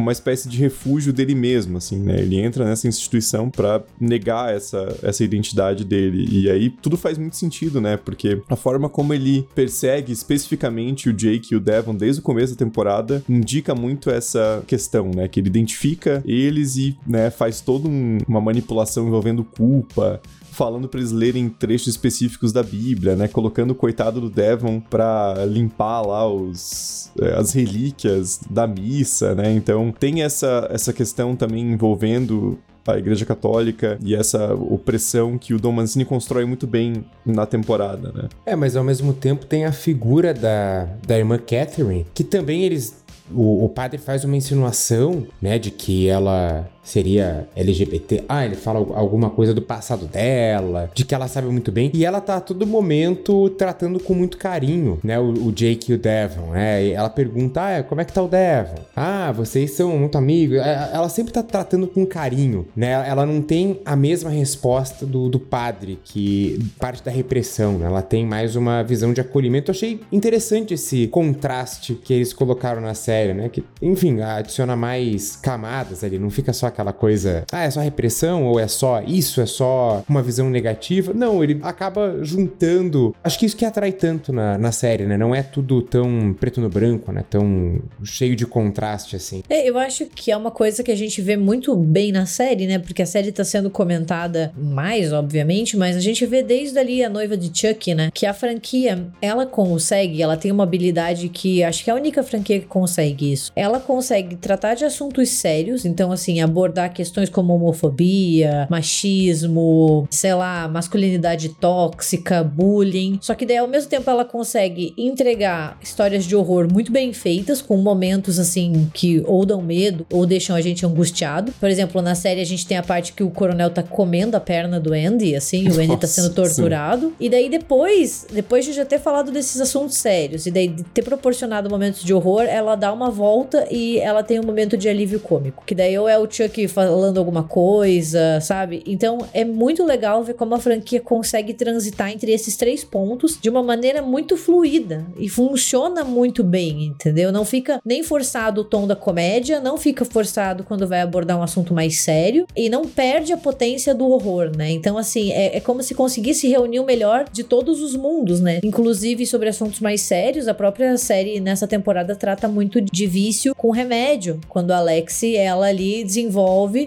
uma 0.00 0.12
espécie 0.12 0.48
de 0.48 0.56
refúgio 0.58 1.12
dele 1.12 1.34
mesmo, 1.34 1.78
assim, 1.78 1.98
né? 1.98 2.20
Ele 2.20 2.38
entra 2.38 2.64
nessa 2.64 2.88
instituição 2.88 3.50
para 3.50 3.82
negar 4.00 4.54
essa, 4.54 4.98
essa 5.02 5.24
identidade 5.24 5.84
dele. 5.84 6.26
E 6.30 6.50
aí 6.50 6.70
tudo 6.70 6.96
faz 6.96 7.18
muito 7.18 7.36
sentido, 7.36 7.80
né? 7.80 7.96
Porque 7.96 8.40
a 8.48 8.56
forma 8.56 8.88
como 8.88 9.14
ele 9.14 9.46
persegue 9.54 10.12
especificamente 10.12 11.08
o 11.08 11.12
Jake 11.12 11.52
e 11.52 11.56
o 11.56 11.60
Devon 11.60 11.94
desde 11.94 12.20
o 12.20 12.22
começo 12.22 12.54
da 12.54 12.58
temporada 12.58 13.22
indica 13.28 13.74
muito 13.74 14.10
essa 14.10 14.62
questão, 14.66 15.10
né? 15.14 15.28
Que 15.28 15.40
ele 15.40 15.48
identifica 15.48 16.22
eles 16.24 16.76
e, 16.76 16.96
né, 17.06 17.30
faz 17.30 17.60
toda 17.60 17.88
um, 17.88 18.18
uma 18.26 18.40
manipulação 18.40 19.06
envolvendo 19.06 19.44
culpa, 19.44 20.20
falando 20.58 20.88
para 20.88 20.98
eles 20.98 21.12
lerem 21.12 21.48
trechos 21.48 21.86
específicos 21.86 22.52
da 22.52 22.64
Bíblia, 22.64 23.14
né? 23.14 23.28
Colocando 23.28 23.70
o 23.70 23.74
coitado 23.76 24.20
do 24.20 24.28
Devon 24.28 24.80
para 24.80 25.46
limpar 25.46 26.02
lá 26.02 26.28
os, 26.28 27.12
é, 27.20 27.34
as 27.34 27.52
relíquias 27.52 28.40
da 28.50 28.66
missa, 28.66 29.36
né? 29.36 29.52
Então 29.52 29.94
tem 29.96 30.22
essa, 30.22 30.68
essa 30.68 30.92
questão 30.92 31.36
também 31.36 31.62
envolvendo 31.62 32.58
a 32.84 32.98
Igreja 32.98 33.24
Católica 33.24 33.98
e 34.02 34.16
essa 34.16 34.52
opressão 34.54 35.38
que 35.38 35.54
o 35.54 35.60
Dom 35.60 35.72
Mancini 35.72 36.04
constrói 36.04 36.44
muito 36.44 36.66
bem 36.66 37.04
na 37.24 37.46
temporada, 37.46 38.10
né? 38.12 38.28
É, 38.44 38.56
mas 38.56 38.74
ao 38.74 38.82
mesmo 38.82 39.12
tempo 39.12 39.46
tem 39.46 39.64
a 39.64 39.70
figura 39.70 40.34
da, 40.34 40.88
da 41.06 41.16
irmã 41.16 41.38
Catherine, 41.38 42.04
que 42.12 42.24
também 42.24 42.64
eles. 42.64 43.06
O, 43.30 43.66
o 43.66 43.68
padre 43.68 43.98
faz 43.98 44.24
uma 44.24 44.36
insinuação, 44.36 45.26
né, 45.40 45.58
de 45.58 45.70
que 45.70 46.08
ela 46.08 46.66
seria 46.88 47.48
LGBT. 47.54 48.24
Ah, 48.28 48.44
ele 48.44 48.56
fala 48.56 48.78
alguma 48.78 49.30
coisa 49.30 49.52
do 49.52 49.62
passado 49.62 50.06
dela, 50.06 50.90
de 50.94 51.04
que 51.04 51.14
ela 51.14 51.28
sabe 51.28 51.48
muito 51.48 51.70
bem. 51.70 51.90
E 51.94 52.04
ela 52.04 52.20
tá 52.20 52.36
a 52.36 52.40
todo 52.40 52.66
momento 52.66 53.50
tratando 53.50 54.00
com 54.00 54.14
muito 54.14 54.38
carinho, 54.38 54.98
né? 55.02 55.18
O, 55.18 55.48
o 55.48 55.52
Jake 55.52 55.92
e 55.92 55.94
o 55.94 55.98
Devon, 55.98 56.52
né? 56.52 56.84
E 56.84 56.92
ela 56.92 57.10
pergunta: 57.10 57.60
ah, 57.60 57.82
como 57.82 58.00
é 58.00 58.04
que 58.04 58.12
tá 58.12 58.22
o 58.22 58.28
Devon? 58.28 58.80
Ah, 58.96 59.32
vocês 59.32 59.72
são 59.72 59.96
muito 59.98 60.16
amigos. 60.16 60.58
É, 60.58 60.90
ela 60.92 61.08
sempre 61.08 61.32
tá 61.32 61.42
tratando 61.42 61.86
com 61.86 62.06
carinho, 62.06 62.66
né? 62.74 62.92
Ela 63.08 63.26
não 63.26 63.42
tem 63.42 63.80
a 63.84 63.94
mesma 63.94 64.30
resposta 64.30 65.04
do, 65.04 65.28
do 65.28 65.38
padre, 65.38 65.98
que 66.04 66.58
parte 66.78 67.02
da 67.04 67.10
repressão, 67.10 67.78
né? 67.78 67.86
Ela 67.86 68.02
tem 68.02 68.24
mais 68.24 68.56
uma 68.56 68.82
visão 68.82 69.12
de 69.12 69.20
acolhimento. 69.20 69.70
Eu 69.70 69.74
achei 69.74 70.00
interessante 70.10 70.74
esse 70.74 71.06
contraste 71.08 71.94
que 71.94 72.12
eles 72.12 72.32
colocaram 72.32 72.80
na 72.80 72.94
série, 72.94 73.34
né? 73.34 73.48
Que, 73.48 73.62
enfim, 73.82 74.20
adiciona 74.20 74.76
mais 74.76 75.36
camadas 75.36 76.02
ali, 76.02 76.18
não 76.18 76.30
fica 76.30 76.52
só 76.52 76.66
aquela 76.78 76.92
coisa, 76.92 77.44
ah, 77.50 77.64
é 77.64 77.70
só 77.70 77.80
repressão 77.80 78.44
ou 78.44 78.60
é 78.60 78.68
só 78.68 79.02
isso, 79.04 79.40
é 79.40 79.46
só 79.46 80.04
uma 80.08 80.22
visão 80.22 80.48
negativa. 80.48 81.12
Não, 81.12 81.42
ele 81.42 81.58
acaba 81.62 82.18
juntando. 82.22 83.14
Acho 83.24 83.36
que 83.36 83.46
isso 83.46 83.56
que 83.56 83.64
atrai 83.64 83.90
tanto 83.90 84.32
na, 84.32 84.56
na 84.56 84.70
série, 84.70 85.04
né? 85.04 85.16
Não 85.16 85.34
é 85.34 85.42
tudo 85.42 85.82
tão 85.82 86.32
preto 86.38 86.60
no 86.60 86.68
branco, 86.68 87.10
né? 87.10 87.24
Tão 87.28 87.80
cheio 88.04 88.36
de 88.36 88.46
contraste 88.46 89.16
assim. 89.16 89.42
É, 89.48 89.68
eu 89.68 89.76
acho 89.76 90.06
que 90.06 90.30
é 90.30 90.36
uma 90.36 90.52
coisa 90.52 90.84
que 90.84 90.92
a 90.92 90.96
gente 90.96 91.20
vê 91.20 91.36
muito 91.36 91.74
bem 91.74 92.12
na 92.12 92.26
série, 92.26 92.66
né? 92.68 92.78
Porque 92.78 93.02
a 93.02 93.06
série 93.06 93.32
tá 93.32 93.42
sendo 93.42 93.70
comentada 93.70 94.52
mais, 94.56 95.12
obviamente, 95.12 95.76
mas 95.76 95.96
a 95.96 96.00
gente 96.00 96.24
vê 96.26 96.44
desde 96.44 96.78
ali 96.78 97.02
a 97.02 97.08
noiva 97.08 97.36
de 97.36 97.50
Chuck, 97.52 97.92
né? 97.92 98.10
Que 98.14 98.24
a 98.24 98.32
franquia, 98.32 99.08
ela 99.20 99.46
consegue, 99.46 100.22
ela 100.22 100.36
tem 100.36 100.52
uma 100.52 100.62
habilidade 100.62 101.28
que 101.28 101.64
acho 101.64 101.82
que 101.82 101.90
é 101.90 101.92
a 101.92 101.96
única 101.96 102.22
franquia 102.22 102.60
que 102.60 102.66
consegue 102.66 103.32
isso. 103.32 103.50
Ela 103.56 103.80
consegue 103.80 104.36
tratar 104.36 104.74
de 104.74 104.84
assuntos 104.84 105.28
sérios, 105.30 105.84
então 105.84 106.12
assim, 106.12 106.40
abordar 106.40 106.57
abordar 106.58 106.92
questões 106.92 107.28
como 107.28 107.54
homofobia, 107.54 108.66
machismo, 108.68 110.08
sei 110.10 110.34
lá, 110.34 110.66
masculinidade 110.66 111.50
tóxica, 111.50 112.42
bullying. 112.42 113.18
Só 113.22 113.34
que 113.34 113.46
daí 113.46 113.58
ao 113.58 113.68
mesmo 113.68 113.88
tempo 113.88 114.10
ela 114.10 114.24
consegue 114.24 114.92
entregar 114.98 115.78
histórias 115.80 116.24
de 116.24 116.34
horror 116.34 116.66
muito 116.70 116.90
bem 116.90 117.12
feitas, 117.12 117.62
com 117.62 117.76
momentos 117.76 118.38
assim 118.38 118.90
que 118.92 119.22
ou 119.26 119.46
dão 119.46 119.62
medo 119.62 120.04
ou 120.12 120.26
deixam 120.26 120.56
a 120.56 120.60
gente 120.60 120.84
angustiado. 120.84 121.52
Por 121.60 121.68
exemplo, 121.68 122.02
na 122.02 122.14
série 122.14 122.40
a 122.40 122.44
gente 122.44 122.66
tem 122.66 122.76
a 122.76 122.82
parte 122.82 123.12
que 123.12 123.22
o 123.22 123.30
coronel 123.30 123.70
tá 123.70 123.82
comendo 123.82 124.36
a 124.36 124.40
perna 124.40 124.80
do 124.80 124.92
Andy, 124.92 125.36
assim, 125.36 125.68
o 125.68 125.80
Andy 125.80 125.96
tá 125.96 126.06
sendo 126.06 126.30
torturado. 126.30 127.08
Sim. 127.08 127.14
E 127.20 127.30
daí 127.30 127.48
depois, 127.48 128.26
depois 128.32 128.64
de 128.64 128.72
já 128.72 128.84
ter 128.84 128.98
falado 128.98 129.30
desses 129.30 129.60
assuntos 129.60 129.96
sérios 129.96 130.46
e 130.46 130.50
daí 130.50 130.68
de 130.68 130.82
ter 130.82 131.02
proporcionado 131.02 131.70
momentos 131.70 132.02
de 132.02 132.12
horror, 132.12 132.42
ela 132.42 132.74
dá 132.74 132.92
uma 132.92 133.10
volta 133.10 133.66
e 133.70 133.98
ela 133.98 134.22
tem 134.22 134.40
um 134.40 134.44
momento 134.44 134.76
de 134.76 134.88
alívio 134.88 135.20
cômico. 135.20 135.62
Que 135.64 135.74
daí 135.74 135.96
ou 135.96 136.08
é 136.08 136.18
o 136.18 136.28
Chuck 136.30 136.47
falando 136.68 137.18
alguma 137.18 137.42
coisa, 137.42 138.40
sabe? 138.40 138.82
Então 138.86 139.18
é 139.32 139.44
muito 139.44 139.84
legal 139.84 140.22
ver 140.22 140.34
como 140.34 140.54
a 140.54 140.58
franquia 140.58 141.00
consegue 141.00 141.54
transitar 141.54 142.10
entre 142.10 142.32
esses 142.32 142.56
três 142.56 142.84
pontos 142.84 143.38
de 143.40 143.48
uma 143.48 143.62
maneira 143.62 144.02
muito 144.02 144.36
fluida 144.36 145.06
e 145.16 145.28
funciona 145.28 146.04
muito 146.04 146.42
bem, 146.42 146.86
entendeu? 146.86 147.30
Não 147.30 147.44
fica 147.44 147.80
nem 147.84 148.02
forçado 148.02 148.62
o 148.62 148.64
tom 148.64 148.86
da 148.86 148.96
comédia, 148.96 149.60
não 149.60 149.76
fica 149.76 150.04
forçado 150.04 150.64
quando 150.64 150.86
vai 150.86 151.00
abordar 151.00 151.38
um 151.38 151.42
assunto 151.42 151.74
mais 151.74 152.00
sério 152.00 152.46
e 152.56 152.68
não 152.68 152.84
perde 152.84 153.32
a 153.32 153.36
potência 153.36 153.94
do 153.94 154.08
horror, 154.08 154.50
né? 154.56 154.70
Então, 154.70 154.96
assim, 154.96 155.32
é, 155.32 155.56
é 155.56 155.60
como 155.60 155.82
se 155.82 155.94
conseguisse 155.94 156.48
reunir 156.48 156.80
o 156.80 156.84
melhor 156.84 157.26
de 157.30 157.44
todos 157.44 157.82
os 157.82 157.94
mundos, 157.94 158.40
né? 158.40 158.60
Inclusive 158.62 159.26
sobre 159.26 159.48
assuntos 159.48 159.80
mais 159.80 160.00
sérios, 160.00 160.48
a 160.48 160.54
própria 160.54 160.96
série 160.96 161.40
nessa 161.40 161.66
temporada 161.66 162.14
trata 162.14 162.48
muito 162.48 162.80
de 162.80 163.06
vício 163.06 163.54
com 163.54 163.70
remédio, 163.70 164.40
quando 164.48 164.70
a 164.70 164.78
Alexi, 164.78 165.36
ela 165.36 165.66
ali 165.66 166.04
desenvolve 166.04 166.37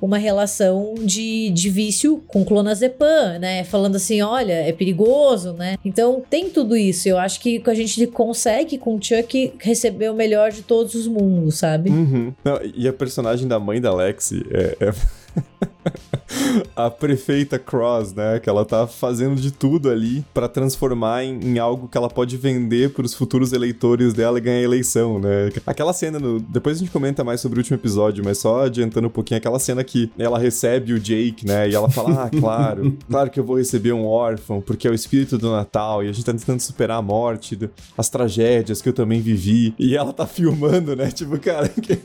uma 0.02 0.18
relação 0.18 0.96
de, 1.02 1.50
de 1.50 1.70
vício 1.70 2.24
com 2.28 2.44
clonazepam, 2.46 3.40
né? 3.40 3.64
Falando 3.64 3.96
assim, 3.96 4.22
olha, 4.22 4.54
é 4.54 4.72
perigoso, 4.72 5.54
né? 5.54 5.76
Então, 5.84 6.24
tem 6.30 6.50
tudo 6.50 6.76
isso. 6.76 7.08
Eu 7.08 7.18
acho 7.18 7.40
que 7.40 7.62
a 7.66 7.74
gente 7.74 8.08
consegue 8.08 8.78
com 8.78 8.96
o 8.96 9.04
Chuck 9.04 9.54
receber 9.60 10.10
o 10.10 10.16
melhor 10.16 10.52
de 10.52 10.62
todos 10.62 10.96
os 10.96 11.08
mundos, 11.08 11.56
sabe? 11.56 11.90
Uhum. 11.90 12.34
Não, 12.44 12.60
e 12.76 12.88
a 12.88 12.94
personagem 12.94 13.48
da 13.48 13.60
mãe 13.60 13.80
da 13.80 13.90
Alexi 13.90 14.46
é... 14.52 14.78
é... 14.80 14.94
a 16.76 16.90
prefeita 16.90 17.58
Cross, 17.58 18.14
né? 18.14 18.40
Que 18.40 18.50
ela 18.50 18.66
tá 18.66 18.88
fazendo 18.88 19.36
de 19.36 19.52
tudo 19.52 19.90
ali 19.90 20.26
para 20.34 20.48
transformar 20.48 21.24
em, 21.24 21.40
em, 21.40 21.60
algo 21.60 21.88
que 21.88 21.98
ela 21.98 22.10
pode 22.10 22.38
vender 22.38 22.92
pros 22.92 23.14
futuros 23.14 23.54
eleitores 23.54 24.14
dela 24.14 24.38
e 24.38 24.42
ganhar 24.42 24.60
a 24.60 24.64
eleição, 24.64 25.20
né? 25.20 25.50
Aquela 25.66 25.94
cena, 25.94 26.20
no... 26.20 26.40
depois 26.40 26.78
a 26.78 26.80
gente 26.80 26.92
comenta 26.92 27.24
mais 27.24 27.42
sobre 27.42 27.58
o 27.58 27.62
último 27.62 27.78
episódio, 27.78 28.24
mas 28.24 28.38
só 28.38 28.66
adiantando 28.66 29.08
um 29.08 29.12
pouquinho, 29.12 29.38
aquela 29.38 29.60
cena 29.60 29.84
que 29.84 30.12
ela 30.18 30.40
recebe 30.40 30.94
o 30.94 31.00
Jake, 31.00 31.46
né? 31.46 31.70
E 31.70 31.76
ela 31.76 31.90
fala: 31.90 32.26
Ah, 32.26 32.30
claro, 32.30 32.98
claro 33.10 33.30
que 33.30 33.40
eu 33.40 33.44
vou 33.44 33.58
receber 33.58 33.94
um 33.94 34.06
órfão, 34.06 34.62
porque 34.62 34.88
é 34.88 34.92
o 34.92 34.94
espírito 34.94 35.38
do 35.38 35.52
Natal 35.52 36.04
e 36.04 36.10
a 36.10 36.12
gente 36.12 36.26
tá 36.26 36.34
tentando 36.34 36.60
superar 36.60 36.98
a 36.98 37.02
morte, 37.02 37.58
as 37.98 38.10
tragédias 38.10 38.82
que 38.82 38.90
eu 38.90 38.94
também 38.94 39.22
vivi. 39.22 39.74
E 39.78 39.96
ela 39.96 40.14
tá 40.14 40.26
filmando, 40.26 40.96
né? 40.96 41.12
Tipo, 41.12 41.40
cara, 41.40 41.68
que, 41.70 42.00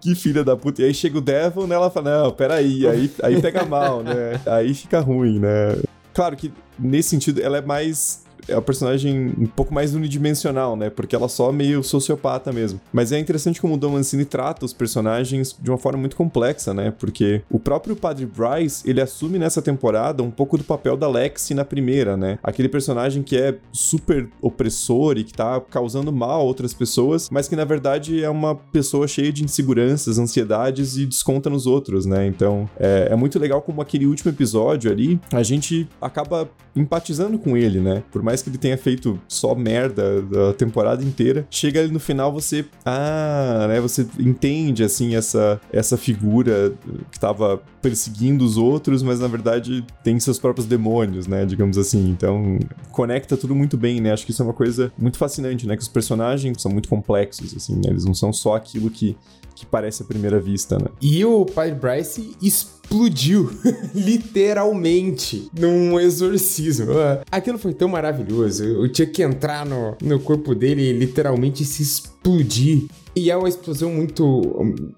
que 0.00 0.14
filha 0.14 0.44
da 0.44 0.56
puta. 0.56 0.82
E 0.82 0.86
aí 0.86 0.94
chega 0.94 1.18
o 1.18 1.20
Devil, 1.20 1.66
né? 1.66 1.74
Ela 1.74 1.90
fala: 1.90 2.22
Não, 2.22 2.30
peraí, 2.30 2.71
aí, 2.86 3.10
aí 3.22 3.40
pega 3.40 3.64
mal, 3.64 4.02
né? 4.02 4.40
Aí 4.46 4.74
fica 4.74 5.00
ruim, 5.00 5.38
né? 5.38 5.76
Claro 6.14 6.36
que 6.36 6.52
nesse 6.78 7.10
sentido 7.10 7.40
ela 7.40 7.58
é 7.58 7.62
mais 7.62 8.21
é 8.48 8.56
um 8.56 8.62
personagem 8.62 9.34
um 9.38 9.46
pouco 9.46 9.72
mais 9.72 9.94
unidimensional, 9.94 10.76
né? 10.76 10.90
Porque 10.90 11.14
ela 11.14 11.28
só 11.28 11.52
meio 11.52 11.82
sociopata 11.82 12.52
mesmo. 12.52 12.80
Mas 12.92 13.12
é 13.12 13.18
interessante 13.18 13.60
como 13.60 13.74
o 13.74 13.76
Don 13.76 13.90
Mancini 13.90 14.24
trata 14.24 14.64
os 14.64 14.72
personagens 14.72 15.56
de 15.58 15.70
uma 15.70 15.78
forma 15.78 15.98
muito 15.98 16.16
complexa, 16.16 16.72
né? 16.74 16.92
Porque 16.98 17.42
o 17.50 17.58
próprio 17.58 17.96
Padre 17.96 18.26
Bryce, 18.26 18.88
ele 18.88 19.00
assume 19.00 19.38
nessa 19.38 19.62
temporada 19.62 20.22
um 20.22 20.30
pouco 20.30 20.56
do 20.58 20.64
papel 20.64 20.96
da 20.96 21.08
Lexi 21.08 21.54
na 21.54 21.64
primeira, 21.64 22.16
né? 22.16 22.38
Aquele 22.42 22.68
personagem 22.68 23.22
que 23.22 23.36
é 23.36 23.56
super 23.72 24.28
opressor 24.40 25.18
e 25.18 25.24
que 25.24 25.32
tá 25.32 25.60
causando 25.60 26.12
mal 26.12 26.40
a 26.40 26.42
outras 26.42 26.74
pessoas, 26.74 27.28
mas 27.30 27.48
que 27.48 27.56
na 27.56 27.64
verdade 27.64 28.22
é 28.22 28.30
uma 28.30 28.54
pessoa 28.54 29.06
cheia 29.06 29.32
de 29.32 29.44
inseguranças, 29.44 30.18
ansiedades 30.18 30.96
e 30.96 31.06
desconta 31.06 31.48
nos 31.50 31.66
outros, 31.66 32.06
né? 32.06 32.26
Então 32.26 32.68
é, 32.78 33.08
é 33.10 33.16
muito 33.16 33.38
legal 33.38 33.62
como 33.62 33.80
aquele 33.80 34.06
último 34.06 34.30
episódio 34.30 34.90
ali, 34.90 35.20
a 35.32 35.42
gente 35.42 35.88
acaba 36.00 36.48
empatizando 36.74 37.38
com 37.38 37.56
ele, 37.56 37.80
né? 37.80 38.02
Por 38.10 38.22
mais 38.22 38.31
mais 38.32 38.42
que 38.42 38.48
ele 38.48 38.56
tenha 38.56 38.78
feito 38.78 39.20
só 39.28 39.54
merda 39.54 40.22
da 40.22 40.54
temporada 40.54 41.04
inteira, 41.04 41.46
chega 41.50 41.80
ali 41.80 41.92
no 41.92 42.00
final 42.00 42.32
você, 42.32 42.64
ah, 42.84 43.66
né, 43.68 43.78
você 43.78 44.06
entende 44.18 44.82
assim 44.82 45.14
essa 45.14 45.60
essa 45.70 45.98
figura 45.98 46.72
que 47.10 47.20
tava 47.20 47.60
perseguindo 47.82 48.42
os 48.42 48.56
outros, 48.56 49.02
mas 49.02 49.20
na 49.20 49.28
verdade 49.28 49.84
tem 50.02 50.18
seus 50.18 50.38
próprios 50.38 50.66
demônios, 50.66 51.26
né, 51.26 51.44
digamos 51.44 51.76
assim. 51.76 52.08
Então, 52.08 52.58
conecta 52.90 53.36
tudo 53.36 53.54
muito 53.54 53.76
bem, 53.76 54.00
né? 54.00 54.12
Acho 54.12 54.24
que 54.24 54.30
isso 54.30 54.40
é 54.40 54.44
uma 54.44 54.54
coisa 54.54 54.90
muito 54.96 55.18
fascinante, 55.18 55.66
né, 55.66 55.76
que 55.76 55.82
os 55.82 55.88
personagens 55.88 56.62
são 56.62 56.70
muito 56.72 56.88
complexos 56.88 57.54
assim, 57.54 57.74
né? 57.74 57.88
Eles 57.88 58.04
não 58.04 58.14
são 58.14 58.32
só 58.32 58.54
aquilo 58.54 58.88
que 58.88 59.14
que 59.54 59.66
parece 59.66 60.02
à 60.02 60.06
primeira 60.06 60.40
vista, 60.40 60.78
né? 60.78 60.86
E 61.00 61.24
o 61.24 61.44
pai 61.44 61.72
Bryce 61.72 62.36
explodiu, 62.40 63.50
literalmente, 63.94 65.50
num 65.58 65.98
exorcismo. 65.98 66.92
Aquilo 67.30 67.58
foi 67.58 67.74
tão 67.74 67.88
maravilhoso. 67.88 68.64
Eu 68.64 68.90
tinha 68.90 69.06
que 69.06 69.22
entrar 69.22 69.64
no, 69.66 69.96
no 70.02 70.20
corpo 70.20 70.54
dele 70.54 70.82
e 70.82 70.92
literalmente 70.92 71.64
se 71.64 71.82
explodir. 71.82 72.86
E 73.14 73.30
é 73.30 73.36
uma 73.36 73.48
explosão 73.48 73.90
muito, 73.90 74.24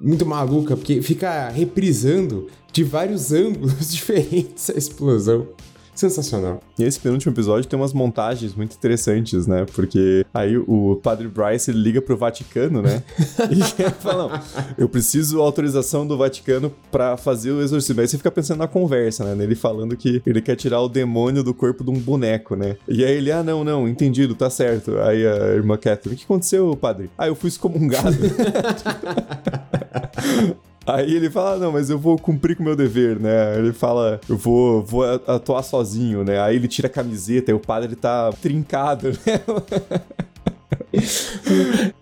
muito 0.01 0.25
maluca, 0.25 0.77
porque 0.77 1.03
fica 1.03 1.49
reprisando 1.49 2.47
de 2.73 2.85
vários 2.85 3.31
ângulos 3.33 3.93
diferentes 3.93 4.71
a 4.71 4.75
explosão. 4.75 5.47
Sensacional. 5.95 6.61
E 6.79 6.83
esse 6.83 6.99
penúltimo 6.99 7.33
episódio 7.33 7.69
tem 7.69 7.79
umas 7.79 7.93
montagens 7.93 8.55
muito 8.55 8.75
interessantes, 8.75 9.47
né? 9.47 9.65
Porque 9.75 10.27
aí 10.35 10.59
o 10.59 10.99
padre 11.03 11.29
Bryce 11.29 11.71
ele 11.71 11.79
liga 11.79 12.03
pro 12.03 12.17
Vaticano, 12.17 12.83
né? 12.83 13.03
e 13.51 13.91
fala: 14.01 14.29
não, 14.29 14.41
eu 14.77 14.89
preciso 14.89 15.41
autorização 15.41 16.07
do 16.07 16.17
Vaticano 16.17 16.73
para 16.91 17.17
fazer 17.17 17.53
o 17.53 17.63
exorcismo. 17.63 18.01
Aí 18.01 18.09
você 18.09 18.17
fica 18.17 18.31
pensando 18.31 18.59
na 18.59 18.69
conversa, 18.69 19.35
né? 19.35 19.45
Ele 19.45 19.55
falando 19.55 19.97
que 19.97 20.21
ele 20.27 20.43
quer 20.43 20.57
tirar 20.57 20.81
o 20.81 20.89
demônio 20.89 21.45
do 21.45 21.55
corpo 21.55 21.85
de 21.85 21.91
um 21.91 21.99
boneco, 21.99 22.57
né? 22.57 22.77
E 22.89 23.05
aí 23.05 23.13
ele, 23.13 23.31
ah, 23.31 23.43
não, 23.43 23.63
não, 23.63 23.89
entendido, 23.89 24.35
tá 24.35 24.51
certo. 24.51 24.99
Aí 24.99 25.27
a 25.27 25.55
irmã 25.55 25.77
Catherine, 25.77 26.17
o 26.17 26.19
que 26.19 26.25
aconteceu, 26.25 26.77
padre? 26.77 27.11
Ah, 27.17 27.29
eu 27.29 27.37
fui 27.37 27.49
excomungado. 27.49 28.15
Aí 30.87 31.15
ele 31.15 31.31
fala, 31.31 31.59
não, 31.59 31.73
mas 31.73 31.89
eu 31.89 31.99
vou 31.99 32.19
cumprir 32.19 32.57
com 32.57 32.63
o 32.63 32.67
meu 32.67 32.77
dever, 32.77 33.19
né? 33.19 33.59
Ele 33.59 33.73
fala, 33.73 34.21
eu 34.29 34.37
vou, 34.37 34.85
vou 34.85 35.03
atuar 35.27 35.63
sozinho, 35.63 36.23
né? 36.23 36.41
Aí 36.41 36.57
ele 36.57 36.69
tira 36.69 36.89
a 36.89 36.91
camiseta 36.91 37.51
e 37.51 37.55
o 37.55 37.61
padre 37.61 37.97
tá 37.97 38.31
trincado, 38.41 39.09
né? 39.09 39.41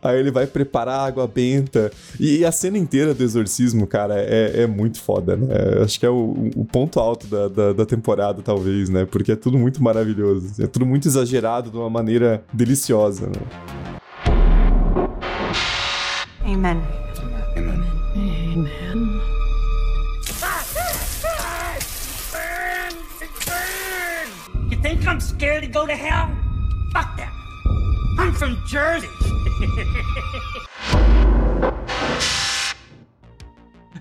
Aí 0.03 0.18
ele 0.18 0.30
vai 0.30 0.47
preparar 0.47 1.07
água 1.07 1.26
benta. 1.26 1.91
E 2.18 2.45
a 2.45 2.53
cena 2.53 2.76
inteira 2.76 3.14
do 3.14 3.22
exorcismo, 3.22 3.87
cara, 3.87 4.14
é, 4.18 4.62
é 4.62 4.66
muito 4.66 5.01
foda, 5.01 5.37
né? 5.37 5.47
Acho 5.83 5.99
que 5.99 6.07
é 6.07 6.11
o, 6.11 6.51
o 6.57 6.64
ponto 6.64 6.99
alto 6.99 7.26
da, 7.26 7.49
da, 7.49 7.72
da, 7.72 7.87
temporada, 7.87 8.43
talvez, 8.43 8.89
né? 8.89 9.07
Porque 9.07 9.33
é 9.33 9.37
tudo 9.37 9.59
muito 9.59 9.83
maravilhoso. 9.83 10.62
É 10.62 10.66
tudo 10.66 10.85
muito 10.85 11.09
exagerado 11.09 11.70
de 11.70 11.76
uma 11.76 11.91
maneira 11.91 12.43
deliciosa, 12.53 13.26
né? 13.26 13.41
Amen. 16.45 17.01
Think 24.83 25.07
I'm 25.07 25.20
scared 25.20 25.62
to 25.62 25.68
go 25.68 25.87
to 25.87 25.95
hell? 25.95 26.28
Fuck 26.93 27.16
that. 27.16 27.33
I'm 28.18 28.33
from 28.33 28.61
Jersey. 28.66 29.09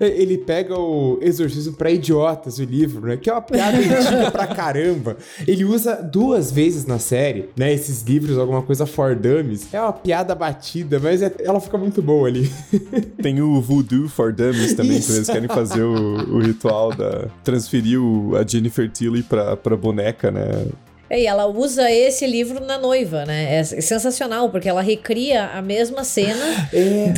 Ele 0.08 0.38
pega 0.38 0.78
o 0.78 1.20
Exorcismo 1.22 1.74
para 1.74 1.92
Idiotas, 1.92 2.58
o 2.58 2.64
livro, 2.64 3.08
né? 3.08 3.18
Que 3.18 3.30
é 3.30 3.34
uma 3.34 3.42
piada 3.42 3.78
antiga 3.78 4.32
pra 4.32 4.48
caramba. 4.48 5.18
Ele 5.48 5.64
usa 5.64 5.96
duas 5.96 6.52
vezes 6.52 6.86
na 6.86 7.00
série, 7.00 7.50
né? 7.56 7.72
Esses 7.72 8.02
livros, 8.02 8.38
alguma 8.38 8.62
coisa 8.62 8.86
for 8.86 9.16
dummies. 9.16 9.74
É 9.74 9.80
uma 9.80 9.94
piada 9.94 10.34
batida, 10.34 11.00
mas 11.00 11.22
é, 11.22 11.32
ela 11.40 11.60
fica 11.60 11.78
muito 11.78 12.02
boa 12.02 12.28
ali. 12.28 12.52
Tem 13.22 13.42
o 13.42 13.62
Voodoo 13.62 14.10
for 14.10 14.34
Dummies 14.34 14.74
também, 14.74 14.98
Isso. 14.98 15.12
que 15.12 15.18
eles 15.18 15.30
querem 15.30 15.48
fazer 15.48 15.84
o, 15.84 16.36
o 16.36 16.40
ritual 16.40 16.94
da... 16.94 17.28
Transferir 17.44 18.02
o, 18.02 18.36
a 18.36 18.46
Jennifer 18.46 18.90
Tilly 18.90 19.24
pra, 19.24 19.56
pra 19.56 19.78
boneca, 19.78 20.32
né? 20.32 20.66
E 21.10 21.28
ela 21.28 21.46
usa 21.46 21.92
esse 21.92 22.26
livro 22.26 22.64
na 22.66 22.78
noiva, 22.78 23.26
né? 23.26 23.56
É 23.56 23.64
sensacional, 23.64 24.50
porque 24.50 24.70
ela 24.70 24.82
recria 24.82 25.48
a 25.48 25.62
mesma 25.62 26.04
cena. 26.04 26.70
É 26.74 27.14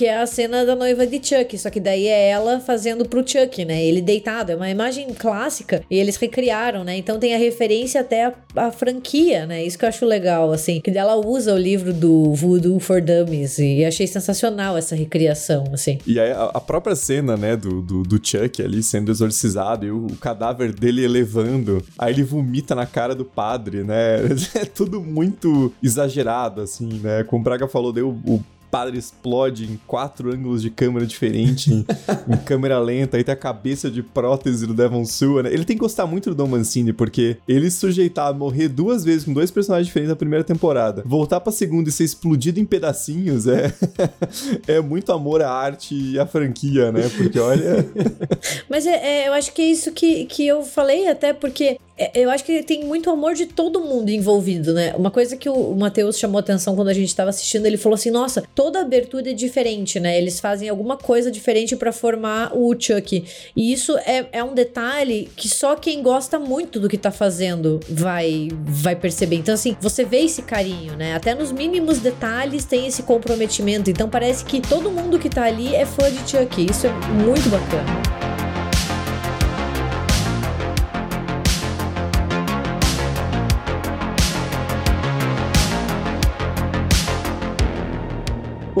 que 0.00 0.06
é 0.06 0.16
a 0.16 0.24
cena 0.24 0.64
da 0.64 0.74
noiva 0.74 1.06
de 1.06 1.20
Chuck, 1.22 1.58
só 1.58 1.68
que 1.68 1.78
daí 1.78 2.06
é 2.06 2.30
ela 2.30 2.58
fazendo 2.58 3.06
pro 3.06 3.20
Chuck, 3.20 3.66
né? 3.66 3.84
Ele 3.84 4.00
deitado, 4.00 4.50
é 4.50 4.56
uma 4.56 4.70
imagem 4.70 5.12
clássica 5.12 5.84
e 5.90 5.98
eles 5.98 6.16
recriaram, 6.16 6.82
né? 6.82 6.96
Então 6.96 7.18
tem 7.18 7.34
a 7.34 7.38
referência 7.38 8.00
até 8.00 8.24
a, 8.24 8.34
a 8.56 8.70
franquia, 8.70 9.44
né? 9.44 9.62
Isso 9.62 9.78
que 9.78 9.84
eu 9.84 9.90
acho 9.90 10.06
legal, 10.06 10.52
assim, 10.52 10.80
que 10.80 10.88
ela 10.88 11.16
usa 11.16 11.52
o 11.52 11.58
livro 11.58 11.92
do 11.92 12.32
Voodoo 12.32 12.80
for 12.80 13.02
Dummies 13.02 13.58
e 13.58 13.84
achei 13.84 14.06
sensacional 14.06 14.74
essa 14.74 14.96
recriação, 14.96 15.64
assim. 15.70 15.98
E 16.06 16.18
aí 16.18 16.30
a, 16.30 16.44
a 16.44 16.60
própria 16.62 16.96
cena, 16.96 17.36
né, 17.36 17.54
do, 17.54 17.82
do, 17.82 18.02
do, 18.02 18.26
Chuck 18.26 18.62
ali 18.62 18.82
sendo 18.82 19.10
exorcizado 19.10 19.84
e 19.84 19.90
o, 19.90 20.06
o 20.06 20.16
cadáver 20.16 20.72
dele 20.72 21.04
elevando, 21.04 21.84
aí 21.98 22.14
ele 22.14 22.22
vomita 22.22 22.74
na 22.74 22.86
cara 22.86 23.14
do 23.14 23.26
padre, 23.26 23.84
né? 23.84 24.20
É 24.54 24.64
tudo 24.64 25.02
muito 25.02 25.70
exagerado, 25.82 26.62
assim, 26.62 26.88
né? 27.00 27.22
Como 27.24 27.42
o 27.42 27.44
Braga 27.44 27.68
falou, 27.68 27.92
deu 27.92 28.08
o 28.08 28.42
padre 28.70 28.98
explode 28.98 29.64
em 29.64 29.78
quatro 29.86 30.32
ângulos 30.32 30.62
de 30.62 30.70
câmera 30.70 31.06
diferentes, 31.06 31.72
em, 31.72 31.84
em 32.28 32.36
câmera 32.44 32.78
lenta, 32.78 33.16
aí 33.16 33.24
tem 33.24 33.32
a 33.32 33.36
cabeça 33.36 33.90
de 33.90 34.02
prótese 34.02 34.66
do 34.66 34.74
Devon 34.74 35.04
Sua, 35.04 35.42
né? 35.42 35.52
Ele 35.52 35.64
tem 35.64 35.76
que 35.76 35.80
gostar 35.80 36.06
muito 36.06 36.30
do 36.30 36.36
Don 36.36 36.46
Mancini, 36.46 36.92
porque 36.92 37.36
ele 37.48 37.70
sujeitar 37.70 38.28
a 38.28 38.32
morrer 38.32 38.68
duas 38.68 39.04
vezes 39.04 39.24
com 39.24 39.32
dois 39.32 39.50
personagens 39.50 39.86
diferentes 39.86 40.10
na 40.10 40.16
primeira 40.16 40.44
temporada, 40.44 41.02
voltar 41.04 41.40
pra 41.40 41.52
segunda 41.52 41.88
e 41.88 41.92
ser 41.92 42.04
explodido 42.04 42.60
em 42.60 42.64
pedacinhos, 42.64 43.46
é, 43.46 43.72
é 44.66 44.80
muito 44.80 45.12
amor 45.12 45.42
à 45.42 45.50
arte 45.50 45.94
e 45.94 46.18
à 46.18 46.26
franquia, 46.26 46.92
né? 46.92 47.08
Porque 47.16 47.38
olha. 47.38 47.86
Mas 48.68 48.86
é, 48.86 49.24
é, 49.24 49.28
eu 49.28 49.32
acho 49.32 49.52
que 49.52 49.62
é 49.62 49.66
isso 49.66 49.92
que, 49.92 50.26
que 50.26 50.46
eu 50.46 50.62
falei, 50.62 51.08
até 51.08 51.32
porque 51.32 51.78
eu 52.14 52.30
acho 52.30 52.44
que 52.44 52.62
tem 52.62 52.84
muito 52.84 53.10
amor 53.10 53.34
de 53.34 53.46
todo 53.46 53.80
mundo 53.80 54.08
envolvido, 54.08 54.72
né? 54.72 54.94
Uma 54.96 55.10
coisa 55.10 55.36
que 55.36 55.48
o, 55.48 55.74
Matheus 55.74 56.18
chamou 56.18 56.38
atenção 56.38 56.74
quando 56.74 56.88
a 56.88 56.94
gente 56.94 57.14
tava 57.14 57.30
assistindo, 57.30 57.66
ele 57.66 57.76
falou 57.76 57.94
assim: 57.94 58.10
nossa, 58.10 58.42
toda 58.54 58.80
abertura 58.80 59.30
é 59.30 59.34
diferente, 59.34 60.00
né? 60.00 60.16
Eles 60.16 60.40
fazem 60.40 60.68
alguma 60.68 60.96
coisa 60.96 61.30
diferente 61.30 61.76
para 61.76 61.92
formar 61.92 62.56
o 62.56 62.74
Chuck. 62.78 63.24
E 63.54 63.72
isso 63.72 63.98
é, 63.98 64.26
é 64.32 64.42
um 64.42 64.54
detalhe 64.54 65.28
que 65.36 65.48
só 65.48 65.76
quem 65.76 66.02
gosta 66.02 66.38
muito 66.38 66.80
do 66.80 66.88
que 66.88 66.96
tá 66.96 67.10
fazendo 67.10 67.80
vai, 67.88 68.48
vai 68.64 68.96
perceber. 68.96 69.36
Então, 69.36 69.54
assim, 69.54 69.76
você 69.80 70.04
vê 70.04 70.20
esse 70.20 70.42
carinho, 70.42 70.96
né? 70.96 71.14
Até 71.14 71.34
nos 71.34 71.52
mínimos 71.52 71.98
detalhes 71.98 72.64
tem 72.64 72.86
esse 72.86 73.02
comprometimento. 73.02 73.90
Então, 73.90 74.08
parece 74.08 74.44
que 74.44 74.60
todo 74.60 74.90
mundo 74.90 75.18
que 75.18 75.28
tá 75.28 75.44
ali 75.44 75.74
é 75.74 75.84
fã 75.84 76.10
de 76.10 76.18
Chuck. 76.30 76.64
Isso 76.64 76.86
é 76.86 76.90
muito 77.24 77.48
bacana. 77.50 78.19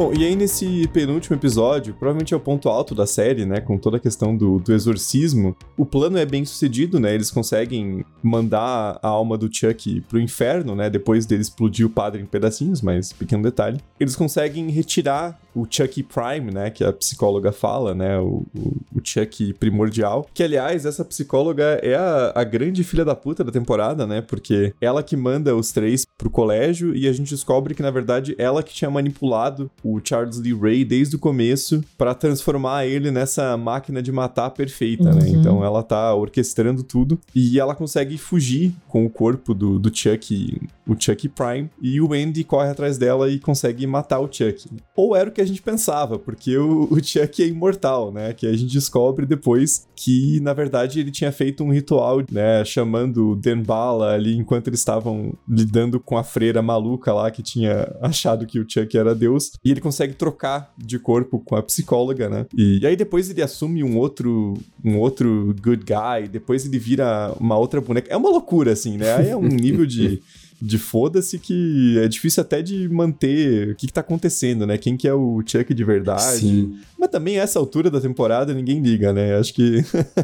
Bom, 0.00 0.14
e 0.14 0.24
aí 0.24 0.34
nesse 0.34 0.88
penúltimo 0.94 1.36
episódio, 1.36 1.92
provavelmente 1.92 2.32
é 2.32 2.36
o 2.38 2.40
ponto 2.40 2.70
alto 2.70 2.94
da 2.94 3.06
série, 3.06 3.44
né? 3.44 3.60
Com 3.60 3.76
toda 3.76 3.98
a 3.98 4.00
questão 4.00 4.34
do, 4.34 4.58
do 4.58 4.72
exorcismo. 4.72 5.54
O 5.76 5.84
plano 5.84 6.16
é 6.16 6.24
bem 6.24 6.42
sucedido, 6.42 6.98
né? 6.98 7.14
Eles 7.14 7.30
conseguem 7.30 8.02
mandar 8.22 8.98
a 9.02 9.08
alma 9.08 9.36
do 9.36 9.54
Chuck 9.54 10.00
pro 10.08 10.18
inferno, 10.18 10.74
né? 10.74 10.88
Depois 10.88 11.26
dele 11.26 11.42
explodir 11.42 11.84
o 11.84 11.90
padre 11.90 12.22
em 12.22 12.24
pedacinhos, 12.24 12.80
mas 12.80 13.12
pequeno 13.12 13.42
detalhe. 13.42 13.78
Eles 14.00 14.16
conseguem 14.16 14.70
retirar 14.70 15.38
o 15.54 15.66
Chuck 15.68 16.02
Prime, 16.02 16.52
né? 16.52 16.70
Que 16.70 16.84
a 16.84 16.92
psicóloga 16.92 17.52
fala, 17.52 17.94
né? 17.94 18.18
O, 18.18 18.44
o, 18.54 18.76
o 18.94 19.00
Chuck 19.02 19.52
primordial. 19.54 20.28
Que, 20.32 20.42
aliás, 20.42 20.84
essa 20.86 21.04
psicóloga 21.04 21.80
é 21.82 21.94
a, 21.94 22.32
a 22.34 22.44
grande 22.44 22.84
filha 22.84 23.04
da 23.04 23.14
puta 23.14 23.44
da 23.44 23.52
temporada, 23.52 24.06
né? 24.06 24.20
Porque 24.20 24.72
ela 24.80 25.02
que 25.02 25.16
manda 25.16 25.54
os 25.54 25.72
três 25.72 26.04
pro 26.16 26.30
colégio 26.30 26.94
e 26.94 27.08
a 27.08 27.12
gente 27.12 27.30
descobre 27.30 27.74
que, 27.74 27.82
na 27.82 27.90
verdade, 27.90 28.34
ela 28.38 28.62
que 28.62 28.74
tinha 28.74 28.90
manipulado 28.90 29.70
o 29.82 30.00
Charles 30.02 30.38
Lee 30.38 30.54
Ray 30.54 30.84
desde 30.84 31.16
o 31.16 31.18
começo 31.18 31.82
para 31.96 32.14
transformar 32.14 32.86
ele 32.86 33.10
nessa 33.10 33.56
máquina 33.56 34.02
de 34.02 34.12
matar 34.12 34.50
perfeita, 34.50 35.12
né? 35.12 35.28
Então 35.28 35.64
ela 35.64 35.82
tá 35.82 36.14
orquestrando 36.14 36.82
tudo 36.82 37.18
e 37.34 37.58
ela 37.58 37.74
consegue 37.74 38.18
fugir 38.18 38.74
com 38.88 39.06
o 39.06 39.10
corpo 39.10 39.54
do, 39.54 39.78
do 39.78 39.94
Chuck, 39.94 40.60
o 40.86 40.94
Chuck 40.98 41.28
Prime, 41.28 41.70
e 41.80 42.00
o 42.00 42.12
Andy 42.12 42.44
corre 42.44 42.68
atrás 42.68 42.98
dela 42.98 43.30
e 43.30 43.38
consegue 43.38 43.86
matar 43.86 44.20
o 44.20 44.30
Chuck. 44.30 44.68
Ou 44.94 45.16
era 45.16 45.30
o 45.30 45.32
que 45.32 45.39
a 45.40 45.44
gente 45.44 45.62
pensava, 45.62 46.18
porque 46.18 46.56
o, 46.56 46.88
o 46.90 47.02
Chuck 47.02 47.42
é 47.42 47.46
imortal, 47.46 48.12
né? 48.12 48.32
Que 48.32 48.46
a 48.46 48.52
gente 48.52 48.72
descobre 48.72 49.26
depois 49.26 49.86
que, 49.94 50.40
na 50.40 50.52
verdade, 50.52 51.00
ele 51.00 51.10
tinha 51.10 51.30
feito 51.32 51.62
um 51.62 51.72
ritual, 51.72 52.22
né? 52.30 52.64
Chamando 52.64 53.36
Denbala 53.36 54.14
ali 54.14 54.36
enquanto 54.36 54.68
eles 54.68 54.80
estavam 54.80 55.34
lidando 55.48 56.00
com 56.00 56.16
a 56.16 56.24
freira 56.24 56.62
maluca 56.62 57.12
lá 57.12 57.30
que 57.30 57.42
tinha 57.42 57.94
achado 58.00 58.46
que 58.46 58.58
o 58.58 58.66
Chuck 58.68 58.96
era 58.96 59.14
Deus. 59.14 59.52
E 59.64 59.70
ele 59.70 59.80
consegue 59.80 60.14
trocar 60.14 60.72
de 60.76 60.98
corpo 60.98 61.38
com 61.40 61.56
a 61.56 61.62
psicóloga, 61.62 62.28
né? 62.28 62.46
E, 62.56 62.78
e 62.80 62.86
aí 62.86 62.96
depois 62.96 63.28
ele 63.30 63.42
assume 63.42 63.84
um 63.84 63.98
outro, 63.98 64.54
um 64.84 64.98
outro 64.98 65.54
good 65.62 65.84
guy, 65.84 66.28
depois 66.28 66.64
ele 66.64 66.78
vira 66.78 67.34
uma 67.38 67.58
outra 67.58 67.80
boneca. 67.80 68.10
É 68.12 68.16
uma 68.16 68.30
loucura, 68.30 68.72
assim, 68.72 68.96
né? 68.96 69.14
Aí 69.14 69.28
é 69.28 69.36
um 69.36 69.48
nível 69.48 69.84
de 69.84 70.22
de 70.60 70.78
foda-se 70.78 71.38
que 71.38 71.98
é 71.98 72.08
difícil 72.08 72.42
até 72.42 72.60
de 72.60 72.88
manter 72.88 73.70
o 73.70 73.74
que, 73.74 73.86
que 73.86 73.92
tá 73.92 74.00
acontecendo, 74.00 74.66
né? 74.66 74.76
Quem 74.76 74.96
que 74.96 75.08
é 75.08 75.14
o 75.14 75.42
Chuck 75.44 75.72
de 75.72 75.84
verdade. 75.84 76.40
Sim. 76.40 76.78
Mas 76.98 77.08
também 77.08 77.38
essa 77.38 77.58
altura 77.58 77.90
da 77.90 78.00
temporada 78.00 78.52
ninguém 78.52 78.80
liga, 78.80 79.12
né? 79.12 79.36
Acho 79.36 79.54
que 79.54 79.82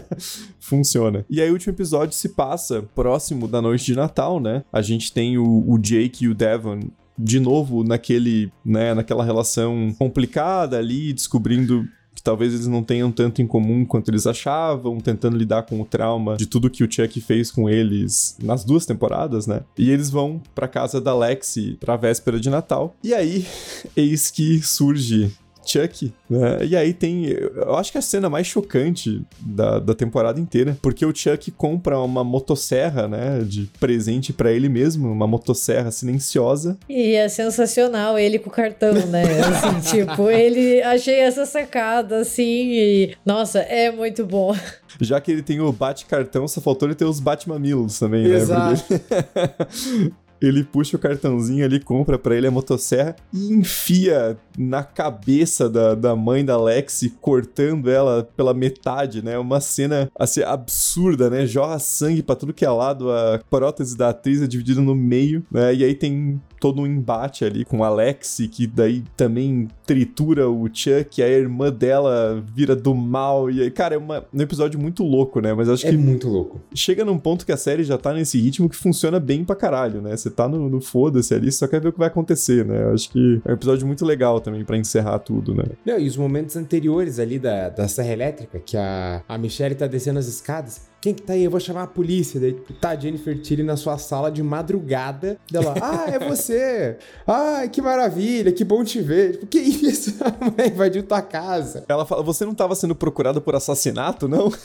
funciona. 0.60 1.24
E 1.30 1.40
aí 1.40 1.48
o 1.48 1.54
último 1.54 1.72
episódio 1.72 2.14
se 2.14 2.30
passa 2.30 2.82
próximo 2.94 3.48
da 3.48 3.62
noite 3.62 3.86
de 3.86 3.94
Natal, 3.94 4.38
né? 4.38 4.62
A 4.72 4.82
gente 4.82 5.12
tem 5.12 5.38
o, 5.38 5.64
o 5.66 5.78
Jake 5.78 6.24
e 6.24 6.28
o 6.28 6.34
Devon 6.34 6.80
de 7.18 7.40
novo 7.40 7.82
naquele, 7.82 8.52
né, 8.64 8.92
naquela 8.92 9.24
relação 9.24 9.94
complicada 9.98 10.76
ali, 10.78 11.12
descobrindo 11.12 11.88
talvez 12.26 12.52
eles 12.52 12.66
não 12.66 12.82
tenham 12.82 13.12
tanto 13.12 13.40
em 13.40 13.46
comum 13.46 13.84
quanto 13.84 14.10
eles 14.10 14.26
achavam, 14.26 14.98
tentando 14.98 15.36
lidar 15.36 15.62
com 15.62 15.80
o 15.80 15.84
trauma 15.84 16.36
de 16.36 16.44
tudo 16.44 16.68
que 16.68 16.82
o 16.82 16.90
Chuck 16.90 17.20
fez 17.20 17.52
com 17.52 17.70
eles 17.70 18.36
nas 18.42 18.64
duas 18.64 18.84
temporadas, 18.84 19.46
né? 19.46 19.62
E 19.78 19.92
eles 19.92 20.10
vão 20.10 20.42
pra 20.52 20.66
casa 20.66 21.00
da 21.00 21.16
Lexi 21.16 21.76
pra 21.78 21.96
véspera 21.96 22.40
de 22.40 22.50
Natal. 22.50 22.96
E 23.00 23.14
aí, 23.14 23.46
eis 23.96 24.28
que 24.32 24.60
surge 24.60 25.32
Chuck, 25.66 26.12
né? 26.28 26.64
E 26.64 26.76
aí 26.76 26.92
tem. 26.92 27.26
Eu 27.26 27.74
acho 27.76 27.90
que 27.90 27.98
é 27.98 28.00
a 28.00 28.02
cena 28.02 28.30
mais 28.30 28.46
chocante 28.46 29.22
da, 29.40 29.78
da 29.78 29.94
temporada 29.94 30.38
inteira, 30.40 30.76
porque 30.80 31.04
o 31.04 31.14
Chuck 31.14 31.50
compra 31.50 31.98
uma 32.00 32.22
motosserra, 32.22 33.08
né? 33.08 33.40
De 33.40 33.70
presente 33.80 34.32
para 34.32 34.52
ele 34.52 34.68
mesmo, 34.68 35.10
uma 35.10 35.26
motosserra 35.26 35.90
silenciosa. 35.90 36.78
E 36.88 37.14
é 37.14 37.28
sensacional 37.28 38.18
ele 38.18 38.38
com 38.38 38.48
o 38.48 38.52
cartão, 38.52 38.94
né? 39.06 39.24
Assim, 39.40 39.98
tipo, 40.04 40.30
ele. 40.30 40.82
Achei 40.82 41.18
essa 41.20 41.44
sacada, 41.46 42.18
assim, 42.18 42.70
e. 42.72 43.16
Nossa, 43.24 43.60
é 43.60 43.90
muito 43.90 44.24
bom. 44.24 44.54
Já 45.00 45.20
que 45.20 45.30
ele 45.30 45.42
tem 45.42 45.60
o 45.60 45.72
bate-cartão, 45.72 46.48
só 46.48 46.60
faltou 46.60 46.88
ele 46.88 46.94
ter 46.94 47.04
os 47.04 47.20
bate-mamilos 47.20 47.98
também, 47.98 48.24
Exato. 48.24 48.70
né? 48.72 48.98
Porque... 48.98 50.12
Ele 50.40 50.64
puxa 50.64 50.96
o 50.96 51.00
cartãozinho 51.00 51.64
ali, 51.64 51.80
compra 51.80 52.18
pra 52.18 52.34
ele 52.36 52.46
a 52.46 52.50
motosserra 52.50 53.16
e 53.32 53.52
enfia 53.52 54.36
na 54.58 54.82
cabeça 54.82 55.68
da, 55.68 55.94
da 55.94 56.16
mãe 56.16 56.44
da 56.44 56.60
Lexi, 56.60 57.10
cortando 57.20 57.90
ela 57.90 58.26
pela 58.36 58.54
metade, 58.54 59.22
né? 59.22 59.38
Uma 59.38 59.60
cena, 59.60 60.10
assim, 60.18 60.42
absurda, 60.42 61.28
né? 61.30 61.46
Jorra 61.46 61.78
sangue 61.78 62.22
pra 62.22 62.34
tudo 62.34 62.54
que 62.54 62.64
é 62.64 62.70
lado, 62.70 63.10
a 63.10 63.40
prótese 63.50 63.96
da 63.96 64.10
atriz 64.10 64.42
é 64.42 64.46
dividida 64.46 64.80
no 64.80 64.94
meio, 64.94 65.44
né? 65.50 65.74
E 65.74 65.84
aí 65.84 65.94
tem 65.94 66.40
todo 66.58 66.80
um 66.80 66.86
embate 66.86 67.44
ali 67.44 67.64
com 67.64 67.84
a 67.84 67.90
Lexi, 67.90 68.48
que 68.48 68.66
daí 68.66 69.04
também 69.16 69.68
tritura 69.84 70.48
o 70.48 70.68
Chuck, 70.72 71.22
a 71.22 71.28
irmã 71.28 71.70
dela 71.70 72.42
vira 72.54 72.74
do 72.74 72.94
mal, 72.94 73.50
e 73.50 73.60
aí, 73.62 73.70
cara, 73.70 73.94
é 73.94 73.98
uma, 73.98 74.24
um 74.32 74.40
episódio 74.40 74.80
muito 74.80 75.04
louco, 75.04 75.40
né? 75.40 75.52
Mas 75.52 75.68
acho 75.68 75.86
É 75.86 75.90
que 75.90 75.96
muito 75.96 76.28
louco. 76.28 76.60
chega 76.74 77.04
num 77.04 77.18
ponto 77.18 77.44
que 77.44 77.52
a 77.52 77.56
série 77.56 77.84
já 77.84 77.98
tá 77.98 78.12
nesse 78.12 78.40
ritmo 78.40 78.68
que 78.68 78.76
funciona 78.76 79.20
bem 79.20 79.44
pra 79.44 79.54
caralho, 79.54 80.00
né? 80.00 80.16
Você 80.26 80.30
tá 80.30 80.48
no, 80.48 80.68
no 80.68 80.80
foda-se 80.80 81.32
ali, 81.32 81.52
só 81.52 81.68
quer 81.68 81.80
ver 81.80 81.88
o 81.88 81.92
que 81.92 81.98
vai 82.00 82.08
acontecer, 82.08 82.64
né? 82.64 82.82
Eu 82.82 82.94
acho 82.94 83.08
que 83.10 83.40
é 83.44 83.50
um 83.50 83.54
episódio 83.54 83.86
muito 83.86 84.04
legal 84.04 84.40
também 84.40 84.64
pra 84.64 84.76
encerrar 84.76 85.20
tudo, 85.20 85.54
né? 85.54 85.62
Não, 85.84 85.98
e 86.00 86.08
os 86.08 86.16
momentos 86.16 86.56
anteriores 86.56 87.20
ali 87.20 87.38
da, 87.38 87.68
da 87.68 87.86
Serra 87.86 88.12
Elétrica, 88.12 88.58
que 88.58 88.76
a, 88.76 89.22
a 89.28 89.38
Michelle 89.38 89.76
tá 89.76 89.86
descendo 89.86 90.18
as 90.18 90.26
escadas. 90.26 90.88
Quem 91.00 91.14
que 91.14 91.22
tá 91.22 91.34
aí? 91.34 91.44
Eu 91.44 91.52
vou 91.52 91.60
chamar 91.60 91.84
a 91.84 91.86
polícia. 91.86 92.40
Daí, 92.40 92.52
tipo, 92.52 92.72
tá 92.72 92.88
a 92.88 92.96
Jennifer 92.96 93.40
Tilly 93.40 93.62
na 93.62 93.76
sua 93.76 93.96
sala 93.96 94.28
de 94.28 94.42
madrugada. 94.42 95.38
Dela, 95.48 95.74
ah, 95.80 96.06
é 96.10 96.18
você. 96.18 96.96
Ai, 97.24 97.68
que 97.68 97.80
maravilha, 97.80 98.50
que 98.50 98.64
bom 98.64 98.82
te 98.82 99.00
ver. 99.00 99.32
Tipo, 99.32 99.46
que 99.46 99.58
isso? 99.58 100.16
A 100.24 100.44
mulher 100.44 100.72
invadiu 100.72 101.04
tua 101.04 101.22
casa. 101.22 101.84
Ela 101.88 102.04
fala: 102.04 102.24
Você 102.24 102.44
não 102.44 102.56
tava 102.56 102.74
sendo 102.74 102.96
procurado 102.96 103.40
por 103.40 103.54
assassinato, 103.54 104.26
não? 104.26 104.50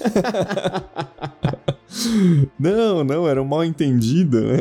não, 2.60 3.04
não, 3.04 3.28
era 3.28 3.42
um 3.42 3.46
mal 3.46 3.64
entendido, 3.64 4.42
né? 4.42 4.60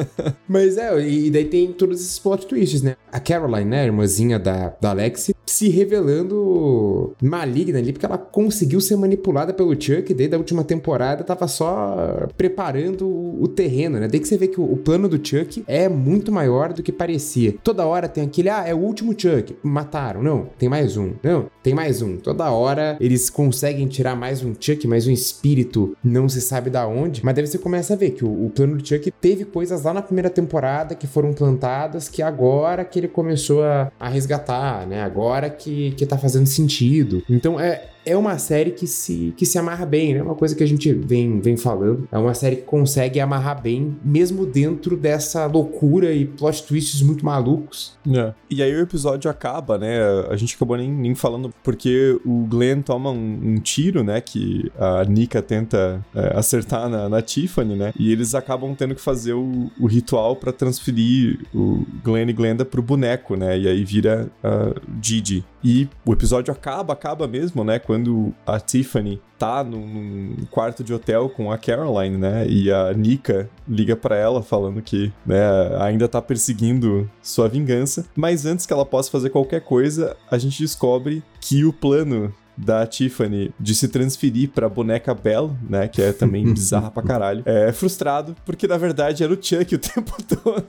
Mas 0.48 0.76
é, 0.76 1.08
e 1.08 1.30
daí 1.30 1.44
tem 1.44 1.72
todos 1.72 2.00
esses 2.00 2.18
plot 2.18 2.46
twists, 2.46 2.82
né? 2.82 2.96
A 3.10 3.20
Caroline, 3.20 3.64
né, 3.64 3.82
a 3.82 3.84
irmãzinha 3.84 4.38
da, 4.38 4.74
da 4.80 4.90
Alexi, 4.90 5.34
se 5.46 5.68
revelando 5.68 7.14
maligna 7.22 7.78
ali, 7.78 7.92
porque 7.92 8.06
ela 8.06 8.18
conseguiu 8.18 8.80
ser 8.80 8.96
manipulada 8.96 9.52
pelo 9.52 9.72
Chuck, 9.80 10.14
desde 10.14 10.34
a 10.34 10.38
última 10.38 10.64
temporada 10.64 11.24
tava 11.24 11.46
só 11.46 12.26
preparando 12.36 13.06
o, 13.06 13.42
o 13.42 13.48
terreno, 13.48 13.98
né? 13.98 14.08
Daí 14.08 14.20
que 14.20 14.28
você 14.28 14.38
vê 14.38 14.48
que 14.48 14.60
o, 14.60 14.64
o 14.64 14.76
plano 14.76 15.08
do 15.08 15.16
Chuck 15.16 15.62
é 15.66 15.88
muito 15.88 16.32
maior 16.32 16.72
do 16.72 16.82
que 16.82 16.92
parecia. 16.92 17.54
Toda 17.62 17.86
hora 17.86 18.08
tem 18.08 18.24
aquele, 18.24 18.48
ah, 18.48 18.64
é 18.66 18.74
o 18.74 18.78
último 18.78 19.14
Chuck, 19.16 19.56
mataram. 19.62 20.22
Não, 20.22 20.46
tem 20.58 20.68
mais 20.68 20.96
um. 20.96 21.12
Não, 21.22 21.46
tem 21.62 21.74
mais 21.74 22.02
um. 22.02 22.16
Toda 22.16 22.50
hora 22.50 22.96
eles 23.00 23.28
conseguem 23.28 23.86
tirar 23.86 24.16
mais 24.16 24.42
um 24.42 24.54
Chuck, 24.58 24.86
mais 24.86 25.06
um 25.06 25.10
espírito, 25.10 25.96
não 26.02 26.28
se 26.28 26.40
sabe 26.40 26.70
da 26.70 26.81
onde, 26.86 27.24
mas 27.24 27.34
daí 27.34 27.46
você 27.46 27.58
começa 27.58 27.94
a 27.94 27.96
ver 27.96 28.10
que 28.10 28.24
o, 28.24 28.46
o 28.46 28.50
plano 28.50 28.76
do 28.76 28.86
Chuck 28.86 29.10
teve 29.10 29.44
coisas 29.44 29.82
lá 29.82 29.92
na 29.92 30.02
primeira 30.02 30.30
temporada 30.30 30.94
que 30.94 31.06
foram 31.06 31.32
plantadas 31.32 32.08
que 32.08 32.22
agora 32.22 32.84
que 32.84 32.98
ele 32.98 33.08
começou 33.08 33.62
a, 33.62 33.90
a 33.98 34.08
resgatar, 34.08 34.86
né? 34.86 35.02
Agora 35.02 35.48
que, 35.50 35.92
que 35.92 36.06
tá 36.06 36.18
fazendo 36.18 36.46
sentido. 36.46 37.22
Então 37.28 37.58
é, 37.58 37.88
é 38.04 38.16
uma 38.16 38.38
série 38.38 38.70
que 38.72 38.86
se, 38.86 39.32
que 39.36 39.46
se 39.46 39.58
amarra 39.58 39.86
bem, 39.86 40.14
né? 40.14 40.22
Uma 40.22 40.34
coisa 40.34 40.54
que 40.54 40.62
a 40.62 40.66
gente 40.66 40.92
vem, 40.92 41.40
vem 41.40 41.56
falando. 41.56 42.08
É 42.10 42.18
uma 42.18 42.34
série 42.34 42.56
que 42.56 42.62
consegue 42.62 43.20
amarrar 43.20 43.60
bem, 43.60 43.96
mesmo 44.04 44.44
dentro 44.44 44.96
dessa 44.96 45.46
loucura 45.46 46.12
e 46.12 46.24
plot 46.24 46.64
twists 46.64 47.02
muito 47.02 47.24
malucos. 47.24 47.96
É. 48.08 48.32
E 48.50 48.62
aí 48.62 48.74
o 48.74 48.80
episódio 48.80 49.30
acaba, 49.30 49.78
né? 49.78 50.00
A 50.28 50.36
gente 50.36 50.54
acabou 50.56 50.76
nem, 50.76 50.90
nem 50.90 51.14
falando 51.14 51.52
porque 51.62 52.18
o 52.24 52.44
Glenn 52.46 52.82
toma 52.82 53.10
um, 53.10 53.40
um 53.42 53.60
tiro, 53.60 54.02
né? 54.02 54.20
Que 54.20 54.70
a 54.78 55.04
Nika 55.04 55.40
tenta 55.40 56.04
é, 56.14 56.36
acertar 56.36 56.88
na, 56.88 57.08
na, 57.08 57.22
Tiffany, 57.22 57.76
né? 57.76 57.92
E 57.98 58.10
eles 58.10 58.34
acabam 58.34 58.74
tendo 58.74 58.94
que 58.94 59.00
fazer 59.00 59.32
o, 59.32 59.70
o 59.78 59.86
ritual 59.86 60.36
para 60.36 60.52
transferir 60.52 61.38
o 61.54 61.84
Glenn 62.02 62.28
e 62.28 62.32
Glenda 62.32 62.64
pro 62.64 62.82
boneco, 62.82 63.36
né? 63.36 63.58
E 63.58 63.68
aí 63.68 63.84
vira 63.84 64.28
a 64.42 64.74
Gigi. 65.00 65.44
E 65.64 65.88
o 66.04 66.12
episódio 66.12 66.52
acaba, 66.52 66.92
acaba 66.92 67.26
mesmo, 67.26 67.62
né? 67.62 67.78
Quando 67.78 68.32
a 68.46 68.58
Tiffany 68.58 69.20
tá 69.38 69.62
num, 69.62 69.86
num, 69.86 70.46
quarto 70.50 70.84
de 70.84 70.92
hotel 70.92 71.28
com 71.28 71.50
a 71.50 71.58
Caroline, 71.58 72.16
né? 72.16 72.46
E 72.48 72.70
a 72.70 72.92
Nika 72.92 73.48
liga 73.68 73.96
para 73.96 74.16
ela 74.16 74.42
falando 74.42 74.80
que, 74.82 75.12
né, 75.26 75.40
ainda 75.80 76.08
tá 76.08 76.20
perseguindo 76.20 77.10
sua 77.22 77.48
vingança. 77.48 78.06
Mas 78.14 78.46
antes 78.46 78.66
que 78.66 78.72
ela 78.72 78.86
possa 78.86 79.10
fazer 79.10 79.30
qualquer 79.30 79.60
coisa, 79.60 80.16
a 80.30 80.38
gente 80.38 80.60
descobre 80.60 81.22
que 81.40 81.64
o 81.64 81.72
plano 81.72 82.32
da 82.56 82.86
Tiffany 82.86 83.52
de 83.58 83.74
se 83.74 83.88
transferir 83.88 84.50
pra 84.50 84.68
boneca 84.68 85.14
Belle, 85.14 85.50
né? 85.68 85.88
Que 85.88 86.02
é 86.02 86.12
também 86.12 86.44
bizarra 86.52 86.90
pra 86.90 87.02
caralho. 87.02 87.42
É 87.46 87.72
frustrado, 87.72 88.36
porque 88.44 88.66
na 88.66 88.76
verdade 88.76 89.22
era 89.22 89.32
o 89.32 89.42
Chuck 89.42 89.74
o 89.74 89.78
tempo 89.78 90.16
todo. 90.22 90.66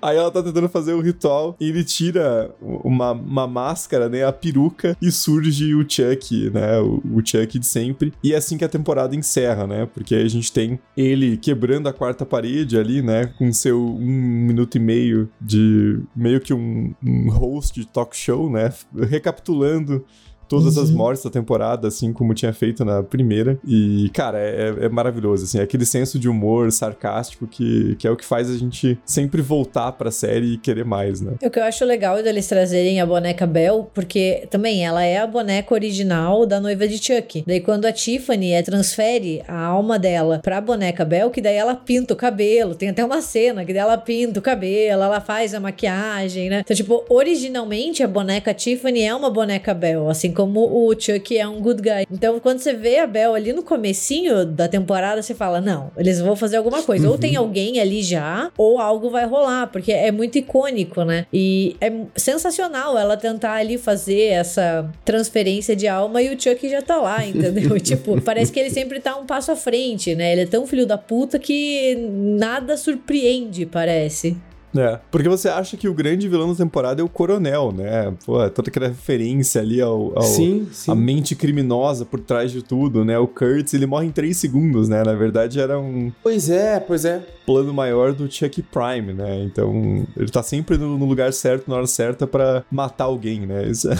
Aí 0.00 0.16
ela 0.16 0.30
tá 0.30 0.42
tentando 0.42 0.68
fazer 0.68 0.94
o 0.94 1.00
ritual 1.00 1.56
e 1.60 1.68
ele 1.68 1.84
tira 1.84 2.54
uma, 2.60 3.12
uma 3.12 3.46
máscara, 3.46 4.08
né? 4.08 4.24
A 4.24 4.32
peruca 4.32 4.96
e 5.00 5.10
surge 5.10 5.74
o 5.74 5.84
Chuck, 5.88 6.50
né? 6.50 6.78
O, 6.80 7.02
o 7.14 7.24
Chuck 7.24 7.58
de 7.58 7.66
sempre. 7.66 8.12
E 8.22 8.32
é 8.32 8.36
assim 8.36 8.56
que 8.56 8.64
a 8.64 8.68
temporada 8.68 9.14
encerra, 9.14 9.66
né? 9.66 9.86
Porque 9.86 10.14
a 10.14 10.28
gente 10.28 10.52
tem 10.52 10.78
ele 10.96 11.36
quebrando 11.36 11.88
a 11.88 11.92
quarta 11.92 12.24
parede 12.24 12.78
ali, 12.78 13.02
né? 13.02 13.26
Com 13.38 13.52
seu 13.52 13.80
um 13.80 14.46
minuto 14.46 14.76
e 14.76 14.80
meio 14.80 15.28
de 15.40 16.00
meio 16.14 16.40
que 16.40 16.54
um, 16.54 16.94
um 17.04 17.30
host 17.30 17.78
de 17.78 17.86
talk 17.86 18.16
show, 18.16 18.50
né? 18.50 18.72
Recapitulando 19.08 20.04
todas 20.50 20.76
uhum. 20.76 20.82
as 20.82 20.90
mortes 20.90 21.22
da 21.22 21.30
temporada, 21.30 21.86
assim 21.86 22.12
como 22.12 22.34
tinha 22.34 22.52
feito 22.52 22.84
na 22.84 23.04
primeira. 23.04 23.56
E, 23.64 24.10
cara, 24.12 24.36
é, 24.36 24.74
é, 24.80 24.88
maravilhoso, 24.88 25.44
assim, 25.44 25.60
é 25.60 25.62
aquele 25.62 25.86
senso 25.86 26.18
de 26.18 26.28
humor 26.28 26.72
sarcástico 26.72 27.46
que, 27.46 27.94
que 27.96 28.06
é 28.06 28.10
o 28.10 28.16
que 28.16 28.24
faz 28.24 28.50
a 28.50 28.58
gente 28.58 28.98
sempre 29.06 29.40
voltar 29.40 29.92
pra 29.92 30.10
série 30.10 30.54
e 30.54 30.58
querer 30.58 30.84
mais, 30.84 31.20
né? 31.20 31.34
O 31.40 31.48
que 31.48 31.58
eu 31.58 31.62
acho 31.62 31.84
legal 31.84 32.20
deles 32.20 32.48
trazerem 32.48 33.00
a 33.00 33.06
boneca 33.06 33.46
Belle, 33.46 33.84
porque 33.94 34.48
também 34.50 34.84
ela 34.84 35.04
é 35.04 35.18
a 35.18 35.26
boneca 35.26 35.72
original 35.72 36.44
da 36.44 36.60
noiva 36.60 36.88
de 36.88 36.98
Chuck. 36.98 37.44
Daí 37.46 37.60
quando 37.60 37.84
a 37.84 37.92
Tiffany 37.92 38.50
é, 38.50 38.62
transfere 38.62 39.42
a 39.46 39.66
alma 39.66 40.00
dela 40.00 40.40
pra 40.42 40.60
boneca 40.60 41.04
Belle, 41.04 41.30
que 41.30 41.40
daí 41.40 41.54
ela 41.54 41.76
pinta 41.76 42.14
o 42.14 42.16
cabelo, 42.16 42.74
tem 42.74 42.88
até 42.88 43.04
uma 43.04 43.22
cena 43.22 43.64
que 43.64 43.72
daí 43.72 43.82
ela 43.82 43.96
pinta 43.96 44.40
o 44.40 44.42
cabelo, 44.42 45.04
ela 45.04 45.20
faz 45.20 45.54
a 45.54 45.60
maquiagem, 45.60 46.50
né? 46.50 46.62
Então, 46.64 46.76
tipo, 46.76 47.04
originalmente 47.08 48.02
a 48.02 48.08
boneca 48.08 48.52
Tiffany 48.52 49.02
é 49.02 49.14
uma 49.14 49.30
boneca 49.30 49.72
Belle, 49.72 50.08
assim 50.08 50.32
como 50.32 50.39
o 50.46 50.94
Chuck 50.98 51.36
é 51.36 51.46
um 51.46 51.60
good 51.60 51.82
guy. 51.82 52.06
Então, 52.10 52.38
quando 52.40 52.58
você 52.58 52.72
vê 52.72 52.98
a 52.98 53.06
Belle 53.06 53.34
ali 53.34 53.52
no 53.52 53.62
comecinho 53.62 54.44
da 54.44 54.68
temporada, 54.68 55.22
você 55.22 55.34
fala, 55.34 55.60
não, 55.60 55.90
eles 55.96 56.20
vão 56.20 56.36
fazer 56.36 56.56
alguma 56.56 56.82
coisa. 56.82 57.06
Uhum. 57.06 57.12
Ou 57.12 57.18
tem 57.18 57.36
alguém 57.36 57.80
ali 57.80 58.02
já, 58.02 58.50
ou 58.56 58.78
algo 58.78 59.10
vai 59.10 59.26
rolar, 59.26 59.68
porque 59.68 59.92
é 59.92 60.10
muito 60.10 60.38
icônico, 60.38 61.04
né? 61.04 61.26
E 61.32 61.76
é 61.80 61.92
sensacional 62.16 62.96
ela 62.96 63.16
tentar 63.16 63.54
ali 63.54 63.78
fazer 63.78 64.26
essa 64.26 64.90
transferência 65.04 65.74
de 65.74 65.88
alma 65.88 66.22
e 66.22 66.34
o 66.34 66.40
Chuck 66.40 66.68
já 66.68 66.82
tá 66.82 66.96
lá, 66.96 67.26
entendeu? 67.26 67.78
tipo, 67.80 68.20
parece 68.20 68.52
que 68.52 68.60
ele 68.60 68.70
sempre 68.70 69.00
tá 69.00 69.16
um 69.16 69.26
passo 69.26 69.52
à 69.52 69.56
frente, 69.56 70.14
né? 70.14 70.32
Ele 70.32 70.42
é 70.42 70.46
tão 70.46 70.66
filho 70.66 70.86
da 70.86 70.98
puta 70.98 71.38
que 71.38 71.96
nada 72.10 72.76
surpreende, 72.76 73.66
parece. 73.66 74.36
É, 74.76 74.98
porque 75.10 75.28
você 75.28 75.48
acha 75.48 75.76
que 75.76 75.88
o 75.88 75.94
grande 75.94 76.28
vilão 76.28 76.48
da 76.48 76.54
temporada 76.54 77.00
é 77.00 77.04
o 77.04 77.08
coronel, 77.08 77.72
né? 77.72 78.12
Pô, 78.24 78.48
toda 78.50 78.68
aquela 78.68 78.88
referência 78.88 79.60
ali 79.60 79.80
ao, 79.80 80.16
ao 80.16 80.22
sim, 80.22 80.68
sim. 80.72 80.90
a 80.90 80.94
mente 80.94 81.34
criminosa 81.34 82.04
por 82.04 82.20
trás 82.20 82.52
de 82.52 82.62
tudo, 82.62 83.04
né? 83.04 83.18
O 83.18 83.26
Kurtz, 83.26 83.74
ele 83.74 83.86
morre 83.86 84.06
em 84.06 84.12
3 84.12 84.36
segundos, 84.36 84.88
né? 84.88 85.02
Na 85.02 85.14
verdade 85.14 85.60
era 85.60 85.78
um 85.78 86.12
Pois 86.22 86.48
é, 86.48 86.78
pois 86.78 87.04
é. 87.04 87.20
Plano 87.44 87.74
maior 87.74 88.12
do 88.12 88.30
Chuck 88.30 88.62
Prime, 88.62 89.12
né? 89.12 89.42
Então, 89.42 90.06
ele 90.16 90.30
tá 90.30 90.42
sempre 90.42 90.78
no, 90.78 90.96
no 90.96 91.04
lugar 91.04 91.32
certo, 91.32 91.68
na 91.68 91.76
hora 91.76 91.86
certa 91.86 92.26
para 92.26 92.64
matar 92.70 93.04
alguém, 93.04 93.46
né? 93.46 93.68
Isso 93.68 93.90
é 93.90 93.96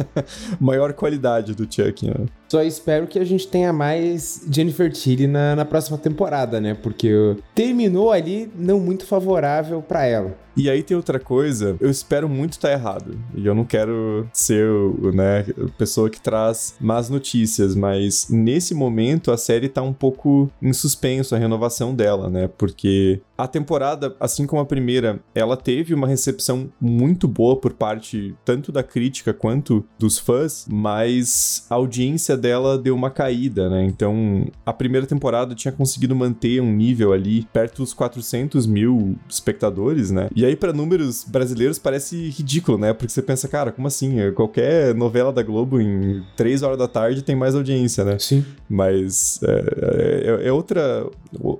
maior 0.60 0.92
qualidade 0.92 1.54
do 1.54 1.64
Chuck, 1.64 2.06
né? 2.06 2.26
Só 2.52 2.62
espero 2.62 3.06
que 3.06 3.18
a 3.18 3.24
gente 3.24 3.48
tenha 3.48 3.72
mais 3.72 4.46
Jennifer 4.50 4.92
Tilly 4.92 5.26
na, 5.26 5.56
na 5.56 5.64
próxima 5.64 5.96
temporada, 5.96 6.60
né? 6.60 6.74
Porque 6.74 7.34
terminou 7.54 8.12
ali 8.12 8.52
não 8.54 8.78
muito 8.78 9.06
favorável 9.06 9.80
para 9.80 10.04
ela. 10.04 10.36
E 10.56 10.68
aí 10.68 10.82
tem 10.82 10.96
outra 10.96 11.18
coisa, 11.18 11.76
eu 11.80 11.90
espero 11.90 12.28
muito 12.28 12.52
estar 12.52 12.68
tá 12.68 12.74
errado. 12.74 13.18
E 13.34 13.46
eu 13.46 13.54
não 13.54 13.64
quero 13.64 14.28
ser, 14.32 14.66
né, 15.14 15.44
pessoa 15.78 16.10
que 16.10 16.20
traz 16.20 16.74
más 16.80 17.08
notícias, 17.08 17.74
mas 17.74 18.28
nesse 18.28 18.74
momento 18.74 19.30
a 19.30 19.36
série 19.36 19.68
tá 19.68 19.82
um 19.82 19.92
pouco 19.92 20.50
em 20.60 20.72
suspenso 20.72 21.34
a 21.34 21.38
renovação 21.38 21.94
dela, 21.94 22.28
né? 22.28 22.48
Porque 22.48 23.20
a 23.36 23.48
temporada, 23.48 24.14
assim 24.20 24.46
como 24.46 24.62
a 24.62 24.66
primeira, 24.66 25.18
ela 25.34 25.56
teve 25.56 25.94
uma 25.94 26.06
recepção 26.06 26.70
muito 26.80 27.26
boa 27.26 27.56
por 27.56 27.72
parte 27.72 28.34
tanto 28.44 28.70
da 28.70 28.82
crítica 28.82 29.32
quanto 29.32 29.84
dos 29.98 30.16
fãs, 30.18 30.66
mas 30.70 31.66
a 31.68 31.74
audiência 31.74 32.36
dela 32.36 32.78
deu 32.78 32.94
uma 32.94 33.10
caída, 33.10 33.68
né? 33.68 33.84
Então, 33.84 34.46
a 34.64 34.72
primeira 34.72 35.06
temporada 35.06 35.54
tinha 35.54 35.72
conseguido 35.72 36.14
manter 36.14 36.60
um 36.60 36.72
nível 36.72 37.12
ali 37.12 37.44
perto 37.52 37.78
dos 37.78 37.92
400 37.92 38.66
mil 38.66 39.16
espectadores, 39.28 40.10
né? 40.10 40.28
E 40.36 40.41
aí, 40.44 40.56
para 40.56 40.72
números 40.72 41.24
brasileiros, 41.24 41.78
parece 41.78 42.28
ridículo, 42.30 42.78
né? 42.78 42.92
Porque 42.92 43.12
você 43.12 43.22
pensa, 43.22 43.48
cara, 43.48 43.72
como 43.72 43.86
assim? 43.86 44.16
Qualquer 44.32 44.94
novela 44.94 45.32
da 45.32 45.42
Globo 45.42 45.80
em 45.80 46.22
3 46.36 46.62
horas 46.62 46.78
da 46.78 46.88
tarde 46.88 47.22
tem 47.22 47.36
mais 47.36 47.54
audiência, 47.54 48.04
né? 48.04 48.18
Sim. 48.18 48.44
Mas 48.68 49.40
é, 49.42 50.42
é, 50.44 50.48
é 50.48 50.52
outra, 50.52 51.06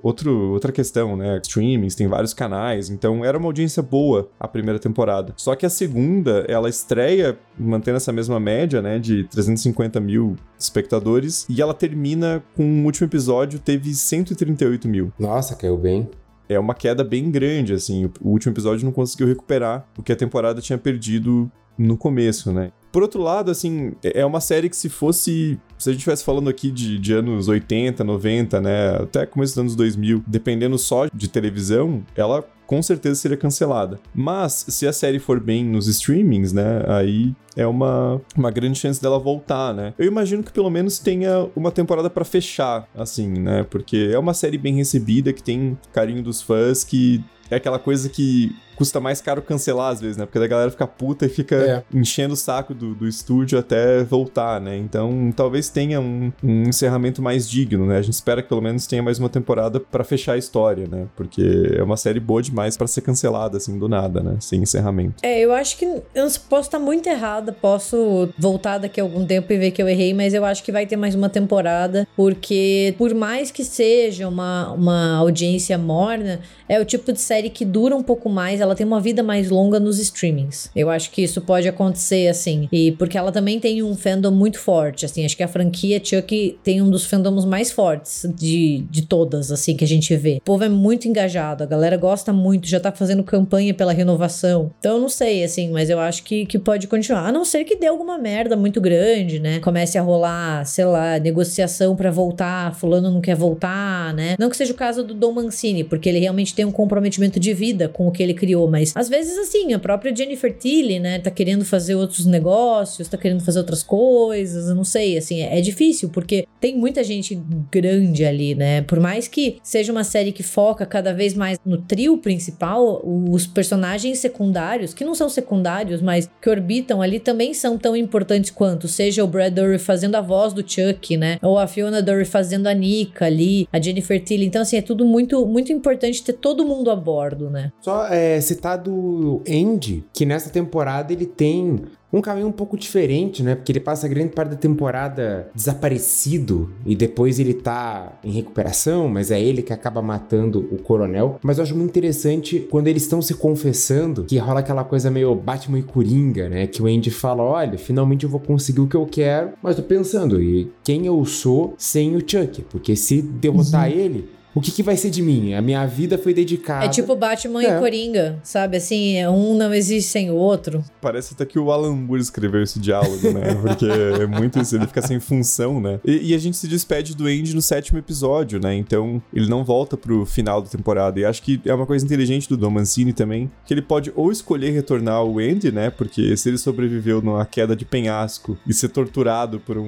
outro, 0.02 0.52
outra 0.52 0.72
questão, 0.72 1.16
né? 1.16 1.40
Streamings, 1.42 1.94
tem 1.94 2.06
vários 2.06 2.34
canais, 2.34 2.90
então 2.90 3.24
era 3.24 3.36
uma 3.36 3.46
audiência 3.46 3.82
boa 3.82 4.28
a 4.38 4.48
primeira 4.48 4.78
temporada. 4.78 5.32
Só 5.36 5.54
que 5.54 5.66
a 5.66 5.70
segunda, 5.70 6.44
ela 6.48 6.68
estreia 6.68 7.38
mantendo 7.58 7.96
essa 7.96 8.12
mesma 8.12 8.40
média, 8.40 8.80
né? 8.80 8.98
De 8.98 9.24
350 9.24 10.00
mil 10.00 10.36
espectadores, 10.58 11.46
e 11.48 11.60
ela 11.60 11.74
termina 11.74 12.42
com 12.56 12.82
o 12.82 12.84
último 12.84 13.06
episódio, 13.06 13.58
teve 13.58 13.94
138 13.94 14.88
mil. 14.88 15.12
Nossa, 15.18 15.54
caiu 15.56 15.76
bem 15.76 16.08
é 16.52 16.58
uma 16.58 16.74
queda 16.74 17.02
bem 17.02 17.30
grande, 17.30 17.72
assim. 17.72 18.10
O 18.20 18.30
último 18.30 18.52
episódio 18.52 18.84
não 18.84 18.92
conseguiu 18.92 19.26
recuperar 19.26 19.86
o 19.98 20.02
que 20.02 20.12
a 20.12 20.16
temporada 20.16 20.60
tinha 20.60 20.78
perdido 20.78 21.50
no 21.76 21.96
começo, 21.96 22.52
né? 22.52 22.72
Por 22.90 23.02
outro 23.02 23.22
lado, 23.22 23.50
assim, 23.50 23.92
é, 24.04 24.20
é 24.20 24.26
uma 24.26 24.40
série 24.40 24.68
que 24.68 24.76
se 24.76 24.88
fosse. 24.88 25.58
Se 25.78 25.88
a 25.88 25.92
gente 25.92 26.00
estivesse 26.00 26.24
falando 26.24 26.50
aqui 26.50 26.70
de, 26.70 26.98
de 26.98 27.12
anos 27.12 27.48
80, 27.48 28.04
90, 28.04 28.60
né? 28.60 28.96
Até 28.96 29.24
começo 29.26 29.52
dos 29.54 29.58
anos 29.58 29.76
2000, 29.76 30.22
dependendo 30.26 30.76
só 30.78 31.06
de 31.06 31.28
televisão, 31.28 32.04
ela 32.14 32.44
com 32.72 32.80
certeza 32.80 33.16
seria 33.16 33.36
cancelada. 33.36 34.00
Mas 34.14 34.64
se 34.66 34.86
a 34.86 34.94
série 34.94 35.18
for 35.18 35.38
bem 35.38 35.62
nos 35.62 35.88
streamings, 35.88 36.54
né, 36.54 36.82
aí 36.88 37.34
é 37.54 37.66
uma, 37.66 38.18
uma 38.34 38.50
grande 38.50 38.78
chance 38.78 39.00
dela 39.00 39.18
voltar, 39.18 39.74
né? 39.74 39.92
Eu 39.98 40.06
imagino 40.06 40.42
que 40.42 40.50
pelo 40.50 40.70
menos 40.70 40.98
tenha 40.98 41.50
uma 41.54 41.70
temporada 41.70 42.08
para 42.08 42.24
fechar, 42.24 42.88
assim, 42.94 43.28
né? 43.28 43.62
Porque 43.64 44.08
é 44.10 44.18
uma 44.18 44.32
série 44.32 44.56
bem 44.56 44.74
recebida, 44.74 45.34
que 45.34 45.42
tem 45.42 45.78
carinho 45.92 46.22
dos 46.22 46.40
fãs, 46.40 46.82
que 46.82 47.22
é 47.50 47.56
aquela 47.56 47.78
coisa 47.78 48.08
que 48.08 48.56
custa 48.82 48.98
mais 48.98 49.20
caro 49.20 49.40
cancelar 49.40 49.92
às 49.92 50.00
vezes, 50.00 50.16
né? 50.16 50.26
Porque 50.26 50.38
a 50.38 50.46
galera 50.48 50.68
fica 50.68 50.88
puta 50.88 51.24
e 51.24 51.28
fica 51.28 51.54
é. 51.54 51.82
enchendo 51.96 52.34
o 52.34 52.36
saco 52.36 52.74
do, 52.74 52.96
do 52.96 53.06
estúdio 53.06 53.56
até 53.56 54.02
voltar, 54.02 54.60
né? 54.60 54.76
Então 54.76 55.32
talvez 55.36 55.68
tenha 55.68 56.00
um, 56.00 56.32
um, 56.42 56.64
encerramento 56.64 57.22
mais 57.22 57.48
digno, 57.48 57.86
né? 57.86 57.98
A 57.98 58.02
gente 58.02 58.14
espera 58.14 58.42
que 58.42 58.48
pelo 58.48 58.60
menos 58.60 58.84
tenha 58.88 59.00
mais 59.00 59.20
uma 59.20 59.28
temporada 59.28 59.78
para 59.78 60.02
fechar 60.02 60.32
a 60.32 60.36
história, 60.36 60.88
né? 60.90 61.06
Porque 61.14 61.76
é 61.76 61.82
uma 61.82 61.96
série 61.96 62.18
boa 62.18 62.42
demais 62.42 62.76
para 62.76 62.88
ser 62.88 63.02
cancelada, 63.02 63.56
assim, 63.56 63.78
do 63.78 63.88
nada, 63.88 64.20
né? 64.20 64.36
Sem 64.40 64.60
encerramento. 64.60 65.14
É, 65.22 65.38
eu 65.38 65.52
acho 65.52 65.76
que 65.76 65.84
eu 65.84 66.02
posso 66.48 66.66
estar 66.66 66.80
muito 66.80 67.08
errada, 67.08 67.52
posso 67.52 68.30
voltar 68.36 68.78
daqui 68.78 69.00
a 69.00 69.04
algum 69.04 69.24
tempo 69.24 69.52
e 69.52 69.58
ver 69.58 69.70
que 69.70 69.80
eu 69.80 69.88
errei, 69.88 70.12
mas 70.12 70.34
eu 70.34 70.44
acho 70.44 70.64
que 70.64 70.72
vai 70.72 70.86
ter 70.86 70.96
mais 70.96 71.14
uma 71.14 71.28
temporada, 71.28 72.08
porque 72.16 72.96
por 72.98 73.14
mais 73.14 73.52
que 73.52 73.64
seja 73.64 74.26
uma, 74.26 74.72
uma 74.72 75.18
audiência 75.18 75.78
morna, 75.78 76.40
é 76.68 76.80
o 76.80 76.84
tipo 76.84 77.12
de 77.12 77.20
série 77.20 77.48
que 77.48 77.64
dura 77.64 77.94
um 77.94 78.02
pouco 78.02 78.28
mais, 78.28 78.60
ela 78.60 78.71
ela 78.72 78.76
tem 78.76 78.86
uma 78.86 79.00
vida 79.00 79.22
mais 79.22 79.50
longa 79.50 79.78
nos 79.78 79.98
streamings. 79.98 80.70
Eu 80.74 80.88
acho 80.88 81.10
que 81.10 81.22
isso 81.22 81.40
pode 81.42 81.68
acontecer, 81.68 82.28
assim. 82.28 82.68
E 82.72 82.92
porque 82.92 83.18
ela 83.18 83.30
também 83.30 83.60
tem 83.60 83.82
um 83.82 83.94
fandom 83.94 84.30
muito 84.30 84.58
forte, 84.58 85.04
assim. 85.04 85.24
Acho 85.24 85.36
que 85.36 85.42
a 85.42 85.48
franquia 85.48 86.00
Chuck 86.02 86.58
tem 86.64 86.80
um 86.80 86.90
dos 86.90 87.04
fandoms 87.04 87.44
mais 87.44 87.70
fortes 87.70 88.26
de, 88.34 88.84
de 88.90 89.02
todas, 89.02 89.52
assim, 89.52 89.76
que 89.76 89.84
a 89.84 89.88
gente 89.88 90.16
vê. 90.16 90.38
O 90.38 90.44
povo 90.44 90.64
é 90.64 90.68
muito 90.68 91.06
engajado, 91.06 91.62
a 91.62 91.66
galera 91.66 91.96
gosta 91.96 92.32
muito, 92.32 92.66
já 92.66 92.80
tá 92.80 92.90
fazendo 92.90 93.22
campanha 93.22 93.74
pela 93.74 93.92
renovação. 93.92 94.70
Então, 94.78 94.96
eu 94.96 95.00
não 95.00 95.08
sei, 95.08 95.44
assim, 95.44 95.70
mas 95.70 95.90
eu 95.90 95.98
acho 96.00 96.22
que, 96.22 96.46
que 96.46 96.58
pode 96.58 96.86
continuar. 96.86 97.26
A 97.26 97.32
não 97.32 97.44
ser 97.44 97.64
que 97.64 97.76
dê 97.76 97.86
alguma 97.86 98.18
merda 98.18 98.56
muito 98.56 98.80
grande, 98.80 99.38
né? 99.38 99.60
Comece 99.60 99.98
a 99.98 100.02
rolar, 100.02 100.64
sei 100.64 100.86
lá, 100.86 101.18
negociação 101.18 101.94
para 101.94 102.10
voltar, 102.10 102.74
fulano 102.74 103.10
não 103.10 103.20
quer 103.20 103.36
voltar, 103.36 104.14
né? 104.14 104.34
Não 104.38 104.48
que 104.48 104.56
seja 104.56 104.72
o 104.72 104.76
caso 104.76 105.02
do 105.02 105.12
Dom 105.12 105.32
Mancini, 105.32 105.84
porque 105.84 106.08
ele 106.08 106.18
realmente 106.18 106.54
tem 106.54 106.64
um 106.64 106.72
comprometimento 106.72 107.38
de 107.38 107.52
vida 107.52 107.88
com 107.88 108.06
o 108.06 108.10
que 108.10 108.22
ele 108.22 108.34
criou, 108.34 108.51
mas 108.70 108.92
às 108.94 109.08
vezes 109.08 109.36
assim, 109.38 109.72
a 109.72 109.78
própria 109.78 110.14
Jennifer 110.14 110.56
Tilly, 110.56 110.98
né, 110.98 111.18
tá 111.18 111.30
querendo 111.30 111.64
fazer 111.64 111.94
outros 111.94 112.26
negócios, 112.26 113.08
tá 113.08 113.16
querendo 113.16 113.42
fazer 113.42 113.58
outras 113.58 113.82
coisas, 113.82 114.68
eu 114.68 114.74
não 114.74 114.84
sei, 114.84 115.16
assim, 115.18 115.40
é, 115.40 115.58
é 115.58 115.60
difícil 115.60 116.08
porque 116.10 116.46
tem 116.60 116.76
muita 116.76 117.02
gente 117.02 117.40
grande 117.70 118.24
ali, 118.24 118.54
né? 118.54 118.82
Por 118.82 119.00
mais 119.00 119.26
que 119.26 119.58
seja 119.62 119.90
uma 119.90 120.04
série 120.04 120.32
que 120.32 120.42
foca 120.42 120.86
cada 120.86 121.12
vez 121.12 121.34
mais 121.34 121.58
no 121.64 121.78
trio 121.78 122.18
principal, 122.18 123.02
os 123.04 123.46
personagens 123.46 124.18
secundários, 124.18 124.94
que 124.94 125.04
não 125.04 125.14
são 125.14 125.28
secundários, 125.28 126.00
mas 126.00 126.30
que 126.40 126.48
orbitam 126.48 127.02
ali 127.02 127.18
também 127.18 127.52
são 127.52 127.76
tão 127.76 127.96
importantes 127.96 128.50
quanto, 128.50 128.86
seja 128.86 129.24
o 129.24 129.26
Brad 129.26 129.52
Dourif 129.52 129.84
fazendo 129.84 130.14
a 130.14 130.20
voz 130.20 130.52
do 130.52 130.62
Chuck, 130.66 131.16
né? 131.16 131.38
Ou 131.42 131.58
a 131.58 131.66
Fiona 131.66 132.02
Dourif 132.02 132.30
fazendo 132.30 132.66
a 132.66 132.74
Nika 132.74 133.26
ali, 133.26 133.68
a 133.72 133.80
Jennifer 133.80 134.22
Tilly. 134.22 134.46
Então, 134.46 134.62
assim, 134.62 134.76
é 134.76 134.82
tudo 134.82 135.04
muito, 135.04 135.44
muito 135.46 135.72
importante 135.72 136.22
ter 136.22 136.34
todo 136.34 136.64
mundo 136.64 136.90
a 136.90 136.96
bordo, 136.96 137.50
né? 137.50 137.72
Só 137.80 138.06
é, 138.08 138.40
citar 138.42 138.76
do 138.78 139.40
Andy, 139.48 140.04
que 140.12 140.26
nessa 140.26 140.50
temporada 140.50 141.12
ele 141.12 141.26
tem 141.26 141.80
um 142.12 142.20
caminho 142.20 142.46
um 142.48 142.52
pouco 142.52 142.76
diferente, 142.76 143.42
né? 143.42 143.54
Porque 143.54 143.72
ele 143.72 143.80
passa 143.80 144.06
grande 144.06 144.34
parte 144.34 144.50
da 144.50 144.56
temporada 144.56 145.48
desaparecido 145.54 146.70
e 146.84 146.94
depois 146.94 147.38
ele 147.38 147.54
tá 147.54 148.12
em 148.22 148.30
recuperação, 148.30 149.08
mas 149.08 149.30
é 149.30 149.40
ele 149.40 149.62
que 149.62 149.72
acaba 149.72 150.02
matando 150.02 150.68
o 150.70 150.76
coronel. 150.78 151.38
Mas 151.42 151.58
eu 151.58 151.64
acho 151.64 151.74
muito 151.76 151.88
interessante 151.90 152.66
quando 152.70 152.88
eles 152.88 153.02
estão 153.02 153.20
se 153.22 153.34
confessando 153.34 154.24
que 154.24 154.36
rola 154.38 154.60
aquela 154.60 154.84
coisa 154.84 155.10
meio 155.10 155.34
Batman 155.34 155.78
e 155.78 155.82
Coringa, 155.82 156.48
né? 156.48 156.66
Que 156.66 156.82
o 156.82 156.86
Andy 156.86 157.10
fala: 157.10 157.42
olha, 157.42 157.78
finalmente 157.78 158.24
eu 158.24 158.30
vou 158.30 158.40
conseguir 158.40 158.80
o 158.80 158.86
que 158.86 158.96
eu 158.96 159.06
quero, 159.06 159.52
mas 159.62 159.76
tô 159.76 159.82
pensando, 159.82 160.42
e 160.42 160.70
quem 160.84 161.06
eu 161.06 161.24
sou 161.24 161.74
sem 161.78 162.14
o 162.16 162.20
Chuck? 162.20 162.62
Porque 162.70 162.96
se 162.96 163.22
derrotar 163.22 163.88
Uhum. 163.90 163.96
ele 163.96 164.28
o 164.54 164.60
que, 164.60 164.70
que 164.70 164.82
vai 164.82 164.96
ser 164.96 165.10
de 165.10 165.22
mim? 165.22 165.54
A 165.54 165.62
minha 165.62 165.84
vida 165.86 166.18
foi 166.18 166.34
dedicada. 166.34 166.84
É 166.84 166.88
tipo 166.88 167.14
Batman 167.16 167.62
É. 167.62 167.76
e 167.76 167.80
Coringa, 167.80 168.38
sabe? 168.42 168.76
Assim, 168.76 169.16
é 169.16 169.28
um 169.28 169.56
não 169.56 169.72
existe 169.72 170.10
sem 170.10 170.30
o 170.30 170.34
outro. 170.34 170.84
Parece 171.00 171.34
até 171.34 171.44
que 171.44 171.58
o 171.58 171.70
Alan 171.72 171.94
Moore 171.94 172.20
escreveu 172.20 172.62
esse 172.62 172.78
diálogo, 172.78 173.30
né? 173.32 173.54
Porque 173.60 173.86
é 173.86 174.26
muito 174.26 174.58
isso, 174.60 174.76
ele 174.76 174.86
fica 174.86 175.02
sem 175.02 175.18
função, 175.20 175.80
né? 175.80 176.00
E, 176.04 176.30
e 176.30 176.34
a 176.34 176.38
gente 176.38 176.56
se 176.56 176.68
despede 176.68 177.14
do 177.16 177.26
Andy 177.26 177.54
no 177.54 177.62
sétimo 177.62 177.98
episódio, 177.98 178.60
né? 178.60 178.74
Então 178.74 179.22
ele 179.32 179.48
não 179.48 179.64
volta 179.64 179.96
pro 179.96 180.24
final 180.26 180.60
da 180.60 180.68
temporada. 180.68 181.18
E 181.18 181.24
acho 181.24 181.42
que 181.42 181.60
é 181.64 181.74
uma 181.74 181.86
coisa 181.86 182.04
inteligente 182.04 182.48
do 182.48 182.56
Don 182.56 182.70
Mancini 182.70 183.12
também, 183.12 183.50
que 183.64 183.72
ele 183.72 183.82
pode 183.82 184.12
ou 184.14 184.30
escolher 184.30 184.70
retornar 184.70 185.24
o 185.24 185.38
Andy, 185.38 185.72
né? 185.72 185.90
Porque 185.90 186.36
se 186.36 186.48
ele 186.48 186.58
sobreviveu 186.58 187.20
numa 187.22 187.44
queda 187.46 187.74
de 187.74 187.84
penhasco 187.84 188.56
e 188.66 188.72
ser 188.74 188.88
torturado 188.88 189.60
por 189.60 189.78
um, 189.78 189.84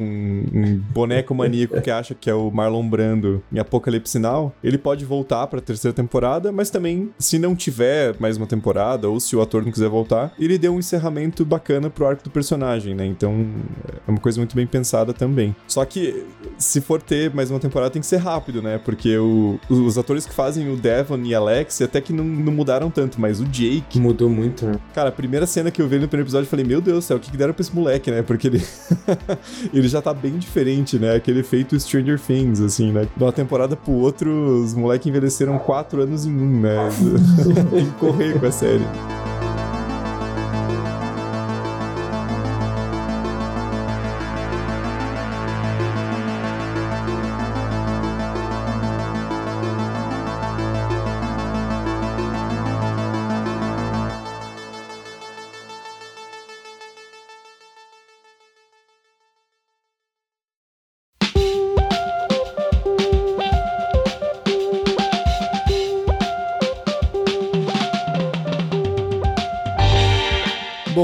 um 0.53 0.77
boneco 0.93 1.35
maníaco 1.35 1.81
que 1.81 1.91
acha 1.91 2.15
que 2.15 2.31
é 2.31 2.35
o 2.35 2.51
Marlon 2.51 2.89
Brando 2.89 3.43
em 3.53 3.59
Apocalipse 3.59 4.19
Now, 4.19 4.54
ele 4.63 4.79
pode 4.79 5.05
voltar 5.05 5.47
pra 5.47 5.61
terceira 5.61 5.95
temporada, 5.95 6.51
mas 6.53 6.71
também, 6.71 7.11
se 7.19 7.39
não 7.39 7.55
tiver 7.55 8.15
mais 8.19 8.37
uma 8.37 8.47
temporada, 8.47 9.09
ou 9.09 9.19
se 9.21 9.35
o 9.37 9.41
ator 9.43 9.63
não 9.65 9.71
quiser 9.73 9.89
voltar, 9.89 10.33
ele 10.39 10.57
deu 10.59 10.75
um 10.75 10.79
encerramento 10.79 11.45
bacana 11.45 11.91
pro 11.91 12.07
arco 12.07 12.25
do 12.25 12.31
personagem, 12.31 12.95
né? 12.95 13.05
Então 13.07 13.47
é 14.07 14.11
uma 14.11 14.21
coisa 14.21 14.39
muito 14.41 14.55
bem 14.57 14.67
pensada 14.67 15.13
também. 15.13 15.55
Só 15.67 15.85
que, 15.85 16.25
se 16.59 16.81
for 16.81 17.01
ter 17.03 17.33
mais 17.35 17.51
uma 17.51 17.59
temporada, 17.61 17.91
tem 17.91 18.01
que 18.01 18.07
ser 18.07 18.17
rápido, 18.19 18.63
né? 18.63 18.79
Porque 18.79 19.17
o- 19.19 19.59
os 19.69 19.99
atores 19.99 20.27
que 20.27 20.35
fazem 20.35 20.71
o 20.73 20.77
Devon 20.77 21.19
e 21.25 21.35
Alex 21.35 21.81
até 21.83 22.01
que 22.01 22.13
não, 22.13 22.25
não 22.25 22.53
mudaram 22.53 22.91
tanto, 22.91 23.21
mas 23.21 23.41
o 23.41 23.45
Jake, 23.45 23.99
Mudou 24.05 24.29
muito, 24.29 24.67
né? 24.67 24.75
Cara, 24.95 25.09
a 25.09 25.13
primeira 25.13 25.47
cena 25.47 25.71
que 25.71 25.81
eu 25.81 25.89
vi 25.89 25.99
no 25.99 26.07
primeiro 26.09 26.27
episódio, 26.27 26.45
eu 26.47 26.51
falei, 26.51 26.65
meu 26.65 26.81
Deus 26.81 26.99
do 26.99 27.03
céu, 27.03 27.17
o 27.17 27.21
que, 27.21 27.31
que 27.31 27.37
deram 27.37 27.55
pra 27.55 27.63
esse 27.63 27.75
moleque, 27.75 28.11
né? 28.11 28.23
Porque 28.23 28.49
ele. 28.49 28.63
ele 29.73 29.89
já 29.89 30.01
tá 30.03 30.13
bem 30.13 30.39
diferente, 30.39 30.99
né? 30.99 31.15
Aquele 31.17 31.41
efeito 31.41 31.79
Stranger 31.79 32.19
Things, 32.21 32.61
assim, 32.61 32.93
né? 32.93 33.09
De 33.17 33.23
uma 33.23 33.33
temporada 33.33 33.77
pro 33.77 33.93
outro, 33.93 34.44
os 34.45 34.75
moleques 34.75 35.07
envelheceram 35.07 35.59
quatro 35.59 36.03
anos 36.03 36.27
em 36.27 36.31
um, 36.31 36.61
né? 36.61 36.77
Tem 37.71 37.87
que 37.87 37.93
correr 37.93 38.39
com 38.39 38.47
a 38.47 38.53
série. 38.53 38.85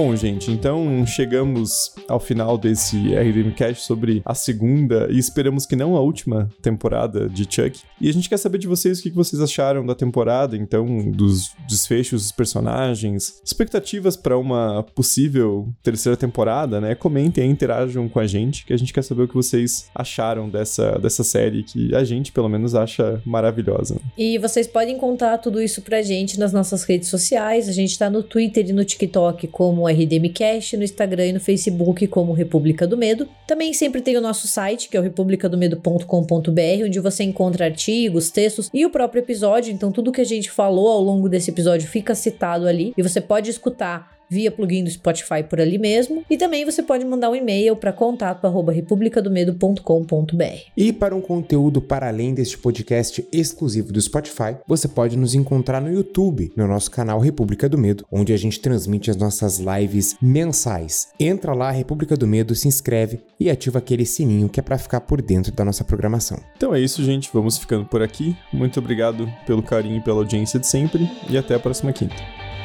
Bom, 0.02 0.16
gente, 0.16 0.50
então 0.50 1.04
chegamos 1.04 1.94
ao 2.08 2.18
final 2.18 2.56
desse 2.56 2.96
RDM 3.14 3.52
Cast 3.54 3.84
sobre 3.84 4.22
a 4.24 4.34
segunda 4.34 5.06
e 5.10 5.18
esperamos 5.18 5.66
que 5.66 5.76
não 5.76 5.94
a 5.94 6.00
última 6.00 6.48
temporada 6.62 7.28
de 7.28 7.42
Chuck. 7.42 7.80
E 8.00 8.08
a 8.08 8.12
gente 8.12 8.26
quer 8.26 8.38
saber 8.38 8.56
de 8.56 8.66
vocês 8.66 8.98
o 8.98 9.02
que 9.02 9.10
vocês 9.10 9.42
acharam 9.42 9.84
da 9.84 9.94
temporada, 9.94 10.56
então, 10.56 11.10
dos 11.10 11.50
desfechos 11.68 12.22
dos 12.22 12.32
personagens, 12.32 13.42
expectativas 13.44 14.16
para 14.16 14.38
uma 14.38 14.82
possível 14.82 15.68
terceira 15.82 16.16
temporada, 16.16 16.80
né? 16.80 16.94
Comentem 16.94 17.50
interajam 17.50 18.08
com 18.08 18.18
a 18.18 18.26
gente, 18.26 18.64
que 18.64 18.72
a 18.72 18.78
gente 18.78 18.94
quer 18.94 19.04
saber 19.04 19.24
o 19.24 19.28
que 19.28 19.34
vocês 19.34 19.90
acharam 19.94 20.48
dessa, 20.48 20.98
dessa 20.98 21.22
série 21.22 21.62
que 21.62 21.94
a 21.94 22.02
gente, 22.04 22.32
pelo 22.32 22.48
menos, 22.48 22.74
acha 22.74 23.20
maravilhosa. 23.26 24.00
E 24.16 24.38
vocês 24.38 24.66
podem 24.66 24.96
contar 24.96 25.36
tudo 25.36 25.60
isso 25.60 25.82
pra 25.82 26.00
gente 26.00 26.40
nas 26.40 26.54
nossas 26.54 26.84
redes 26.84 27.10
sociais. 27.10 27.68
A 27.68 27.72
gente 27.72 27.98
tá 27.98 28.08
no 28.08 28.22
Twitter 28.22 28.66
e 28.66 28.72
no 28.72 28.82
TikTok 28.82 29.46
como 29.48 29.89
RDMcast, 29.90 30.76
no 30.76 30.84
Instagram 30.84 31.26
e 31.26 31.32
no 31.32 31.40
Facebook 31.40 32.06
como 32.06 32.32
República 32.32 32.86
do 32.86 32.96
Medo. 32.96 33.28
Também 33.46 33.72
sempre 33.72 34.00
tem 34.00 34.16
o 34.16 34.20
nosso 34.20 34.46
site, 34.46 34.88
que 34.88 34.96
é 34.96 35.00
o 35.00 35.02
republicadomedo.com.br, 35.02 36.84
onde 36.84 37.00
você 37.00 37.24
encontra 37.24 37.64
artigos, 37.64 38.30
textos 38.30 38.70
e 38.72 38.86
o 38.86 38.90
próprio 38.90 39.20
episódio. 39.20 39.72
Então, 39.72 39.90
tudo 39.92 40.12
que 40.12 40.20
a 40.20 40.24
gente 40.24 40.50
falou 40.50 40.88
ao 40.88 41.00
longo 41.00 41.28
desse 41.28 41.50
episódio 41.50 41.88
fica 41.88 42.14
citado 42.14 42.66
ali 42.66 42.92
e 42.96 43.02
você 43.02 43.20
pode 43.20 43.50
escutar 43.50 44.19
via 44.30 44.50
plugin 44.50 44.84
do 44.84 44.90
Spotify 44.90 45.42
por 45.48 45.60
ali 45.60 45.78
mesmo. 45.78 46.24
E 46.30 46.36
também 46.36 46.64
você 46.64 46.82
pode 46.82 47.04
mandar 47.04 47.30
um 47.30 47.34
e-mail 47.34 47.76
para 47.76 47.92
contato@republicadomedo.com.br. 47.92 50.44
E 50.76 50.92
para 50.92 51.14
um 51.14 51.20
conteúdo 51.20 51.82
para 51.82 52.08
além 52.08 52.32
deste 52.32 52.56
podcast 52.56 53.26
exclusivo 53.32 53.92
do 53.92 54.00
Spotify, 54.00 54.56
você 54.66 54.86
pode 54.86 55.16
nos 55.16 55.34
encontrar 55.34 55.80
no 55.80 55.92
YouTube, 55.92 56.52
no 56.56 56.68
nosso 56.68 56.90
canal 56.90 57.18
República 57.18 57.68
do 57.68 57.76
Medo, 57.76 58.06
onde 58.10 58.32
a 58.32 58.36
gente 58.36 58.60
transmite 58.60 59.10
as 59.10 59.16
nossas 59.16 59.58
lives 59.58 60.16
mensais. 60.22 61.08
Entra 61.18 61.52
lá, 61.52 61.70
República 61.70 62.16
do 62.16 62.26
Medo, 62.26 62.54
se 62.54 62.68
inscreve 62.68 63.20
e 63.38 63.50
ativa 63.50 63.78
aquele 63.78 64.06
sininho 64.06 64.48
que 64.48 64.60
é 64.60 64.62
para 64.62 64.78
ficar 64.78 65.00
por 65.00 65.20
dentro 65.20 65.52
da 65.52 65.64
nossa 65.64 65.82
programação. 65.82 66.38
Então 66.56 66.74
é 66.74 66.80
isso, 66.80 67.02
gente. 67.02 67.28
Vamos 67.32 67.58
ficando 67.58 67.86
por 67.86 68.02
aqui. 68.02 68.36
Muito 68.52 68.78
obrigado 68.78 69.28
pelo 69.46 69.62
carinho 69.62 69.98
e 69.98 70.00
pela 70.00 70.18
audiência 70.18 70.60
de 70.60 70.66
sempre. 70.66 71.10
E 71.28 71.36
até 71.36 71.54
a 71.54 71.58
próxima 71.58 71.92
quinta. 71.92 72.14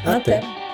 Até. 0.06 0.65